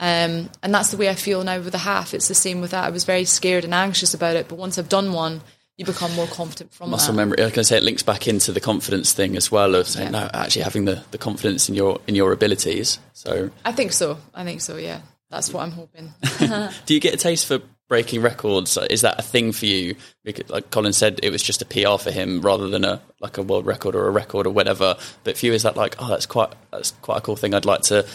Um, 0.00 0.50
and 0.62 0.74
that's 0.74 0.90
the 0.90 0.96
way 0.96 1.08
I 1.08 1.14
feel 1.14 1.42
now 1.42 1.58
with 1.58 1.72
the 1.72 1.78
half. 1.78 2.14
It's 2.14 2.28
the 2.28 2.34
same 2.34 2.60
with 2.60 2.72
that. 2.72 2.84
I 2.84 2.90
was 2.90 3.04
very 3.04 3.24
scared 3.24 3.64
and 3.64 3.74
anxious 3.74 4.14
about 4.14 4.36
it, 4.36 4.48
but 4.48 4.58
once 4.58 4.78
I've 4.78 4.88
done 4.88 5.12
one, 5.12 5.40
you 5.78 5.84
become 5.84 6.12
more 6.14 6.26
confident 6.26 6.72
from 6.72 6.90
muscle 6.90 7.14
that. 7.14 7.16
memory. 7.16 7.44
I 7.44 7.50
can 7.50 7.64
say 7.64 7.76
it 7.76 7.82
links 7.84 8.02
back 8.02 8.28
into 8.28 8.52
the 8.52 8.60
confidence 8.60 9.12
thing 9.12 9.36
as 9.36 9.50
well 9.50 9.74
of 9.76 9.86
saying 9.88 10.12
yeah. 10.12 10.24
no, 10.24 10.30
actually 10.34 10.62
having 10.62 10.84
the, 10.84 11.02
the 11.12 11.18
confidence 11.18 11.68
in 11.68 11.76
your 11.76 12.00
in 12.08 12.16
your 12.16 12.32
abilities. 12.32 12.98
So 13.12 13.50
I 13.64 13.72
think 13.72 13.92
so. 13.92 14.18
I 14.34 14.42
think 14.42 14.60
so. 14.60 14.76
Yeah, 14.76 15.00
that's 15.30 15.52
what 15.52 15.62
I'm 15.62 15.70
hoping. 15.70 16.12
Do 16.86 16.94
you 16.94 17.00
get 17.00 17.14
a 17.14 17.16
taste 17.16 17.46
for 17.46 17.60
breaking 17.88 18.22
records? 18.22 18.76
Is 18.90 19.00
that 19.00 19.18
a 19.18 19.22
thing 19.22 19.52
for 19.52 19.66
you? 19.66 19.96
Because, 20.24 20.48
like 20.50 20.70
Colin 20.70 20.92
said, 20.92 21.20
it 21.22 21.30
was 21.30 21.42
just 21.42 21.62
a 21.62 21.64
PR 21.64 21.96
for 21.98 22.10
him 22.10 22.40
rather 22.40 22.68
than 22.68 22.84
a 22.84 23.00
like 23.20 23.38
a 23.38 23.42
world 23.42 23.66
record 23.66 23.94
or 23.94 24.06
a 24.06 24.10
record 24.10 24.46
or 24.46 24.50
whatever. 24.50 24.96
But 25.24 25.36
for 25.38 25.46
you, 25.46 25.52
is 25.52 25.62
that 25.64 25.76
like 25.76 25.96
oh, 25.98 26.08
that's 26.08 26.26
quite 26.26 26.52
that's 26.70 26.92
quite 27.02 27.18
a 27.18 27.20
cool 27.22 27.36
thing. 27.36 27.54
I'd 27.54 27.64
like 27.64 27.82
to 27.82 28.06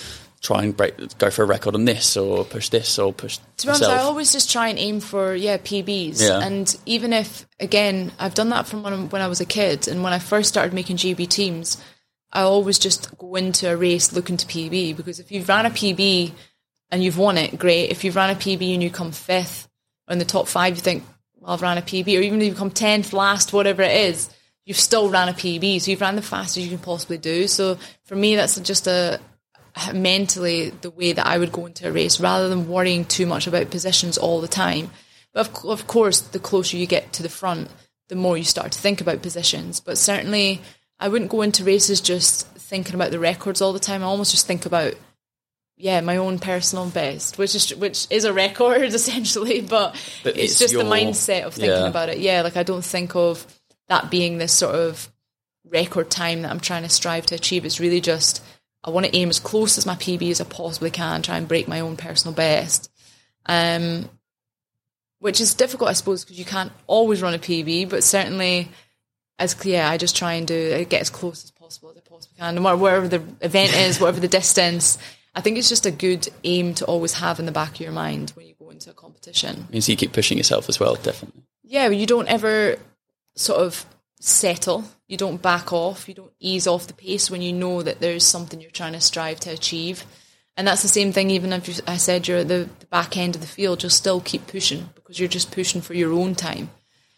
try 0.42 0.62
and 0.62 0.76
break, 0.76 1.18
go 1.20 1.30
for 1.30 1.44
a 1.44 1.46
record 1.46 1.74
on 1.74 1.86
this 1.86 2.18
or 2.18 2.44
push 2.44 2.68
this 2.68 3.00
or 3.00 3.14
push. 3.14 3.40
To 3.58 3.66
be 3.68 3.70
honest, 3.70 3.84
I 3.90 4.00
always 4.00 4.34
just 4.34 4.52
try 4.52 4.68
and 4.68 4.78
aim 4.78 5.00
for 5.00 5.34
yeah 5.34 5.58
PBs, 5.58 6.22
Yeah. 6.22 6.40
and 6.46 6.76
even 6.86 7.14
if 7.14 7.48
again 7.60 8.12
I've 8.20 8.34
done 8.36 8.50
that 8.50 8.68
from 8.68 8.84
when, 8.84 9.10
when 9.10 9.22
I 9.22 9.28
was 9.28 9.42
a 9.42 9.46
kid, 9.46 9.88
and 9.88 10.04
when 10.04 10.14
I 10.14 10.20
first 10.20 10.50
started 10.50 10.74
making 10.74 10.98
GB 10.98 11.30
teams, 11.30 11.82
I 12.32 12.42
always 12.42 12.78
just 12.78 13.18
go 13.18 13.36
into 13.36 13.72
a 13.72 13.78
race 13.78 14.12
looking 14.12 14.36
to 14.38 14.46
PB 14.46 14.98
because 14.98 15.20
if 15.20 15.32
you've 15.32 15.48
ran 15.48 15.66
a 15.66 15.70
PB 15.70 16.34
and 16.94 17.04
you've 17.04 17.18
won 17.18 17.40
it, 17.40 17.58
great. 17.58 17.90
If 17.90 18.04
you've 18.04 18.16
ran 18.16 18.30
a 18.30 18.36
PB 18.36 18.72
and 18.72 18.84
you 18.84 18.92
come 18.92 19.12
fifth 19.12 19.68
or 20.08 20.14
in 20.14 20.20
the 20.20 20.26
top 20.26 20.48
five, 20.48 20.76
you 20.76 20.82
think, 20.82 21.04
well, 21.40 21.54
I've 21.54 21.64
ran 21.64 21.80
a 21.80 21.82
PB, 21.82 22.06
or 22.20 22.22
even 22.22 22.40
if 22.40 22.50
you 22.50 22.54
come 22.54 22.70
tenth, 22.70 23.14
last, 23.14 23.52
whatever 23.52 23.82
it 23.82 23.98
is, 24.10 24.30
you've 24.64 24.80
still 24.80 25.10
ran 25.10 25.28
a 25.28 25.34
PB, 25.34 25.82
so 25.82 25.90
you've 25.90 26.02
ran 26.02 26.16
the 26.16 26.22
fastest 26.22 26.64
you 26.64 26.70
can 26.70 26.78
possibly 26.78 27.18
do. 27.18 27.48
So 27.48 27.80
for 28.06 28.16
me, 28.16 28.36
that's 28.36 28.60
just 28.60 28.86
a 28.86 29.20
mentally 29.92 30.70
the 30.70 30.92
way 30.92 31.14
that 31.14 31.26
I 31.26 31.40
would 31.40 31.52
go 31.52 31.66
into 31.66 31.88
a 31.88 31.92
race 31.92 32.20
rather 32.20 32.48
than 32.48 32.70
worrying 32.70 33.06
too 33.06 33.26
much 33.26 33.48
about 33.48 33.72
positions 33.72 34.20
all 34.20 34.40
the 34.40 34.48
time. 34.48 34.92
But 35.34 35.48
of, 35.48 35.66
of 35.66 35.88
course, 35.88 36.22
the 36.22 36.38
closer 36.38 36.78
you 36.78 36.86
get 36.86 37.12
to 37.14 37.24
the 37.24 37.28
front, 37.28 37.72
the 38.08 38.16
more 38.16 38.38
you 38.38 38.44
start 38.44 38.72
to 38.74 38.80
think 38.80 39.02
about 39.02 39.24
positions. 39.24 39.80
But 39.80 39.98
certainly, 39.98 40.62
I 41.00 41.08
wouldn't 41.08 41.32
go 41.32 41.42
into 41.42 41.64
races 41.64 42.02
just 42.02 42.46
thinking 42.50 42.94
about 42.94 43.10
the 43.10 43.18
records 43.18 43.64
all 43.64 43.74
the 43.74 43.80
time. 43.80 44.04
I 44.04 44.06
almost 44.06 44.30
just 44.30 44.46
think 44.46 44.68
about 44.68 44.94
yeah, 45.78 46.02
my 46.02 46.18
own 46.18 46.40
personal 46.40 46.88
best, 46.88 47.38
which 47.38 47.56
is 47.56 47.76
which 47.76 48.08
is 48.10 48.26
a 48.26 48.34
record 48.34 48.82
essentially, 48.94 49.62
but, 49.62 49.96
But 50.24 50.38
it's, 50.38 50.52
it's 50.54 50.60
just 50.60 50.74
your- 50.74 50.84
the 50.84 50.90
mindset 50.90 51.44
of 51.44 51.54
thinking 51.54 51.72
yeah. 51.72 51.88
about 51.88 52.10
it. 52.10 52.20
Yeah, 52.20 52.42
like 52.42 52.58
I 52.58 52.64
don't 52.64 52.86
think 52.86 53.16
of 53.16 53.46
that 53.88 54.10
being 54.10 54.38
this 54.38 54.54
sort 54.54 54.76
of 54.76 55.10
record 55.66 56.10
time 56.10 56.42
that 56.44 56.52
I'm 56.52 56.60
trying 56.60 56.84
to 56.84 56.90
strive 56.90 57.26
to 57.28 57.36
achieve. 57.36 57.66
It's 57.66 57.80
really 57.80 58.02
just 58.02 58.44
I 58.84 58.90
want 58.90 59.06
to 59.06 59.16
aim 59.16 59.30
as 59.30 59.40
close 59.40 59.78
as 59.78 59.86
my 59.86 59.96
PB 59.96 60.30
as 60.32 60.42
I 60.42 60.46
possibly 60.46 60.92
can, 60.92 61.22
try 61.22 61.38
and 61.38 61.48
break 61.48 61.68
my 61.68 61.80
own 61.80 61.98
personal 61.98 62.36
best. 62.36 62.92
Um, 63.46 64.10
which 65.20 65.40
is 65.40 65.54
difficult, 65.54 65.90
I 65.90 65.94
suppose, 65.94 66.26
because 66.26 66.38
you 66.38 66.44
can't 66.46 66.72
always 66.86 67.22
run 67.22 67.34
a 67.34 67.40
PB, 67.40 67.90
but 67.90 68.04
certainly 68.04 68.70
as 69.40 69.54
clear, 69.54 69.82
I 69.82 69.98
just 69.98 70.18
try 70.18 70.34
and 70.34 70.46
do 70.46 70.84
get 70.86 71.02
as 71.02 71.10
close 71.10 71.46
as 71.46 71.52
possible 71.52 71.92
as 71.92 71.98
I 71.98 72.02
possibly 72.02 72.38
can, 72.38 72.56
no 72.56 72.62
matter 72.62 72.76
wherever 72.78 73.08
the 73.08 73.24
event 73.40 73.74
is, 73.74 74.02
whatever 74.02 74.20
the 74.20 74.28
distance. 74.28 74.98
I 75.36 75.42
think 75.42 75.58
it's 75.58 75.70
just 75.70 75.86
a 75.86 75.92
good 75.92 76.28
aim 76.44 76.74
to 76.76 76.86
always 76.86 77.14
have 77.14 77.40
in 77.40 77.46
the 77.46 77.52
back 77.52 77.76
of 77.76 77.80
your 77.80 77.92
mind 77.92 78.32
when 78.36 78.46
you 78.46 78.54
go 78.60 78.70
into 78.70 78.92
a 78.92 78.94
competition. 78.94 79.68
means 79.72 79.90
you 79.90 79.96
keep 79.96 80.14
pushing 80.14 80.38
yourself 80.38 80.70
as 80.70 80.80
well, 80.80 80.96
definitely. 80.96 81.44
Yeah, 81.64 81.90
you 81.90 82.06
don't 82.06 82.28
ever 82.28 82.78
sort 83.36 83.60
of 83.60 83.86
settle. 84.20 84.84
You 85.08 85.18
don't 85.18 85.42
back 85.42 85.74
off. 85.74 86.08
You 86.08 86.14
don't 86.14 86.34
ease 86.40 86.68
off 86.68 86.88
the 86.88 86.94
pace 86.94 87.32
when 87.32 87.42
you 87.42 87.52
know 87.52 87.82
that 87.82 88.00
there's 88.00 88.26
something 88.26 88.62
you're 88.62 88.72
trying 88.72 88.94
to 88.94 89.02
strive 89.02 89.40
to 89.42 89.52
achieve. 89.52 90.06
And 90.56 90.68
that's 90.68 90.84
the 90.84 90.88
same 90.88 91.12
thing. 91.12 91.32
Even 91.32 91.52
if 91.52 91.68
you, 91.68 91.74
I 91.88 91.98
said 91.98 92.28
you're 92.28 92.40
at 92.40 92.48
the, 92.48 92.70
the 92.80 92.86
back 92.86 93.18
end 93.18 93.36
of 93.36 93.42
the 93.42 93.48
field, 93.48 93.82
you'll 93.82 93.90
still 93.90 94.22
keep 94.22 94.46
pushing 94.48 94.90
because 94.94 95.20
you're 95.20 95.28
just 95.28 95.52
pushing 95.52 95.82
for 95.82 95.96
your 95.96 96.14
own 96.14 96.36
time. 96.36 96.70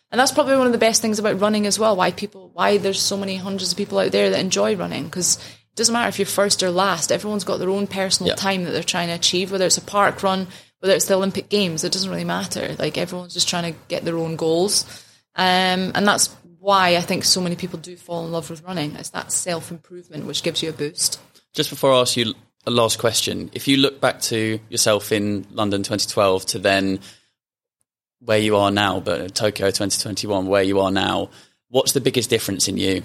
And 0.09 0.19
that's 0.19 0.31
probably 0.31 0.55
one 0.55 0.67
of 0.67 0.71
the 0.71 0.79
best 0.79 1.01
things 1.01 1.19
about 1.19 1.41
running 1.41 1.67
as 1.67 1.77
well. 1.77 1.95
Why 1.97 2.11
people, 2.11 2.49
why 2.53 2.77
there's 2.77 3.01
so 3.01 3.17
many 3.17 3.35
hundreds 3.35 3.71
of 3.71 3.77
people 3.77 3.99
out 3.99 4.11
there 4.11 4.29
that 4.29 4.39
enjoy 4.39 4.75
running 4.75 5.05
because 5.05 5.37
doesn't 5.75 5.93
matter 5.93 6.09
if 6.09 6.17
you're 6.19 6.25
first 6.25 6.63
or 6.63 6.71
last. 6.71 7.11
Everyone's 7.11 7.43
got 7.43 7.57
their 7.57 7.69
own 7.69 7.87
personal 7.87 8.29
Yeah. 8.29 8.35
time 8.35 8.63
that 8.63 8.71
they're 8.71 8.83
trying 8.83 9.07
to 9.09 9.13
achieve, 9.13 9.51
whether 9.51 9.65
it's 9.65 9.77
a 9.77 9.81
park 9.81 10.23
run, 10.23 10.47
whether 10.79 10.93
it's 10.95 11.05
the 11.05 11.15
Olympic 11.15 11.49
Games. 11.49 11.83
It 11.83 11.91
doesn't 11.91 12.09
really 12.09 12.23
matter. 12.23 12.75
Like 12.79 12.97
everyone's 12.97 13.33
just 13.33 13.47
trying 13.49 13.73
to 13.73 13.79
get 13.87 14.05
their 14.05 14.17
own 14.17 14.35
goals, 14.35 14.85
um, 15.35 15.91
and 15.95 16.07
that's 16.07 16.27
why 16.59 16.95
I 16.95 17.01
think 17.01 17.23
so 17.25 17.41
many 17.41 17.55
people 17.55 17.77
do 17.77 17.95
fall 17.95 18.25
in 18.25 18.31
love 18.31 18.49
with 18.49 18.63
running. 18.63 18.95
It's 18.95 19.09
that 19.09 19.31
self 19.31 19.69
improvement 19.69 20.25
which 20.25 20.43
gives 20.43 20.63
you 20.63 20.69
a 20.69 20.73
boost. 20.73 21.19
Just 21.53 21.69
before 21.69 21.93
I 21.93 21.99
ask 21.99 22.17
you 22.17 22.33
a 22.65 22.71
last 22.71 22.97
question, 22.97 23.51
if 23.53 23.67
you 23.67 23.77
look 23.77 24.01
back 24.01 24.21
to 24.21 24.59
yourself 24.69 25.11
in 25.11 25.45
London 25.51 25.83
2012 25.83 26.45
to 26.47 26.59
then 26.59 26.99
where 28.19 28.39
you 28.39 28.55
are 28.55 28.71
now, 28.71 28.99
but 28.99 29.35
Tokyo 29.35 29.67
2021, 29.67 30.47
where 30.47 30.63
you 30.63 30.79
are 30.79 30.89
now, 30.91 31.29
what's 31.69 31.91
the 31.91 32.01
biggest 32.01 32.29
difference 32.29 32.67
in 32.67 32.77
you? 32.77 33.03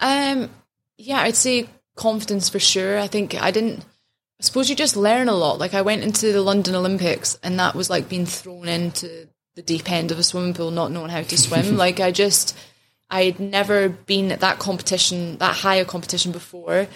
Um, 0.00 0.50
yeah, 0.96 1.20
I'd 1.20 1.36
say 1.36 1.68
confidence 1.96 2.48
for 2.48 2.58
sure. 2.58 2.98
I 2.98 3.06
think 3.06 3.40
I 3.40 3.50
didn't. 3.50 3.80
I 3.80 4.42
suppose 4.42 4.68
you 4.68 4.76
just 4.76 4.96
learn 4.96 5.28
a 5.28 5.34
lot. 5.34 5.58
Like 5.58 5.74
I 5.74 5.82
went 5.82 6.02
into 6.02 6.32
the 6.32 6.42
London 6.42 6.74
Olympics, 6.74 7.38
and 7.42 7.58
that 7.58 7.74
was 7.74 7.90
like 7.90 8.08
being 8.08 8.26
thrown 8.26 8.68
into 8.68 9.28
the 9.54 9.62
deep 9.62 9.90
end 9.90 10.10
of 10.10 10.18
a 10.18 10.22
swimming 10.22 10.54
pool, 10.54 10.70
not 10.70 10.90
knowing 10.90 11.10
how 11.10 11.22
to 11.22 11.38
swim. 11.38 11.76
like 11.84 12.00
I 12.00 12.10
just, 12.10 12.56
I 13.10 13.24
had 13.24 13.40
never 13.40 13.88
been 13.88 14.32
at 14.32 14.40
that 14.40 14.58
competition, 14.58 15.38
that 15.38 15.54
high 15.54 15.76
a 15.76 15.84
competition 15.84 16.32
before, 16.32 16.88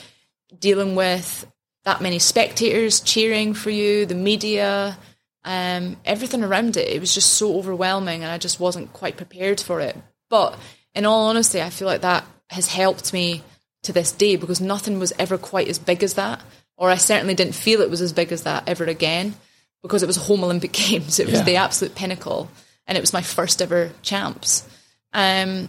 dealing 0.58 0.96
with 0.96 1.46
that 1.84 2.02
many 2.02 2.18
spectators 2.18 3.00
cheering 3.00 3.54
for 3.54 3.70
you, 3.70 4.04
the 4.04 4.14
media, 4.14 4.98
um, 5.44 5.96
everything 6.04 6.42
around 6.42 6.76
it. 6.76 6.88
It 6.88 7.00
was 7.00 7.14
just 7.14 7.34
so 7.34 7.56
overwhelming, 7.56 8.22
and 8.22 8.32
I 8.32 8.38
just 8.38 8.60
wasn't 8.60 8.92
quite 8.92 9.16
prepared 9.16 9.60
for 9.60 9.80
it. 9.80 9.96
But 10.28 10.58
in 10.94 11.06
all 11.06 11.28
honesty, 11.28 11.62
I 11.62 11.70
feel 11.70 11.86
like 11.86 12.02
that 12.02 12.24
has 12.50 12.66
helped 12.66 13.12
me 13.12 13.42
to 13.82 13.92
this 13.92 14.12
day 14.12 14.36
because 14.36 14.60
nothing 14.60 14.98
was 14.98 15.12
ever 15.18 15.38
quite 15.38 15.68
as 15.68 15.78
big 15.78 16.02
as 16.02 16.14
that, 16.14 16.40
or 16.76 16.90
I 16.90 16.96
certainly 16.96 17.34
didn't 17.34 17.54
feel 17.54 17.80
it 17.80 17.90
was 17.90 18.00
as 18.02 18.12
big 18.12 18.32
as 18.32 18.42
that 18.42 18.68
ever 18.68 18.84
again 18.84 19.34
because 19.82 20.02
it 20.02 20.06
was 20.06 20.16
home 20.16 20.42
Olympic 20.44 20.72
Games. 20.88 21.18
It 21.20 21.26
was 21.26 21.36
Yeah. 21.40 21.42
the 21.44 21.56
absolute 21.56 21.94
pinnacle, 21.94 22.50
and 22.86 22.96
it 22.98 23.00
was 23.00 23.12
my 23.12 23.22
first 23.22 23.62
ever 23.62 23.92
champs. 24.02 24.66
Um, 25.12 25.68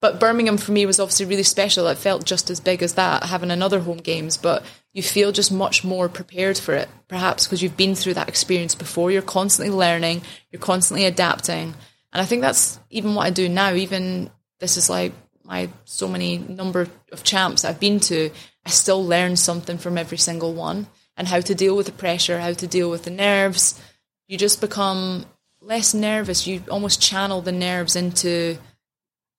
but 0.00 0.20
Birmingham 0.20 0.58
for 0.58 0.72
me 0.72 0.84
was 0.84 1.00
obviously 1.00 1.24
really 1.26 1.42
special. 1.42 1.86
It 1.86 1.96
felt 1.96 2.26
just 2.26 2.50
as 2.50 2.60
big 2.60 2.82
as 2.82 2.92
that, 2.94 3.24
having 3.24 3.50
another 3.50 3.80
home 3.80 3.96
games, 3.96 4.36
but 4.36 4.62
you 4.92 5.02
feel 5.02 5.32
just 5.32 5.50
much 5.50 5.82
more 5.82 6.10
prepared 6.10 6.58
for 6.58 6.74
it, 6.74 6.88
perhaps 7.08 7.46
because 7.46 7.62
you've 7.62 7.76
been 7.76 7.94
through 7.94 8.14
that 8.14 8.28
experience 8.28 8.74
before. 8.74 9.10
You're 9.10 9.22
constantly 9.22 9.74
learning, 9.74 10.20
you're 10.52 10.60
constantly 10.60 11.06
adapting. 11.06 11.74
And 12.12 12.20
I 12.22 12.26
think 12.26 12.42
that's 12.42 12.78
even 12.90 13.14
what 13.14 13.24
I 13.26 13.30
do 13.30 13.48
now. 13.48 13.72
Even 13.72 14.30
this 14.60 14.76
is 14.76 14.90
like 14.90 15.12
my 15.44 15.68
so 15.84 16.08
many 16.08 16.38
number 16.38 16.88
of 17.12 17.24
champs 17.24 17.64
I've 17.64 17.80
been 17.80 18.00
to, 18.00 18.30
I 18.64 18.70
still 18.70 19.04
learn 19.04 19.36
something 19.36 19.78
from 19.78 19.98
every 19.98 20.18
single 20.18 20.54
one 20.54 20.86
and 21.16 21.28
how 21.28 21.40
to 21.40 21.54
deal 21.54 21.76
with 21.76 21.86
the 21.86 21.92
pressure, 21.92 22.40
how 22.40 22.52
to 22.52 22.66
deal 22.66 22.90
with 22.90 23.04
the 23.04 23.10
nerves. 23.10 23.80
You 24.26 24.38
just 24.38 24.60
become 24.60 25.26
less 25.60 25.94
nervous. 25.94 26.46
You 26.46 26.62
almost 26.70 27.00
channel 27.00 27.40
the 27.40 27.52
nerves 27.52 27.94
into 27.94 28.58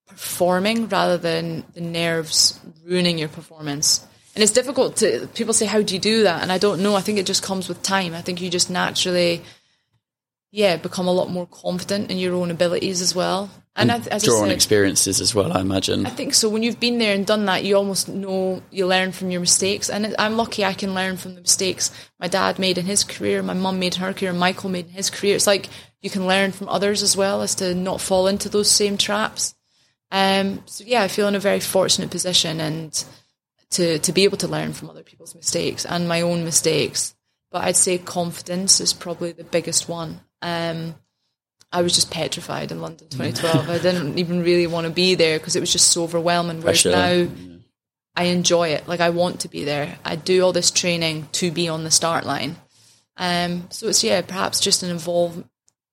performing 0.08 0.88
rather 0.88 1.18
than 1.18 1.66
the 1.74 1.82
nerves 1.82 2.60
ruining 2.86 3.18
your 3.18 3.30
performance. 3.30 4.06
And 4.36 4.44
it's 4.44 4.52
difficult 4.52 4.98
to 4.98 5.28
people 5.34 5.54
say, 5.54 5.66
How 5.66 5.82
do 5.82 5.94
you 5.94 6.00
do 6.00 6.24
that? 6.24 6.44
And 6.44 6.52
I 6.52 6.58
don't 6.58 6.84
know. 6.84 6.96
I 6.96 7.02
think 7.02 7.18
it 7.18 7.26
just 7.26 7.44
comes 7.44 7.68
with 7.68 7.82
time. 7.82 8.14
I 8.14 8.22
think 8.22 8.42
you 8.42 8.50
just 8.50 8.70
naturally 8.70 9.42
yeah, 10.56 10.78
become 10.78 11.06
a 11.06 11.12
lot 11.12 11.30
more 11.30 11.46
confident 11.48 12.10
in 12.10 12.18
your 12.18 12.34
own 12.34 12.50
abilities 12.50 13.02
as 13.02 13.14
well. 13.14 13.50
And, 13.78 13.92
I, 13.92 13.98
as 14.10 14.24
Draw 14.24 14.40
on 14.40 14.48
said, 14.48 14.56
experiences 14.56 15.20
as 15.20 15.36
well, 15.36 15.52
I 15.52 15.60
imagine. 15.60 16.06
I 16.06 16.10
think 16.10 16.34
so. 16.34 16.48
When 16.48 16.64
you've 16.64 16.80
been 16.80 16.98
there 16.98 17.14
and 17.14 17.26
done 17.26 17.46
that, 17.46 17.66
you 17.66 17.76
almost 17.76 18.08
know 18.08 18.64
you 18.72 18.88
learn 18.88 19.12
from 19.12 19.32
your 19.32 19.42
mistakes. 19.42 19.90
And 19.90 20.16
I'm 20.18 20.38
lucky 20.38 20.64
I 20.64 20.74
can 20.74 20.94
learn 20.94 21.18
from 21.18 21.36
the 21.36 21.42
mistakes 21.42 21.92
my 22.18 22.30
dad 22.30 22.58
made 22.58 22.78
in 22.78 22.86
his 22.86 23.04
career, 23.04 23.44
my 23.44 23.54
mum 23.54 23.78
made 23.80 23.96
in 23.96 24.02
her 24.02 24.14
career, 24.14 24.32
Michael 24.32 24.70
made 24.70 24.86
in 24.86 24.94
his 24.94 25.10
career. 25.10 25.36
It's 25.36 25.48
like 25.48 25.68
you 26.02 26.10
can 26.10 26.26
learn 26.26 26.54
from 26.54 26.70
others 26.70 27.04
as 27.04 27.18
well 27.18 27.42
as 27.42 27.56
to 27.56 27.76
not 27.76 28.00
fall 28.00 28.28
into 28.28 28.48
those 28.48 28.72
same 28.72 28.98
traps. 28.98 29.56
Um, 30.10 30.64
so 30.66 30.86
yeah, 30.88 31.02
I 31.02 31.10
feel 31.10 31.28
in 31.28 31.36
a 31.36 31.40
very 31.40 31.60
fortunate 31.60 32.12
position 32.12 32.62
and 32.62 33.04
to 33.72 34.00
to 34.00 34.14
be 34.14 34.24
able 34.24 34.38
to 34.38 34.48
learn 34.48 34.72
from 34.72 34.90
other 34.90 35.04
people's 35.04 35.36
mistakes 35.36 35.86
and 35.86 36.08
my 36.08 36.22
own 36.22 36.46
mistakes. 36.46 37.14
But 37.52 37.66
I'd 37.66 37.76
say 37.76 37.98
confidence 37.98 38.80
is 38.80 38.94
probably 38.94 39.34
the 39.34 39.44
biggest 39.44 39.90
one. 39.90 40.22
Um, 40.42 40.96
I 41.76 41.82
was 41.82 41.94
just 41.94 42.10
petrified 42.10 42.72
in 42.72 42.80
London 42.80 43.10
2012. 43.10 43.70
I 43.70 43.78
didn't 43.80 44.18
even 44.18 44.44
really 44.44 44.66
want 44.66 44.88
to 44.88 44.94
be 44.94 45.16
there 45.16 45.38
because 45.38 45.58
it 45.58 45.60
was 45.60 45.74
just 45.74 45.92
so 45.92 46.04
overwhelming. 46.04 46.62
Whereas 46.62 46.84
Pressure. 46.84 47.26
now, 47.26 47.32
I 48.16 48.24
enjoy 48.26 48.70
it. 48.70 48.88
Like 48.88 49.02
I 49.02 49.10
want 49.10 49.42
to 49.42 49.50
be 49.50 49.66
there. 49.66 50.00
I 50.06 50.16
do 50.16 50.42
all 50.42 50.54
this 50.54 50.72
training 50.72 51.28
to 51.34 51.52
be 51.52 51.68
on 51.68 51.84
the 51.84 51.92
start 51.92 52.26
line. 52.26 52.56
Um, 53.18 53.68
so 53.72 53.90
it's 53.90 54.06
yeah, 54.06 54.22
perhaps 54.22 54.62
just 54.62 54.84
an 54.84 54.92
evolve, 54.92 55.44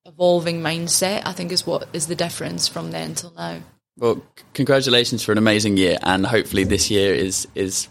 evolving 0.07 0.61
mindset. 0.61 1.23
I 1.27 1.33
think 1.33 1.51
is 1.51 1.67
what 1.67 1.89
is 1.93 2.07
the 2.07 2.15
difference 2.15 2.69
from 2.69 2.93
then 2.93 3.17
till 3.17 3.33
now. 3.33 3.59
Well, 3.97 4.23
c- 4.37 4.45
congratulations 4.55 5.25
for 5.25 5.33
an 5.33 5.39
amazing 5.39 5.79
year, 5.79 5.99
and 6.01 6.25
hopefully 6.25 6.63
this 6.63 6.93
year 6.93 7.13
is 7.13 7.49
is 7.57 7.89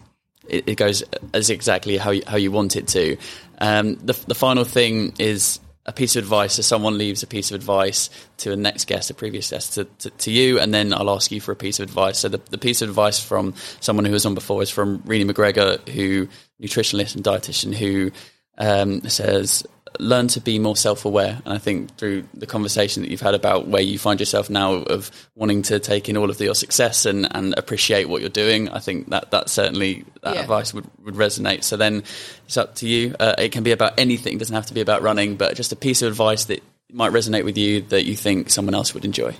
it, 0.47 0.63
it 0.65 0.75
goes 0.75 1.03
as 1.33 1.49
exactly 1.49 1.97
how 1.97 2.11
you, 2.11 2.23
how 2.25 2.37
you 2.37 2.53
want 2.53 2.77
it 2.77 2.87
to. 2.87 3.17
Um, 3.59 3.95
the 3.95 4.17
the 4.27 4.35
final 4.35 4.63
thing 4.63 5.13
is 5.19 5.59
a 5.85 5.93
piece 5.93 6.15
of 6.15 6.23
advice. 6.23 6.53
So 6.53 6.61
someone 6.61 6.97
leaves 6.97 7.23
a 7.23 7.27
piece 7.27 7.51
of 7.51 7.55
advice 7.55 8.09
to 8.37 8.51
a 8.51 8.55
next 8.55 8.85
guest, 8.85 9.09
a 9.09 9.13
previous 9.13 9.49
guest, 9.49 9.73
to, 9.75 9.85
to, 9.85 10.09
to 10.09 10.31
you, 10.31 10.59
and 10.59 10.73
then 10.73 10.93
I'll 10.93 11.09
ask 11.09 11.31
you 11.31 11.41
for 11.41 11.51
a 11.51 11.55
piece 11.55 11.79
of 11.79 11.89
advice. 11.89 12.19
So 12.19 12.29
the, 12.29 12.39
the 12.49 12.57
piece 12.57 12.81
of 12.81 12.89
advice 12.89 13.19
from 13.19 13.55
someone 13.79 14.05
who 14.05 14.11
was 14.11 14.25
on 14.25 14.35
before 14.35 14.61
is 14.61 14.69
from 14.69 15.01
Renee 15.05 15.31
McGregor, 15.31 15.87
who 15.89 16.27
nutritionalist 16.61 17.15
and 17.15 17.23
dietitian, 17.23 17.73
who 17.73 18.11
um, 18.57 19.01
says 19.09 19.65
learn 19.99 20.27
to 20.29 20.39
be 20.41 20.57
more 20.59 20.75
self-aware. 20.75 21.41
And 21.45 21.53
i 21.53 21.57
think 21.57 21.95
through 21.97 22.23
the 22.33 22.45
conversation 22.47 23.03
that 23.03 23.11
you've 23.11 23.21
had 23.21 23.33
about 23.35 23.67
where 23.67 23.81
you 23.81 23.99
find 23.99 24.19
yourself 24.19 24.49
now 24.49 24.73
of 24.73 25.11
wanting 25.35 25.61
to 25.63 25.79
take 25.79 26.07
in 26.09 26.17
all 26.17 26.29
of 26.29 26.39
your 26.39 26.55
success 26.55 27.05
and, 27.05 27.27
and 27.35 27.53
appreciate 27.57 28.07
what 28.09 28.21
you're 28.21 28.29
doing 28.29 28.69
i 28.69 28.79
think 28.79 29.09
that 29.09 29.31
that 29.31 29.49
certainly 29.49 30.05
that 30.23 30.35
Yeah. 30.35 30.41
advice 30.41 30.73
would, 30.73 30.85
would 31.03 31.15
resonate. 31.15 31.63
So 31.63 31.77
then 31.77 32.03
it's 32.45 32.57
up 32.57 32.75
to 32.75 32.87
you. 32.87 33.15
Uh, 33.19 33.33
it 33.39 33.51
can 33.51 33.63
be 33.63 33.71
about 33.71 33.99
anything. 33.99 34.33
It 34.35 34.39
doesn't 34.39 34.53
have 34.55 34.67
to 34.67 34.73
be 34.73 34.81
about 34.81 35.01
running 35.01 35.35
but 35.35 35.55
just 35.55 35.71
a 35.71 35.75
piece 35.75 36.01
of 36.03 36.09
advice 36.09 36.45
that 36.45 36.61
might 36.91 37.11
resonate 37.11 37.43
with 37.43 37.57
you 37.57 37.81
that 37.89 38.05
you 38.05 38.15
think 38.15 38.49
someone 38.51 38.75
else 38.75 38.93
would 38.93 39.03
enjoy. 39.05 39.33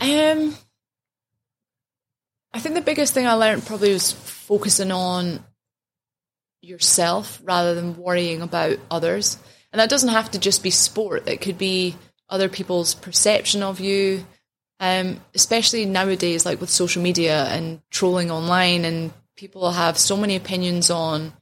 Um, 0.00 0.56
I 2.52 2.58
think 2.58 2.74
the 2.74 2.80
biggest 2.80 3.14
thing 3.14 3.26
I 3.26 3.34
learned 3.34 3.64
probably 3.66 3.92
was 3.92 4.10
focusing 4.12 4.90
on 4.90 5.44
yourself 6.62 7.40
rather 7.44 7.74
than 7.74 7.96
worrying 7.96 8.42
about 8.42 8.78
others. 8.90 9.38
And 9.72 9.80
that 9.80 9.90
doesn't 9.90 10.08
have 10.08 10.30
to 10.32 10.38
just 10.38 10.62
be 10.62 10.70
sport. 10.70 11.28
It 11.28 11.40
could 11.40 11.58
be 11.58 11.96
other 12.28 12.48
people's 12.48 12.94
perception 12.94 13.62
of 13.62 13.80
you. 13.80 14.24
Um, 14.82 15.20
especially 15.34 15.84
nowadays, 15.84 16.46
like 16.46 16.58
with 16.60 16.70
social 16.70 17.02
media 17.02 17.44
and 17.44 17.82
trolling 17.90 18.30
online, 18.30 18.86
and 18.86 19.12
people 19.36 19.70
have 19.70 19.98
so 19.98 20.16
many 20.16 20.36
opinions 20.36 20.88
on 20.90 21.34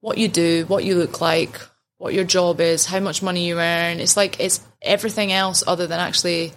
what 0.00 0.16
you 0.16 0.28
do, 0.28 0.64
what 0.66 0.82
you 0.84 0.94
look 0.94 1.20
like, 1.20 1.60
what 1.98 2.14
your 2.14 2.24
job 2.24 2.60
is, 2.60 2.86
how 2.86 3.00
much 3.00 3.22
money 3.22 3.46
you 3.46 3.60
earn. 3.60 4.00
It's 4.00 4.16
like 4.16 4.40
it's 4.40 4.66
everything 4.80 5.30
else 5.30 5.62
other 5.66 5.86
than 5.86 6.00
actually 6.00 6.52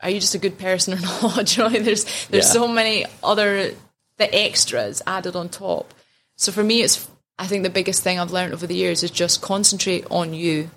are 0.00 0.10
you 0.10 0.20
just 0.20 0.34
a 0.34 0.38
good 0.38 0.58
person 0.58 0.94
or 0.94 1.00
not? 1.22 1.56
You 1.56 1.64
know, 1.64 1.68
there's 1.70 2.04
there's 2.28 2.46
Yeah. 2.46 2.52
so 2.52 2.68
many 2.68 3.04
other 3.24 3.72
the 4.18 4.34
extras 4.34 5.02
added 5.06 5.34
on 5.34 5.48
top. 5.48 5.92
So 6.42 6.50
for 6.50 6.64
me, 6.64 6.82
it's 6.82 7.08
I 7.38 7.46
think 7.46 7.62
the 7.62 7.70
biggest 7.70 8.02
thing 8.02 8.18
I've 8.18 8.32
learned 8.32 8.52
over 8.52 8.66
the 8.66 8.74
years 8.74 9.04
is 9.04 9.12
just 9.12 9.42
concentrate 9.42 10.04
on 10.10 10.34
you 10.34 10.70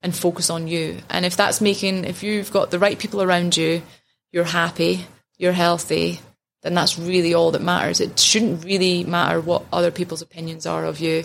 and 0.00 0.16
focus 0.16 0.48
on 0.48 0.66
you. 0.66 1.02
And 1.10 1.26
if 1.26 1.36
that's 1.36 1.60
making 1.60 2.06
if 2.06 2.22
you've 2.22 2.50
got 2.50 2.70
the 2.70 2.78
right 2.78 2.98
people 2.98 3.20
around 3.20 3.54
you, 3.54 3.82
you're 4.32 4.44
happy, 4.44 5.06
you're 5.36 5.52
healthy, 5.52 6.20
then 6.62 6.72
that's 6.72 6.98
really 6.98 7.34
all 7.34 7.50
that 7.50 7.60
matters. 7.60 8.00
It 8.00 8.18
shouldn't 8.18 8.64
really 8.64 9.04
matter 9.04 9.42
what 9.42 9.66
other 9.70 9.90
people's 9.90 10.22
opinions 10.22 10.64
are 10.64 10.86
of 10.86 11.00
you, 11.00 11.24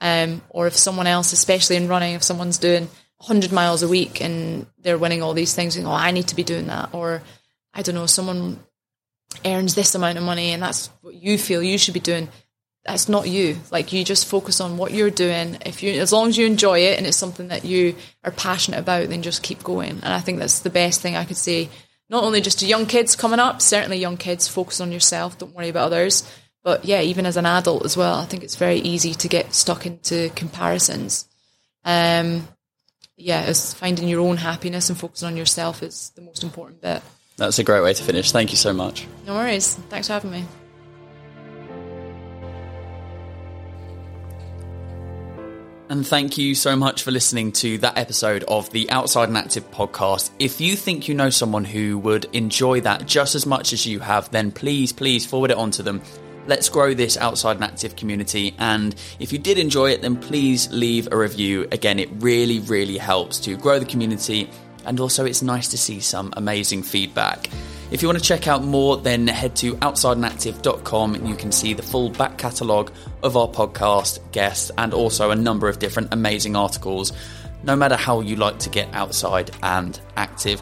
um, 0.00 0.42
or 0.48 0.66
if 0.66 0.76
someone 0.76 1.06
else, 1.06 1.32
especially 1.32 1.76
in 1.76 1.86
running, 1.86 2.14
if 2.14 2.24
someone's 2.24 2.58
doing 2.58 2.88
100 3.18 3.52
miles 3.52 3.84
a 3.84 3.88
week 3.88 4.20
and 4.20 4.66
they're 4.78 4.98
winning 4.98 5.22
all 5.22 5.34
these 5.34 5.54
things, 5.54 5.76
and 5.76 5.86
oh, 5.86 5.92
I 5.92 6.10
need 6.10 6.26
to 6.28 6.36
be 6.36 6.42
doing 6.42 6.66
that, 6.66 6.92
or 6.92 7.22
I 7.72 7.82
don't 7.82 7.94
know, 7.94 8.06
someone 8.06 8.58
earns 9.44 9.76
this 9.76 9.94
amount 9.94 10.18
of 10.18 10.24
money 10.24 10.50
and 10.50 10.60
that's 10.60 10.88
what 11.02 11.14
you 11.14 11.38
feel 11.38 11.62
you 11.62 11.78
should 11.78 11.94
be 11.94 12.00
doing. 12.00 12.28
That's 12.86 13.08
not 13.08 13.28
you. 13.28 13.58
Like 13.70 13.92
you 13.92 14.04
just 14.04 14.26
focus 14.26 14.60
on 14.60 14.76
what 14.76 14.92
you're 14.92 15.10
doing. 15.10 15.58
If 15.66 15.82
you, 15.82 16.00
as 16.00 16.12
long 16.12 16.28
as 16.28 16.38
you 16.38 16.46
enjoy 16.46 16.80
it 16.80 16.98
and 16.98 17.06
it's 17.06 17.16
something 17.16 17.48
that 17.48 17.64
you 17.64 17.96
are 18.22 18.30
passionate 18.30 18.78
about, 18.78 19.08
then 19.08 19.22
just 19.22 19.42
keep 19.42 19.62
going. 19.62 19.90
And 19.90 20.06
I 20.06 20.20
think 20.20 20.38
that's 20.38 20.60
the 20.60 20.70
best 20.70 21.00
thing 21.00 21.16
I 21.16 21.24
could 21.24 21.36
say. 21.36 21.68
Not 22.08 22.22
only 22.22 22.40
just 22.40 22.60
to 22.60 22.66
young 22.66 22.86
kids 22.86 23.16
coming 23.16 23.40
up, 23.40 23.60
certainly 23.60 23.98
young 23.98 24.16
kids, 24.16 24.46
focus 24.46 24.80
on 24.80 24.92
yourself. 24.92 25.38
Don't 25.38 25.54
worry 25.54 25.68
about 25.68 25.86
others. 25.86 26.30
But 26.62 26.84
yeah, 26.84 27.00
even 27.00 27.26
as 27.26 27.36
an 27.36 27.46
adult 27.46 27.84
as 27.84 27.96
well, 27.96 28.14
I 28.14 28.24
think 28.26 28.44
it's 28.44 28.56
very 28.56 28.76
easy 28.76 29.14
to 29.14 29.28
get 29.28 29.54
stuck 29.54 29.86
into 29.86 30.30
comparisons. 30.36 31.26
Um, 31.84 32.46
yeah, 33.16 33.46
it's 33.46 33.72
finding 33.72 34.08
your 34.08 34.20
own 34.20 34.36
happiness 34.36 34.90
and 34.90 34.98
focusing 34.98 35.28
on 35.28 35.36
yourself 35.36 35.82
is 35.82 36.10
the 36.16 36.22
most 36.22 36.42
important 36.42 36.82
bit. 36.82 37.02
that's 37.36 37.58
a 37.58 37.64
great 37.64 37.82
way 37.82 37.94
to 37.94 38.02
finish 38.02 38.32
thank 38.32 38.50
you 38.50 38.56
so 38.56 38.72
much 38.72 39.06
No 39.26 39.34
worries. 39.34 39.74
Thanks 39.88 40.08
for 40.08 40.14
having 40.14 40.30
me. 40.30 40.44
And 45.88 46.04
thank 46.04 46.36
you 46.36 46.56
so 46.56 46.74
much 46.74 47.04
for 47.04 47.12
listening 47.12 47.52
to 47.52 47.78
that 47.78 47.96
episode 47.96 48.42
of 48.48 48.68
the 48.70 48.90
Outside 48.90 49.28
and 49.28 49.38
Active 49.38 49.70
podcast. 49.70 50.30
If 50.40 50.60
you 50.60 50.74
think 50.74 51.06
you 51.06 51.14
know 51.14 51.30
someone 51.30 51.64
who 51.64 51.96
would 51.98 52.24
enjoy 52.32 52.80
that 52.80 53.06
just 53.06 53.36
as 53.36 53.46
much 53.46 53.72
as 53.72 53.86
you 53.86 54.00
have, 54.00 54.28
then 54.32 54.50
please, 54.50 54.92
please 54.92 55.24
forward 55.24 55.52
it 55.52 55.56
on 55.56 55.70
to 55.72 55.84
them. 55.84 56.02
Let's 56.48 56.68
grow 56.68 56.92
this 56.92 57.16
Outside 57.16 57.56
and 57.56 57.64
Active 57.64 57.94
community. 57.94 58.56
And 58.58 58.96
if 59.20 59.32
you 59.32 59.38
did 59.38 59.58
enjoy 59.58 59.92
it, 59.92 60.02
then 60.02 60.16
please 60.16 60.68
leave 60.72 61.12
a 61.12 61.16
review. 61.16 61.68
Again, 61.70 62.00
it 62.00 62.08
really, 62.14 62.58
really 62.58 62.98
helps 62.98 63.38
to 63.40 63.56
grow 63.56 63.78
the 63.78 63.84
community. 63.84 64.50
And 64.84 64.98
also, 64.98 65.24
it's 65.24 65.42
nice 65.42 65.68
to 65.68 65.78
see 65.78 66.00
some 66.00 66.34
amazing 66.36 66.82
feedback. 66.82 67.48
If 67.88 68.02
you 68.02 68.08
want 68.08 68.18
to 68.18 68.24
check 68.24 68.48
out 68.48 68.64
more, 68.64 68.96
then 68.96 69.28
head 69.28 69.54
to 69.56 69.74
outsideandactive.com 69.76 71.14
and 71.14 71.28
you 71.28 71.36
can 71.36 71.52
see 71.52 71.72
the 71.72 71.84
full 71.84 72.10
back 72.10 72.36
catalogue 72.36 72.90
of 73.22 73.36
our 73.36 73.46
podcast, 73.46 74.18
guests, 74.32 74.72
and 74.76 74.92
also 74.92 75.30
a 75.30 75.36
number 75.36 75.68
of 75.68 75.78
different 75.78 76.12
amazing 76.12 76.56
articles, 76.56 77.12
no 77.62 77.76
matter 77.76 77.94
how 77.94 78.20
you 78.20 78.34
like 78.34 78.58
to 78.60 78.70
get 78.70 78.92
outside 78.92 79.52
and 79.62 80.00
active. 80.16 80.60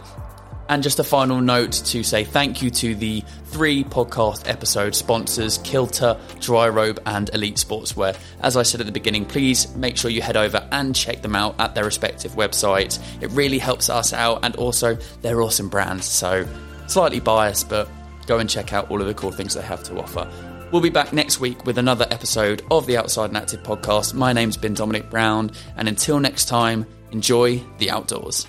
And 0.68 0.82
just 0.82 0.98
a 0.98 1.04
final 1.04 1.40
note 1.40 1.72
to 1.72 2.02
say 2.02 2.24
thank 2.24 2.62
you 2.62 2.70
to 2.70 2.94
the 2.94 3.22
three 3.46 3.84
podcast 3.84 4.46
episode 4.46 4.94
sponsors, 4.94 5.58
Qilta, 5.58 6.18
Dry 6.40 6.68
Robe, 6.68 7.00
and 7.06 7.30
Elite 7.32 7.56
Sportswear. 7.56 8.18
As 8.40 8.56
I 8.56 8.64
said 8.64 8.80
at 8.80 8.86
the 8.86 8.92
beginning, 8.92 9.24
please 9.24 9.74
make 9.76 9.96
sure 9.96 10.10
you 10.10 10.20
head 10.20 10.36
over 10.36 10.66
and 10.72 10.94
check 10.94 11.22
them 11.22 11.36
out 11.36 11.54
at 11.58 11.74
their 11.74 11.84
respective 11.84 12.32
websites. 12.32 12.98
It 13.22 13.30
really 13.30 13.58
helps 13.58 13.88
us 13.88 14.12
out, 14.12 14.40
and 14.42 14.56
also 14.56 14.96
they're 15.22 15.40
awesome 15.42 15.68
brands. 15.68 16.06
So 16.06 16.46
slightly 16.86 17.20
biased, 17.20 17.68
but 17.68 17.88
go 18.26 18.38
and 18.38 18.48
check 18.48 18.72
out 18.72 18.90
all 18.90 19.00
of 19.00 19.06
the 19.06 19.14
cool 19.14 19.32
things 19.32 19.54
they 19.54 19.62
have 19.62 19.82
to 19.84 19.98
offer. 19.98 20.28
We'll 20.72 20.82
be 20.82 20.90
back 20.90 21.12
next 21.12 21.40
week 21.40 21.64
with 21.66 21.78
another 21.78 22.06
episode 22.10 22.62
of 22.70 22.86
the 22.86 22.96
Outside 22.96 23.26
and 23.30 23.36
Active 23.36 23.62
podcast. 23.62 24.14
My 24.14 24.32
name's 24.32 24.56
been 24.56 24.74
Dominic 24.74 25.08
Brown, 25.10 25.52
and 25.76 25.88
until 25.88 26.18
next 26.18 26.46
time, 26.46 26.86
enjoy 27.12 27.62
the 27.78 27.90
outdoors. 27.90 28.46